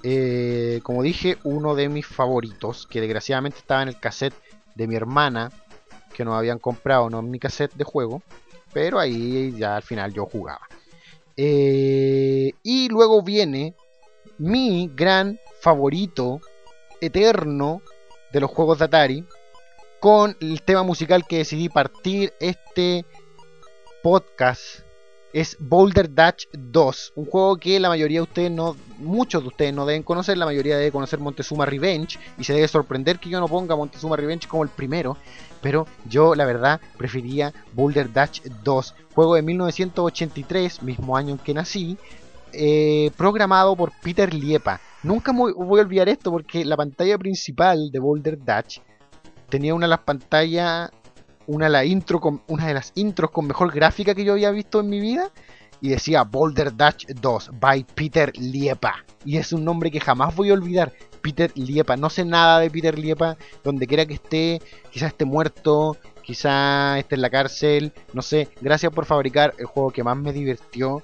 Eh, 0.04 0.80
como 0.84 1.04
dije, 1.04 1.38
uno 1.44 1.76
de 1.76 1.90
mis 1.90 2.08
favoritos, 2.08 2.88
que 2.88 3.02
desgraciadamente 3.02 3.60
estaba 3.60 3.84
en 3.84 3.90
el 3.90 4.00
cassette 4.00 4.34
de 4.76 4.88
mi 4.88 4.96
hermana, 4.96 5.52
que 6.14 6.24
nos 6.24 6.36
habían 6.36 6.60
comprado, 6.60 7.10
no 7.10 7.22
mi 7.22 7.38
cassette 7.38 7.76
de 7.76 7.84
juego, 7.84 8.22
pero 8.74 9.00
ahí 9.00 9.54
ya 9.58 9.76
al 9.76 9.84
final 9.84 10.14
yo 10.14 10.26
jugaba. 10.26 10.68
Eh, 11.36 12.52
y 12.64 12.90
luego 12.90 13.22
viene 13.22 13.76
mi 14.40 14.90
gran 14.96 15.38
favorito 15.60 16.40
eterno 17.02 17.82
de 18.32 18.40
los 18.40 18.50
juegos 18.50 18.80
de 18.80 18.86
Atari 18.86 19.26
con 20.00 20.36
el 20.40 20.62
tema 20.62 20.84
musical 20.84 21.26
que 21.28 21.40
decidí 21.40 21.68
partir 21.68 22.34
este 22.40 23.06
podcast 24.02 24.80
es 25.34 25.58
Boulder 25.60 26.14
Dash 26.14 26.46
2, 26.54 27.14
un 27.16 27.26
juego 27.26 27.58
que 27.58 27.80
la 27.80 27.90
mayoría 27.90 28.20
de 28.20 28.24
ustedes 28.24 28.52
no, 28.52 28.76
muchos 28.98 29.44
de 29.44 29.50
ustedes 29.50 29.74
no 29.74 29.86
deben 29.86 30.04
conocer, 30.04 30.38
la 30.38 30.46
mayoría 30.46 30.78
debe 30.78 30.92
conocer 30.92 31.20
Montezuma 31.20 31.66
Revenge 31.66 32.18
y 32.38 32.46
se 32.46 32.54
debe 32.54 32.68
sorprender 32.68 33.20
que 33.20 33.30
yo 33.30 33.40
no 33.40 33.48
ponga 33.48 33.76
Montezuma 33.76 34.16
Revenge 34.16 34.48
como 34.48 34.64
el 34.64 34.70
primero, 34.70 35.18
pero 35.62 35.86
yo 36.06 36.34
la 36.34 36.46
verdad 36.46 36.82
prefería 36.98 37.54
Boulder 37.74 38.12
Dash 38.12 38.42
2, 38.64 38.96
juego 39.14 39.36
de 39.36 39.42
1983, 39.44 40.82
mismo 40.82 41.16
año 41.16 41.32
en 41.34 41.38
que 41.38 41.54
nací, 41.54 41.98
eh, 42.54 43.12
programado 43.18 43.76
por 43.76 43.92
Peter 44.02 44.34
Liepa. 44.34 44.80
Nunca 45.04 45.32
voy 45.32 45.80
a 45.80 45.84
olvidar 45.84 46.10
esto 46.10 46.32
porque 46.32 46.66
la 46.66 46.76
pantalla 46.76 47.18
principal 47.18 47.90
de 47.92 48.00
Boulder 48.00 48.44
Dash 48.44 48.80
tenía 49.50 49.74
una 49.74 49.86
de 49.86 49.92
las 49.92 50.00
pantallas, 50.00 50.92
una 51.48 51.70
de, 51.70 52.06
con, 52.20 52.42
una 52.48 52.68
de 52.68 52.74
las 52.74 52.92
intros 52.96 53.32
con 53.32 53.48
mejor 53.48 53.74
gráfica 53.74 54.14
que 54.14 54.24
yo 54.24 54.34
había 54.34 54.52
visto 54.52 54.80
en 54.80 54.90
mi 54.90 55.00
vida. 55.00 55.32
Y 55.82 55.90
decía 55.90 56.24
Boulder 56.24 56.76
Dash 56.76 57.06
2 57.08 57.52
by 57.60 57.86
Peter 57.96 58.32
Liepa. 58.38 59.06
Y 59.24 59.38
es 59.38 59.54
un 59.54 59.64
nombre 59.64 59.90
que 59.90 60.02
jamás 60.02 60.36
voy 60.36 60.50
a 60.50 60.54
olvidar. 60.54 60.92
Peter 61.22 61.52
Liepa. 61.56 61.96
No 61.96 62.10
sé 62.10 62.26
nada 62.26 62.60
de 62.60 62.70
Peter 62.70 63.00
Liepa. 63.00 63.38
Donde 63.64 63.88
quiera 63.88 64.06
que 64.06 64.16
esté, 64.16 64.62
quizás 64.92 65.12
esté 65.12 65.24
muerto, 65.24 65.96
quizás 66.22 67.00
esté 67.00 67.16
en 67.16 67.22
la 67.22 67.30
cárcel. 67.30 67.94
No 68.12 68.22
sé. 68.22 68.50
Gracias 68.60 68.92
por 68.92 69.06
fabricar 69.06 69.54
el 69.58 69.66
juego 69.66 69.92
que 69.92 70.04
más 70.04 70.18
me 70.18 70.34
divirtió 70.34 71.02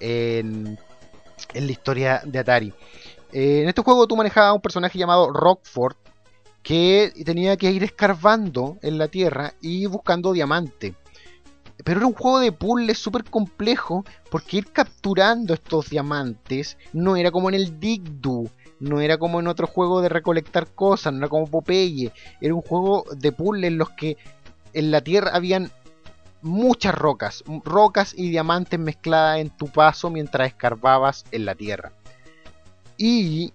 en, 0.00 0.78
la 1.54 1.70
historia 1.70 2.22
de 2.24 2.38
Atari. 2.38 2.72
Eh, 3.32 3.62
en 3.62 3.68
este 3.68 3.82
juego 3.82 4.06
tú 4.06 4.16
manejabas 4.16 4.50
a 4.50 4.54
un 4.54 4.60
personaje 4.60 4.98
llamado 4.98 5.30
Rockford 5.30 5.96
que 6.62 7.12
tenía 7.24 7.56
que 7.56 7.70
ir 7.70 7.84
escarbando 7.84 8.76
en 8.82 8.98
la 8.98 9.08
tierra 9.08 9.54
y 9.60 9.86
buscando 9.86 10.32
diamante. 10.32 10.94
Pero 11.84 11.98
era 12.00 12.06
un 12.06 12.14
juego 12.14 12.40
de 12.40 12.52
puzzles 12.52 12.98
súper 12.98 13.24
complejo 13.24 14.04
porque 14.30 14.56
ir 14.56 14.72
capturando 14.72 15.54
estos 15.54 15.90
diamantes 15.90 16.78
no 16.92 17.16
era 17.16 17.30
como 17.30 17.48
en 17.48 17.54
el 17.54 17.78
Dig 17.78 18.02
no 18.80 19.00
era 19.00 19.18
como 19.18 19.40
en 19.40 19.46
otro 19.46 19.66
juego 19.66 20.00
de 20.00 20.08
recolectar 20.08 20.66
cosas, 20.74 21.12
no 21.12 21.20
era 21.20 21.28
como 21.28 21.46
Popeye, 21.46 22.12
era 22.40 22.54
un 22.54 22.62
juego 22.62 23.04
de 23.16 23.32
puzzle 23.32 23.66
en 23.68 23.78
los 23.78 23.90
que 23.90 24.16
en 24.72 24.90
la 24.90 25.00
tierra 25.00 25.30
habían 25.34 25.70
muchas 26.46 26.94
rocas, 26.94 27.44
rocas 27.64 28.14
y 28.16 28.30
diamantes 28.30 28.78
mezcladas 28.78 29.40
en 29.40 29.50
tu 29.50 29.66
paso 29.66 30.10
mientras 30.10 30.48
escarbabas 30.48 31.24
en 31.32 31.44
la 31.44 31.54
tierra. 31.54 31.92
Y 32.96 33.52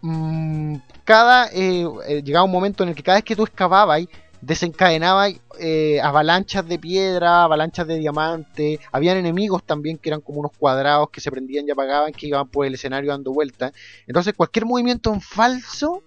mmm, 0.00 0.76
cada 1.04 1.48
eh, 1.48 1.86
eh, 2.08 2.22
llegaba 2.22 2.44
un 2.44 2.52
momento 2.52 2.82
en 2.82 2.90
el 2.90 2.94
que 2.94 3.02
cada 3.02 3.18
vez 3.18 3.24
que 3.24 3.36
tú 3.36 3.42
excavabas 3.42 4.06
desencadenaba 4.40 5.28
eh, 5.58 6.00
avalanchas 6.02 6.66
de 6.68 6.78
piedra, 6.78 7.44
avalanchas 7.44 7.86
de 7.86 7.98
diamante. 7.98 8.78
Habían 8.92 9.16
enemigos 9.16 9.62
también 9.64 9.98
que 9.98 10.10
eran 10.10 10.20
como 10.20 10.40
unos 10.40 10.52
cuadrados 10.56 11.08
que 11.10 11.20
se 11.20 11.30
prendían 11.30 11.66
y 11.66 11.70
apagaban, 11.70 12.12
que 12.12 12.26
iban 12.26 12.48
por 12.48 12.66
el 12.66 12.74
escenario 12.74 13.10
dando 13.10 13.32
vueltas. 13.32 13.72
Entonces 14.06 14.34
cualquier 14.34 14.66
movimiento 14.66 15.12
en 15.12 15.20
falso 15.20 16.02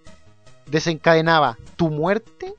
desencadenaba 0.68 1.57
tu 1.76 1.89
muerte 1.89 2.53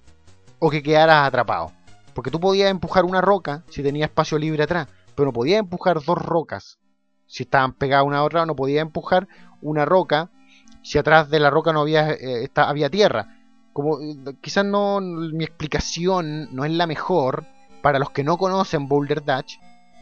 o 0.59 0.70
que 0.70 0.82
quedaras 0.82 1.26
atrapado. 1.26 1.78
Porque 2.19 2.33
tú 2.33 2.41
podías 2.41 2.69
empujar 2.69 3.05
una 3.05 3.21
roca 3.21 3.62
si 3.71 3.81
tenía 3.81 4.07
espacio 4.07 4.39
libre 4.39 4.64
atrás, 4.64 4.89
pero 5.14 5.27
no 5.27 5.33
podías 5.33 5.61
empujar 5.61 6.03
dos 6.03 6.19
rocas. 6.19 6.81
Si 7.29 7.45
estaban 7.45 7.75
pegadas 7.75 8.07
una 8.07 8.19
a 8.19 8.25
otra, 8.25 8.45
no 8.45 8.57
podías 8.57 8.83
empujar 8.83 9.29
una 9.62 9.85
roca 9.85 10.29
si 10.83 10.99
atrás 10.99 11.31
de 11.31 11.39
la 11.39 11.49
roca 11.49 11.73
no 11.73 11.83
había, 11.83 12.11
eh, 12.11 12.51
había 12.57 12.91
tierra. 12.91 13.37
Como 13.73 14.01
quizás 14.41 14.64
no 14.64 15.01
mi 15.01 15.45
explicación 15.45 16.49
no 16.53 16.64
es 16.64 16.73
la 16.73 16.89
mejor. 16.89 17.47
Para 17.83 18.01
los 18.01 18.11
que 18.11 18.25
no 18.25 18.37
conocen 18.37 18.89
Boulder 18.89 19.25
Dash, 19.25 19.55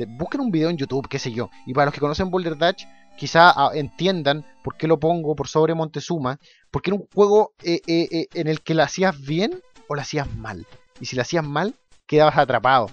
busquen 0.08 0.40
un 0.40 0.50
video 0.50 0.70
en 0.70 0.78
YouTube, 0.78 1.08
qué 1.08 1.18
sé 1.18 1.32
yo, 1.32 1.50
y 1.66 1.74
para 1.74 1.84
los 1.84 1.92
que 1.92 2.00
conocen 2.00 2.30
Boulder 2.30 2.56
Dash, 2.56 2.86
quizá 3.18 3.50
ah, 3.50 3.72
entiendan 3.74 4.42
por 4.64 4.78
qué 4.78 4.86
lo 4.86 4.98
pongo 4.98 5.36
por 5.36 5.48
sobre 5.48 5.74
Montezuma, 5.74 6.40
porque 6.70 6.92
era 6.92 6.96
un 6.96 7.06
juego 7.14 7.52
eh, 7.62 7.82
eh, 7.86 8.08
eh, 8.10 8.26
en 8.32 8.48
el 8.48 8.62
que 8.62 8.72
lo 8.72 8.84
hacías 8.84 9.20
bien 9.20 9.60
o 9.86 9.94
lo 9.94 10.00
hacías 10.00 10.34
mal, 10.34 10.66
y 10.98 11.04
si 11.04 11.14
lo 11.14 11.20
hacías 11.20 11.44
mal, 11.44 11.74
quedabas 12.06 12.38
atrapado. 12.38 12.90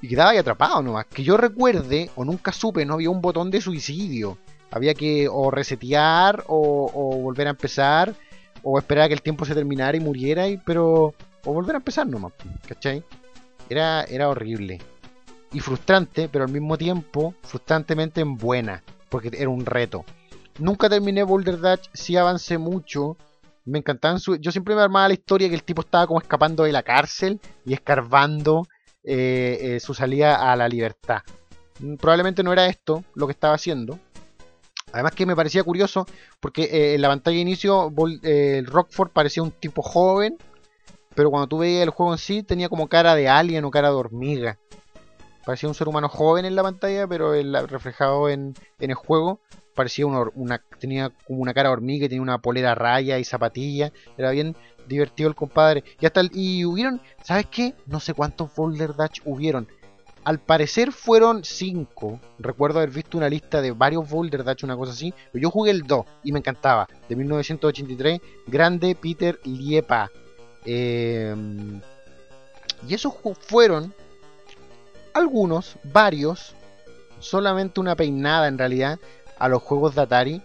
Y 0.00 0.08
quedabas 0.08 0.32
ahí 0.32 0.38
atrapado 0.38 0.82
nomás. 0.82 1.06
Que 1.06 1.24
yo 1.24 1.36
recuerde, 1.36 2.10
o 2.14 2.24
nunca 2.24 2.52
supe, 2.52 2.84
no 2.84 2.94
había 2.94 3.10
un 3.10 3.20
botón 3.20 3.50
de 3.50 3.60
suicidio. 3.60 4.38
Había 4.70 4.94
que 4.94 5.28
o 5.28 5.50
resetear 5.50 6.44
o, 6.46 7.20
volver 7.22 7.46
a 7.46 7.50
empezar 7.50 8.14
o 8.62 8.78
esperar 8.78 9.04
a 9.04 9.08
que 9.08 9.14
el 9.14 9.22
tiempo 9.22 9.44
se 9.44 9.54
terminara 9.54 9.96
y 9.96 10.00
muriera, 10.00 10.48
y, 10.48 10.58
pero. 10.58 11.14
O 11.44 11.52
volver 11.52 11.76
a 11.76 11.78
empezar 11.78 12.06
nomás, 12.06 12.32
¿cachai? 12.66 13.02
Era, 13.70 14.02
era 14.04 14.28
horrible. 14.28 14.80
Y 15.52 15.60
frustrante, 15.60 16.28
pero 16.28 16.44
al 16.44 16.50
mismo 16.50 16.76
tiempo, 16.76 17.34
frustrantemente 17.42 18.20
en 18.20 18.36
buena, 18.36 18.82
porque 19.08 19.30
era 19.32 19.48
un 19.48 19.64
reto. 19.64 20.04
Nunca 20.58 20.90
terminé 20.90 21.22
Boulder 21.22 21.60
Dash, 21.60 21.86
sí 21.94 22.16
avancé 22.16 22.58
mucho. 22.58 23.16
Me 23.68 23.78
encantaban 23.78 24.18
su... 24.18 24.36
Yo 24.36 24.50
siempre 24.50 24.74
me 24.74 24.80
armaba 24.80 25.08
la 25.08 25.14
historia 25.14 25.48
que 25.48 25.54
el 25.54 25.62
tipo 25.62 25.82
estaba 25.82 26.06
como 26.06 26.20
escapando 26.20 26.64
de 26.64 26.72
la 26.72 26.82
cárcel 26.82 27.40
y 27.64 27.74
escarbando 27.74 28.66
eh, 29.04 29.58
eh, 29.60 29.80
su 29.80 29.94
salida 29.94 30.50
a 30.50 30.56
la 30.56 30.68
libertad. 30.68 31.22
Mm, 31.80 31.96
probablemente 31.96 32.42
no 32.42 32.52
era 32.52 32.66
esto 32.66 33.04
lo 33.14 33.26
que 33.26 33.32
estaba 33.32 33.54
haciendo, 33.54 33.98
Además 34.90 35.12
que 35.12 35.26
me 35.26 35.36
parecía 35.36 35.62
curioso 35.62 36.06
porque 36.40 36.62
eh, 36.62 36.94
en 36.94 37.02
la 37.02 37.08
pantalla 37.08 37.34
de 37.34 37.42
inicio 37.42 37.92
Rockford 38.64 39.10
parecía 39.10 39.42
un 39.42 39.50
tipo 39.50 39.82
joven, 39.82 40.38
pero 41.14 41.30
cuando 41.30 41.46
tú 41.46 41.58
veías 41.58 41.82
el 41.82 41.90
juego 41.90 42.12
en 42.12 42.18
sí 42.18 42.42
tenía 42.42 42.70
como 42.70 42.88
cara 42.88 43.14
de 43.14 43.28
alien 43.28 43.66
o 43.66 43.70
cara 43.70 43.90
de 43.90 43.96
hormiga. 43.96 44.58
Parecía 45.44 45.68
un 45.68 45.74
ser 45.74 45.88
humano 45.88 46.08
joven 46.08 46.46
en 46.46 46.54
la 46.54 46.62
pantalla, 46.62 47.06
pero 47.06 47.32
reflejado 47.66 48.30
en, 48.30 48.54
el 48.78 48.94
juego 48.94 49.40
parecía 49.78 50.04
una, 50.06 50.62
tenía 50.78 51.10
como 51.26 51.40
una 51.40 51.54
cara 51.54 51.70
hormiga, 51.70 52.08
tenía 52.08 52.20
una 52.20 52.38
polera 52.38 52.74
raya 52.74 53.18
y 53.18 53.24
zapatilla. 53.24 53.92
Era 54.18 54.32
bien 54.32 54.54
divertido 54.86 55.30
el 55.30 55.34
compadre. 55.34 55.84
Y 56.00 56.06
hasta 56.06 56.22
y 56.32 56.64
hubieron, 56.64 57.00
¿sabes 57.22 57.46
qué? 57.46 57.74
No 57.86 58.00
sé 58.00 58.12
cuántos 58.12 58.54
Boulder 58.54 58.94
Dash 58.94 59.20
hubieron 59.24 59.68
al 60.24 60.40
parecer 60.40 60.92
fueron 60.92 61.42
5. 61.42 62.20
Recuerdo 62.38 62.80
haber 62.80 62.90
visto 62.90 63.16
una 63.16 63.30
lista 63.30 63.62
de 63.62 63.72
varios 63.72 64.10
Boulder 64.10 64.44
Dash, 64.44 64.62
una 64.62 64.76
cosa 64.76 64.92
así. 64.92 65.14
Pero 65.32 65.42
yo 65.42 65.50
jugué 65.50 65.70
el 65.70 65.84
2 65.84 66.04
y 66.24 66.32
me 66.32 66.40
encantaba. 66.40 66.86
De 67.08 67.16
1983, 67.16 68.20
Grande 68.46 68.94
Peter 68.94 69.40
Liepa. 69.44 70.10
Em, 70.66 71.80
y 72.86 72.92
esos 72.92 73.14
fueron 73.40 73.94
algunos, 75.14 75.76
varios, 75.82 76.54
solamente 77.20 77.80
una 77.80 77.96
peinada 77.96 78.48
en 78.48 78.58
realidad 78.58 78.98
a 79.38 79.48
los 79.48 79.62
juegos 79.62 79.94
de 79.94 80.02
Atari 80.02 80.42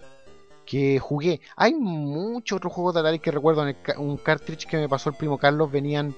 que 0.64 0.98
jugué. 0.98 1.40
Hay 1.56 1.74
muchos 1.74 2.56
otros 2.56 2.72
juegos 2.72 2.94
de 2.94 3.00
Atari 3.00 3.18
que 3.18 3.30
recuerdo 3.30 3.66
en 3.66 3.76
un 3.98 4.16
cartridge 4.16 4.66
que 4.66 4.76
me 4.76 4.88
pasó 4.88 5.10
el 5.10 5.16
primo 5.16 5.38
Carlos, 5.38 5.70
venían 5.70 6.14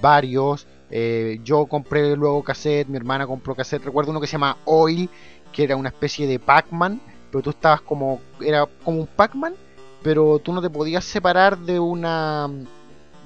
varios. 0.00 0.66
Eh, 0.90 1.40
yo 1.42 1.66
compré 1.66 2.14
luego 2.16 2.42
cassette, 2.42 2.88
mi 2.88 2.96
hermana 2.96 3.26
compró 3.26 3.54
cassette. 3.54 3.84
Recuerdo 3.84 4.10
uno 4.10 4.20
que 4.20 4.26
se 4.26 4.32
llama 4.32 4.58
Oil, 4.64 5.08
que 5.52 5.64
era 5.64 5.76
una 5.76 5.88
especie 5.88 6.26
de 6.26 6.38
Pac-Man, 6.38 7.00
pero 7.30 7.42
tú 7.42 7.50
estabas 7.50 7.80
como. 7.80 8.20
Era 8.40 8.66
como 8.84 9.00
un 9.00 9.06
Pac-Man, 9.06 9.54
pero 10.02 10.38
tú 10.38 10.52
no 10.52 10.62
te 10.62 10.70
podías 10.70 11.04
separar 11.04 11.58
de 11.58 11.80
una. 11.80 12.48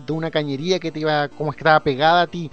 de 0.07 0.13
una 0.13 0.31
cañería 0.31 0.79
que 0.79 0.91
te 0.91 1.01
iba. 1.01 1.29
como 1.29 1.53
estaba 1.53 1.81
pegada 1.81 2.23
a 2.23 2.27
ti. 2.27 2.51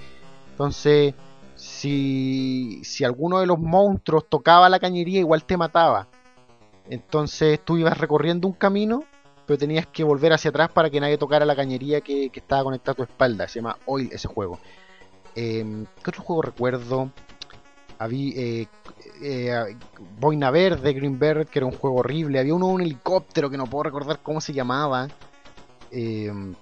Entonces, 0.51 1.13
si. 1.55 2.81
si 2.83 3.03
alguno 3.03 3.39
de 3.39 3.47
los 3.47 3.59
monstruos 3.59 4.25
tocaba 4.29 4.69
la 4.69 4.79
cañería, 4.79 5.19
igual 5.19 5.43
te 5.45 5.57
mataba. 5.57 6.07
Entonces 6.89 7.59
tú 7.63 7.77
ibas 7.77 7.97
recorriendo 7.97 8.47
un 8.47 8.53
camino 8.53 9.03
pero 9.47 9.57
tenías 9.57 9.87
que 9.87 10.03
volver 10.03 10.33
hacia 10.33 10.49
atrás 10.49 10.69
para 10.69 10.89
que 10.89 10.99
nadie 10.99 11.17
tocara 11.17 11.45
la 11.45 11.55
cañería 11.55 12.01
que, 12.01 12.29
estaba 12.33 12.65
conectada 12.65 12.91
a 12.91 12.95
tu 12.95 13.03
espalda. 13.03 13.47
Se 13.47 13.59
llama 13.59 13.77
Oil 13.85 14.09
ese 14.11 14.27
juego. 14.27 14.59
Eh, 15.35 15.85
¿Qué 16.03 16.09
otro 16.09 16.21
juego 16.21 16.41
recuerdo? 16.41 17.09
Había 17.97 18.33
eh, 18.35 18.67
eh, 19.23 19.75
Boina 20.19 20.51
Verde, 20.51 20.91
Green 20.91 21.17
que 21.17 21.59
era 21.59 21.65
un 21.65 21.71
juego 21.71 21.97
horrible. 21.97 22.39
Había 22.39 22.53
uno 22.53 22.67
un 22.67 22.81
helicóptero 22.81 23.49
que 23.49 23.57
no 23.57 23.65
puedo 23.67 23.83
recordar 23.83 24.19
cómo 24.21 24.41
se 24.41 24.51
llamaba. 24.51 25.07
Em, 25.91 26.53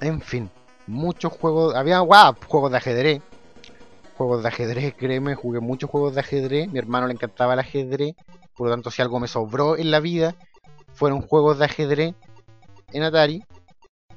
en 0.00 0.20
fin, 0.20 0.50
muchos 0.88 1.32
juegos. 1.32 1.76
Había 1.76 2.00
wow, 2.00 2.34
juegos 2.48 2.72
de 2.72 2.78
ajedrez. 2.78 3.22
Juegos 4.18 4.42
de 4.42 4.48
ajedrez, 4.48 4.94
créeme, 4.96 5.36
jugué 5.36 5.60
muchos 5.60 5.88
juegos 5.88 6.14
de 6.14 6.20
ajedrez. 6.20 6.68
Mi 6.72 6.80
hermano 6.80 7.06
le 7.06 7.12
encantaba 7.12 7.52
el 7.52 7.60
ajedrez. 7.60 8.16
Por 8.56 8.68
lo 8.68 8.72
tanto, 8.72 8.90
si 8.90 9.02
algo 9.02 9.20
me 9.20 9.28
sobró 9.28 9.76
en 9.76 9.90
la 9.90 10.00
vida, 10.00 10.34
fueron 10.94 11.20
juegos 11.20 11.58
de 11.58 11.66
ajedrez 11.66 12.14
en 12.92 13.02
Atari. 13.02 13.42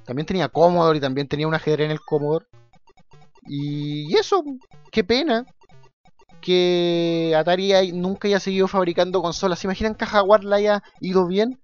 También 0.06 0.26
tenía 0.26 0.50
Commodore 0.50 0.98
y 0.98 1.02
también 1.02 1.28
tenía 1.28 1.48
un 1.48 1.54
ajedrez 1.54 1.86
en 1.86 1.92
el 1.92 2.00
Commodore. 2.00 2.46
Y 3.46 4.16
eso, 4.18 4.44
qué 4.92 5.04
pena 5.04 5.46
que 6.42 7.34
Atari 7.38 7.92
nunca 7.92 8.28
haya 8.28 8.40
seguido 8.40 8.68
fabricando 8.68 9.22
consolas. 9.22 9.60
¿Se 9.60 9.68
imaginan 9.68 9.96
que 9.96 10.06
Jaguar 10.06 10.44
la 10.44 10.56
haya 10.56 10.84
ido 11.02 11.28
bien? 11.28 11.60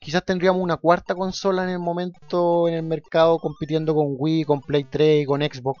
Quizás 0.00 0.24
tendríamos 0.24 0.62
una 0.62 0.76
cuarta 0.76 1.14
consola 1.14 1.64
en 1.64 1.70
el 1.70 1.78
momento 1.78 2.68
en 2.68 2.74
el 2.74 2.82
mercado 2.82 3.38
compitiendo 3.38 3.94
con 3.94 4.14
Wii, 4.18 4.44
con 4.44 4.60
Play 4.60 4.84
3 4.84 5.22
y 5.22 5.26
con 5.26 5.40
Xbox. 5.42 5.80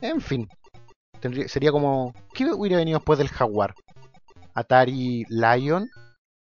En 0.00 0.20
fin, 0.20 0.48
sería 1.46 1.72
como... 1.72 2.12
¿Qué 2.34 2.44
hubiera 2.44 2.76
venido 2.76 2.98
después 2.98 3.18
del 3.18 3.28
Jaguar? 3.28 3.74
Atari 4.58 5.24
Lion, 5.28 5.88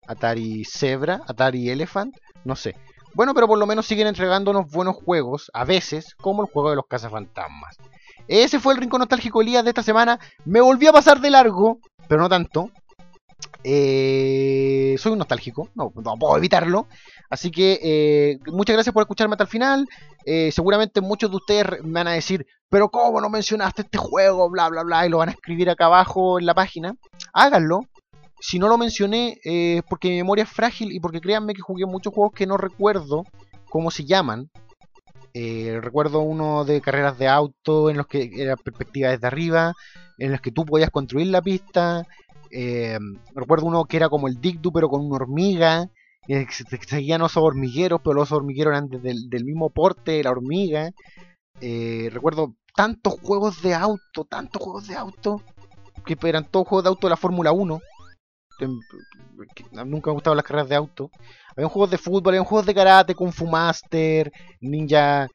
Atari 0.07 0.65
Zebra, 0.65 1.21
Atari 1.27 1.69
Elephant, 1.69 2.15
no 2.43 2.55
sé. 2.55 2.75
Bueno, 3.13 3.33
pero 3.33 3.47
por 3.47 3.57
lo 3.57 3.65
menos 3.65 3.85
siguen 3.85 4.07
entregándonos 4.07 4.71
buenos 4.71 4.95
juegos, 4.95 5.51
a 5.53 5.65
veces, 5.65 6.15
como 6.15 6.41
el 6.43 6.51
juego 6.51 6.71
de 6.71 6.75
los 6.75 6.87
cazafantasmas. 6.87 7.77
Ese 8.27 8.59
fue 8.59 8.73
el 8.73 8.79
rincón 8.79 8.99
nostálgico 8.99 9.41
Elías 9.41 9.63
de 9.63 9.69
esta 9.69 9.83
semana. 9.83 10.19
Me 10.45 10.61
volví 10.61 10.87
a 10.87 10.91
pasar 10.91 11.21
de 11.21 11.29
largo, 11.29 11.79
pero 12.07 12.21
no 12.21 12.29
tanto. 12.29 12.71
Eh, 13.63 14.95
soy 14.97 15.11
un 15.11 15.19
nostálgico, 15.19 15.69
no, 15.75 15.91
puedo 15.91 16.37
evitarlo. 16.37 16.87
Así 17.29 17.51
que 17.51 17.79
eh, 17.83 18.39
muchas 18.51 18.75
gracias 18.75 18.93
por 18.93 19.03
escucharme 19.03 19.33
hasta 19.33 19.43
el 19.43 19.49
final. 19.49 19.87
Eh, 20.25 20.51
seguramente 20.51 21.01
muchos 21.01 21.29
de 21.29 21.37
ustedes 21.37 21.83
me 21.83 21.99
van 21.99 22.07
a 22.07 22.13
decir, 22.13 22.45
pero 22.69 22.89
¿cómo 22.89 23.21
no 23.21 23.29
mencionaste 23.29 23.83
este 23.83 23.97
juego? 23.97 24.49
Bla, 24.49 24.69
bla, 24.69 24.83
bla. 24.83 25.05
Y 25.05 25.09
lo 25.09 25.19
van 25.19 25.29
a 25.29 25.33
escribir 25.33 25.69
acá 25.69 25.85
abajo 25.85 26.39
en 26.39 26.45
la 26.45 26.53
página. 26.53 26.95
Háganlo, 27.33 27.81
si 28.39 28.59
no 28.59 28.67
lo 28.67 28.77
mencioné 28.77 29.39
es 29.43 29.83
porque 29.83 30.09
mi 30.09 30.17
memoria 30.17 30.43
es 30.43 30.49
frágil 30.49 30.91
y 30.91 30.99
porque 30.99 31.21
créanme 31.21 31.53
que 31.53 31.61
jugué 31.61 31.85
muchos 31.85 32.13
juegos 32.13 32.33
que 32.33 32.45
no 32.45 32.57
recuerdo 32.57 33.23
cómo 33.69 33.91
se 33.91 34.05
llaman. 34.05 34.49
Eh, 35.33 35.79
recuerdo 35.81 36.21
uno 36.21 36.65
de 36.65 36.81
carreras 36.81 37.17
de 37.17 37.27
auto 37.27 37.89
en 37.89 37.97
los 37.97 38.07
que 38.07 38.31
era 38.35 38.55
perspectiva 38.55 39.09
desde 39.09 39.27
arriba, 39.27 39.73
en 40.17 40.31
los 40.31 40.41
que 40.41 40.51
tú 40.51 40.65
podías 40.65 40.89
construir 40.89 41.27
la 41.27 41.41
pista. 41.41 42.05
Eh, 42.51 42.97
recuerdo 43.35 43.65
uno 43.65 43.85
que 43.85 43.97
era 43.97 44.09
como 44.09 44.27
el 44.27 44.39
Dictu 44.39 44.71
pero 44.71 44.89
con 44.89 45.05
una 45.05 45.15
hormiga. 45.15 45.89
que 46.27 46.47
seguían 46.87 47.21
osos 47.21 47.43
hormigueros, 47.43 48.01
pero 48.03 48.15
los 48.15 48.31
hormigueros 48.31 48.71
eran 48.73 48.89
del, 48.89 49.29
del 49.29 49.45
mismo 49.45 49.69
porte 49.69 50.23
la 50.23 50.31
hormiga. 50.31 50.91
Eh, 51.61 52.09
recuerdo 52.11 52.55
tantos 52.75 53.15
juegos 53.21 53.61
de 53.63 53.73
auto, 53.73 54.25
tantos 54.29 54.61
juegos 54.61 54.87
de 54.87 54.95
auto, 54.95 55.41
que 56.05 56.17
eran 56.23 56.45
todos 56.45 56.67
juegos 56.67 56.83
de 56.83 56.89
auto 56.89 57.07
de 57.07 57.11
la 57.11 57.17
Fórmula 57.17 57.51
1 57.51 57.81
nunca 58.65 60.09
me 60.09 60.13
gustaban 60.13 60.37
las 60.37 60.45
carreras 60.45 60.69
de 60.69 60.75
auto. 60.75 61.11
Había 61.55 61.69
juegos 61.69 61.91
de 61.91 61.97
fútbol, 61.97 62.33
había 62.33 62.45
juegos 62.45 62.65
de 62.65 62.73
karate, 62.73 63.15
Kung 63.15 63.31
Fu 63.31 63.47
Master, 63.47 64.31
Ninja. 64.61 65.27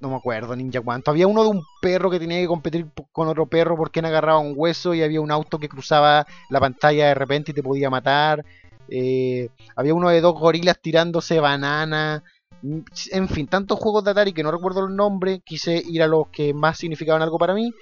No 0.00 0.10
me 0.10 0.16
acuerdo, 0.16 0.54
Ninja 0.54 0.80
cuánto. 0.80 1.10
Había 1.10 1.26
uno 1.26 1.42
de 1.42 1.50
un 1.50 1.62
perro 1.80 2.10
que 2.10 2.18
tenía 2.18 2.40
que 2.40 2.46
competir 2.46 2.86
con 3.12 3.28
otro 3.28 3.46
perro 3.46 3.76
porque 3.76 4.02
no 4.02 4.08
agarraba 4.08 4.38
un 4.38 4.54
hueso 4.56 4.94
y 4.94 5.02
había 5.02 5.20
un 5.20 5.30
auto 5.30 5.58
que 5.58 5.68
cruzaba 5.68 6.26
la 6.50 6.60
pantalla 6.60 7.08
de 7.08 7.14
repente 7.14 7.52
y 7.52 7.54
te 7.54 7.62
podía 7.62 7.90
matar. 7.90 8.44
Eh, 8.88 9.48
había 9.76 9.94
uno 9.94 10.10
de 10.10 10.20
dos 10.20 10.34
gorilas 10.34 10.78
tirándose 10.80 11.40
banana. 11.40 12.22
En 13.10 13.28
fin, 13.28 13.46
tantos 13.46 13.78
juegos 13.78 14.04
de 14.04 14.10
Atari 14.10 14.32
que 14.32 14.42
no 14.42 14.50
recuerdo 14.50 14.86
el 14.86 14.96
nombre. 14.96 15.40
Quise 15.44 15.82
ir 15.86 16.02
a 16.02 16.06
los 16.06 16.28
que 16.28 16.54
más 16.54 16.78
significaban 16.78 17.22
algo 17.22 17.38
para 17.38 17.54
mí. 17.54 17.72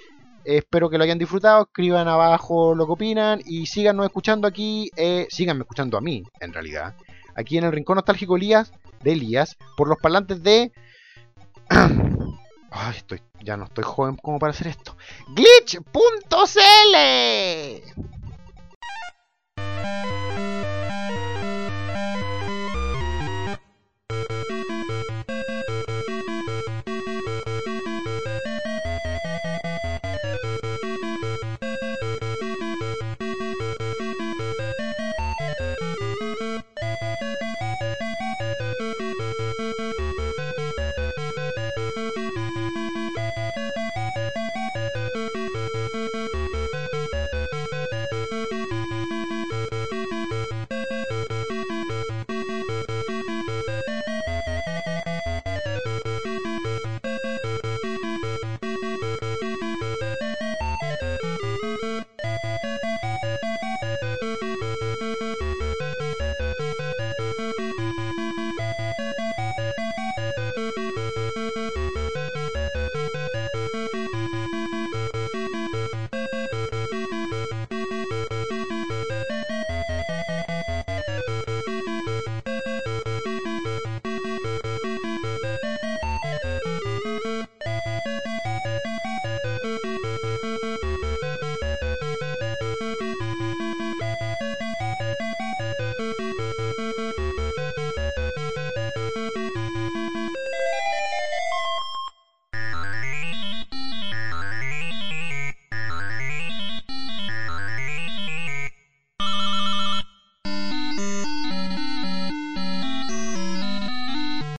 Espero 0.45 0.89
que 0.89 0.97
lo 0.97 1.03
hayan 1.03 1.17
disfrutado, 1.17 1.63
escriban 1.63 2.07
abajo 2.07 2.75
lo 2.75 2.85
que 2.85 2.91
opinan 2.91 3.41
y 3.45 3.65
síganos 3.65 4.05
escuchando 4.05 4.47
aquí, 4.47 4.89
eh, 4.95 5.27
síganme 5.29 5.61
escuchando 5.61 5.97
a 5.97 6.01
mí, 6.01 6.23
en 6.39 6.53
realidad, 6.53 6.95
aquí 7.35 7.57
en 7.57 7.63
el 7.63 7.71
Rincón 7.71 7.95
Nostálgico 7.95 8.35
Elías, 8.35 8.73
de 9.01 9.13
Elías, 9.13 9.57
por 9.77 9.87
los 9.87 9.97
parlantes 9.97 10.43
de... 10.43 10.71
Ay, 12.71 12.97
estoy, 12.97 13.21
ya 13.43 13.55
no 13.55 13.65
estoy 13.65 13.83
joven 13.83 14.15
como 14.15 14.39
para 14.39 14.51
hacer 14.51 14.67
esto. 14.67 14.97
Glitch.cl 15.29 15.83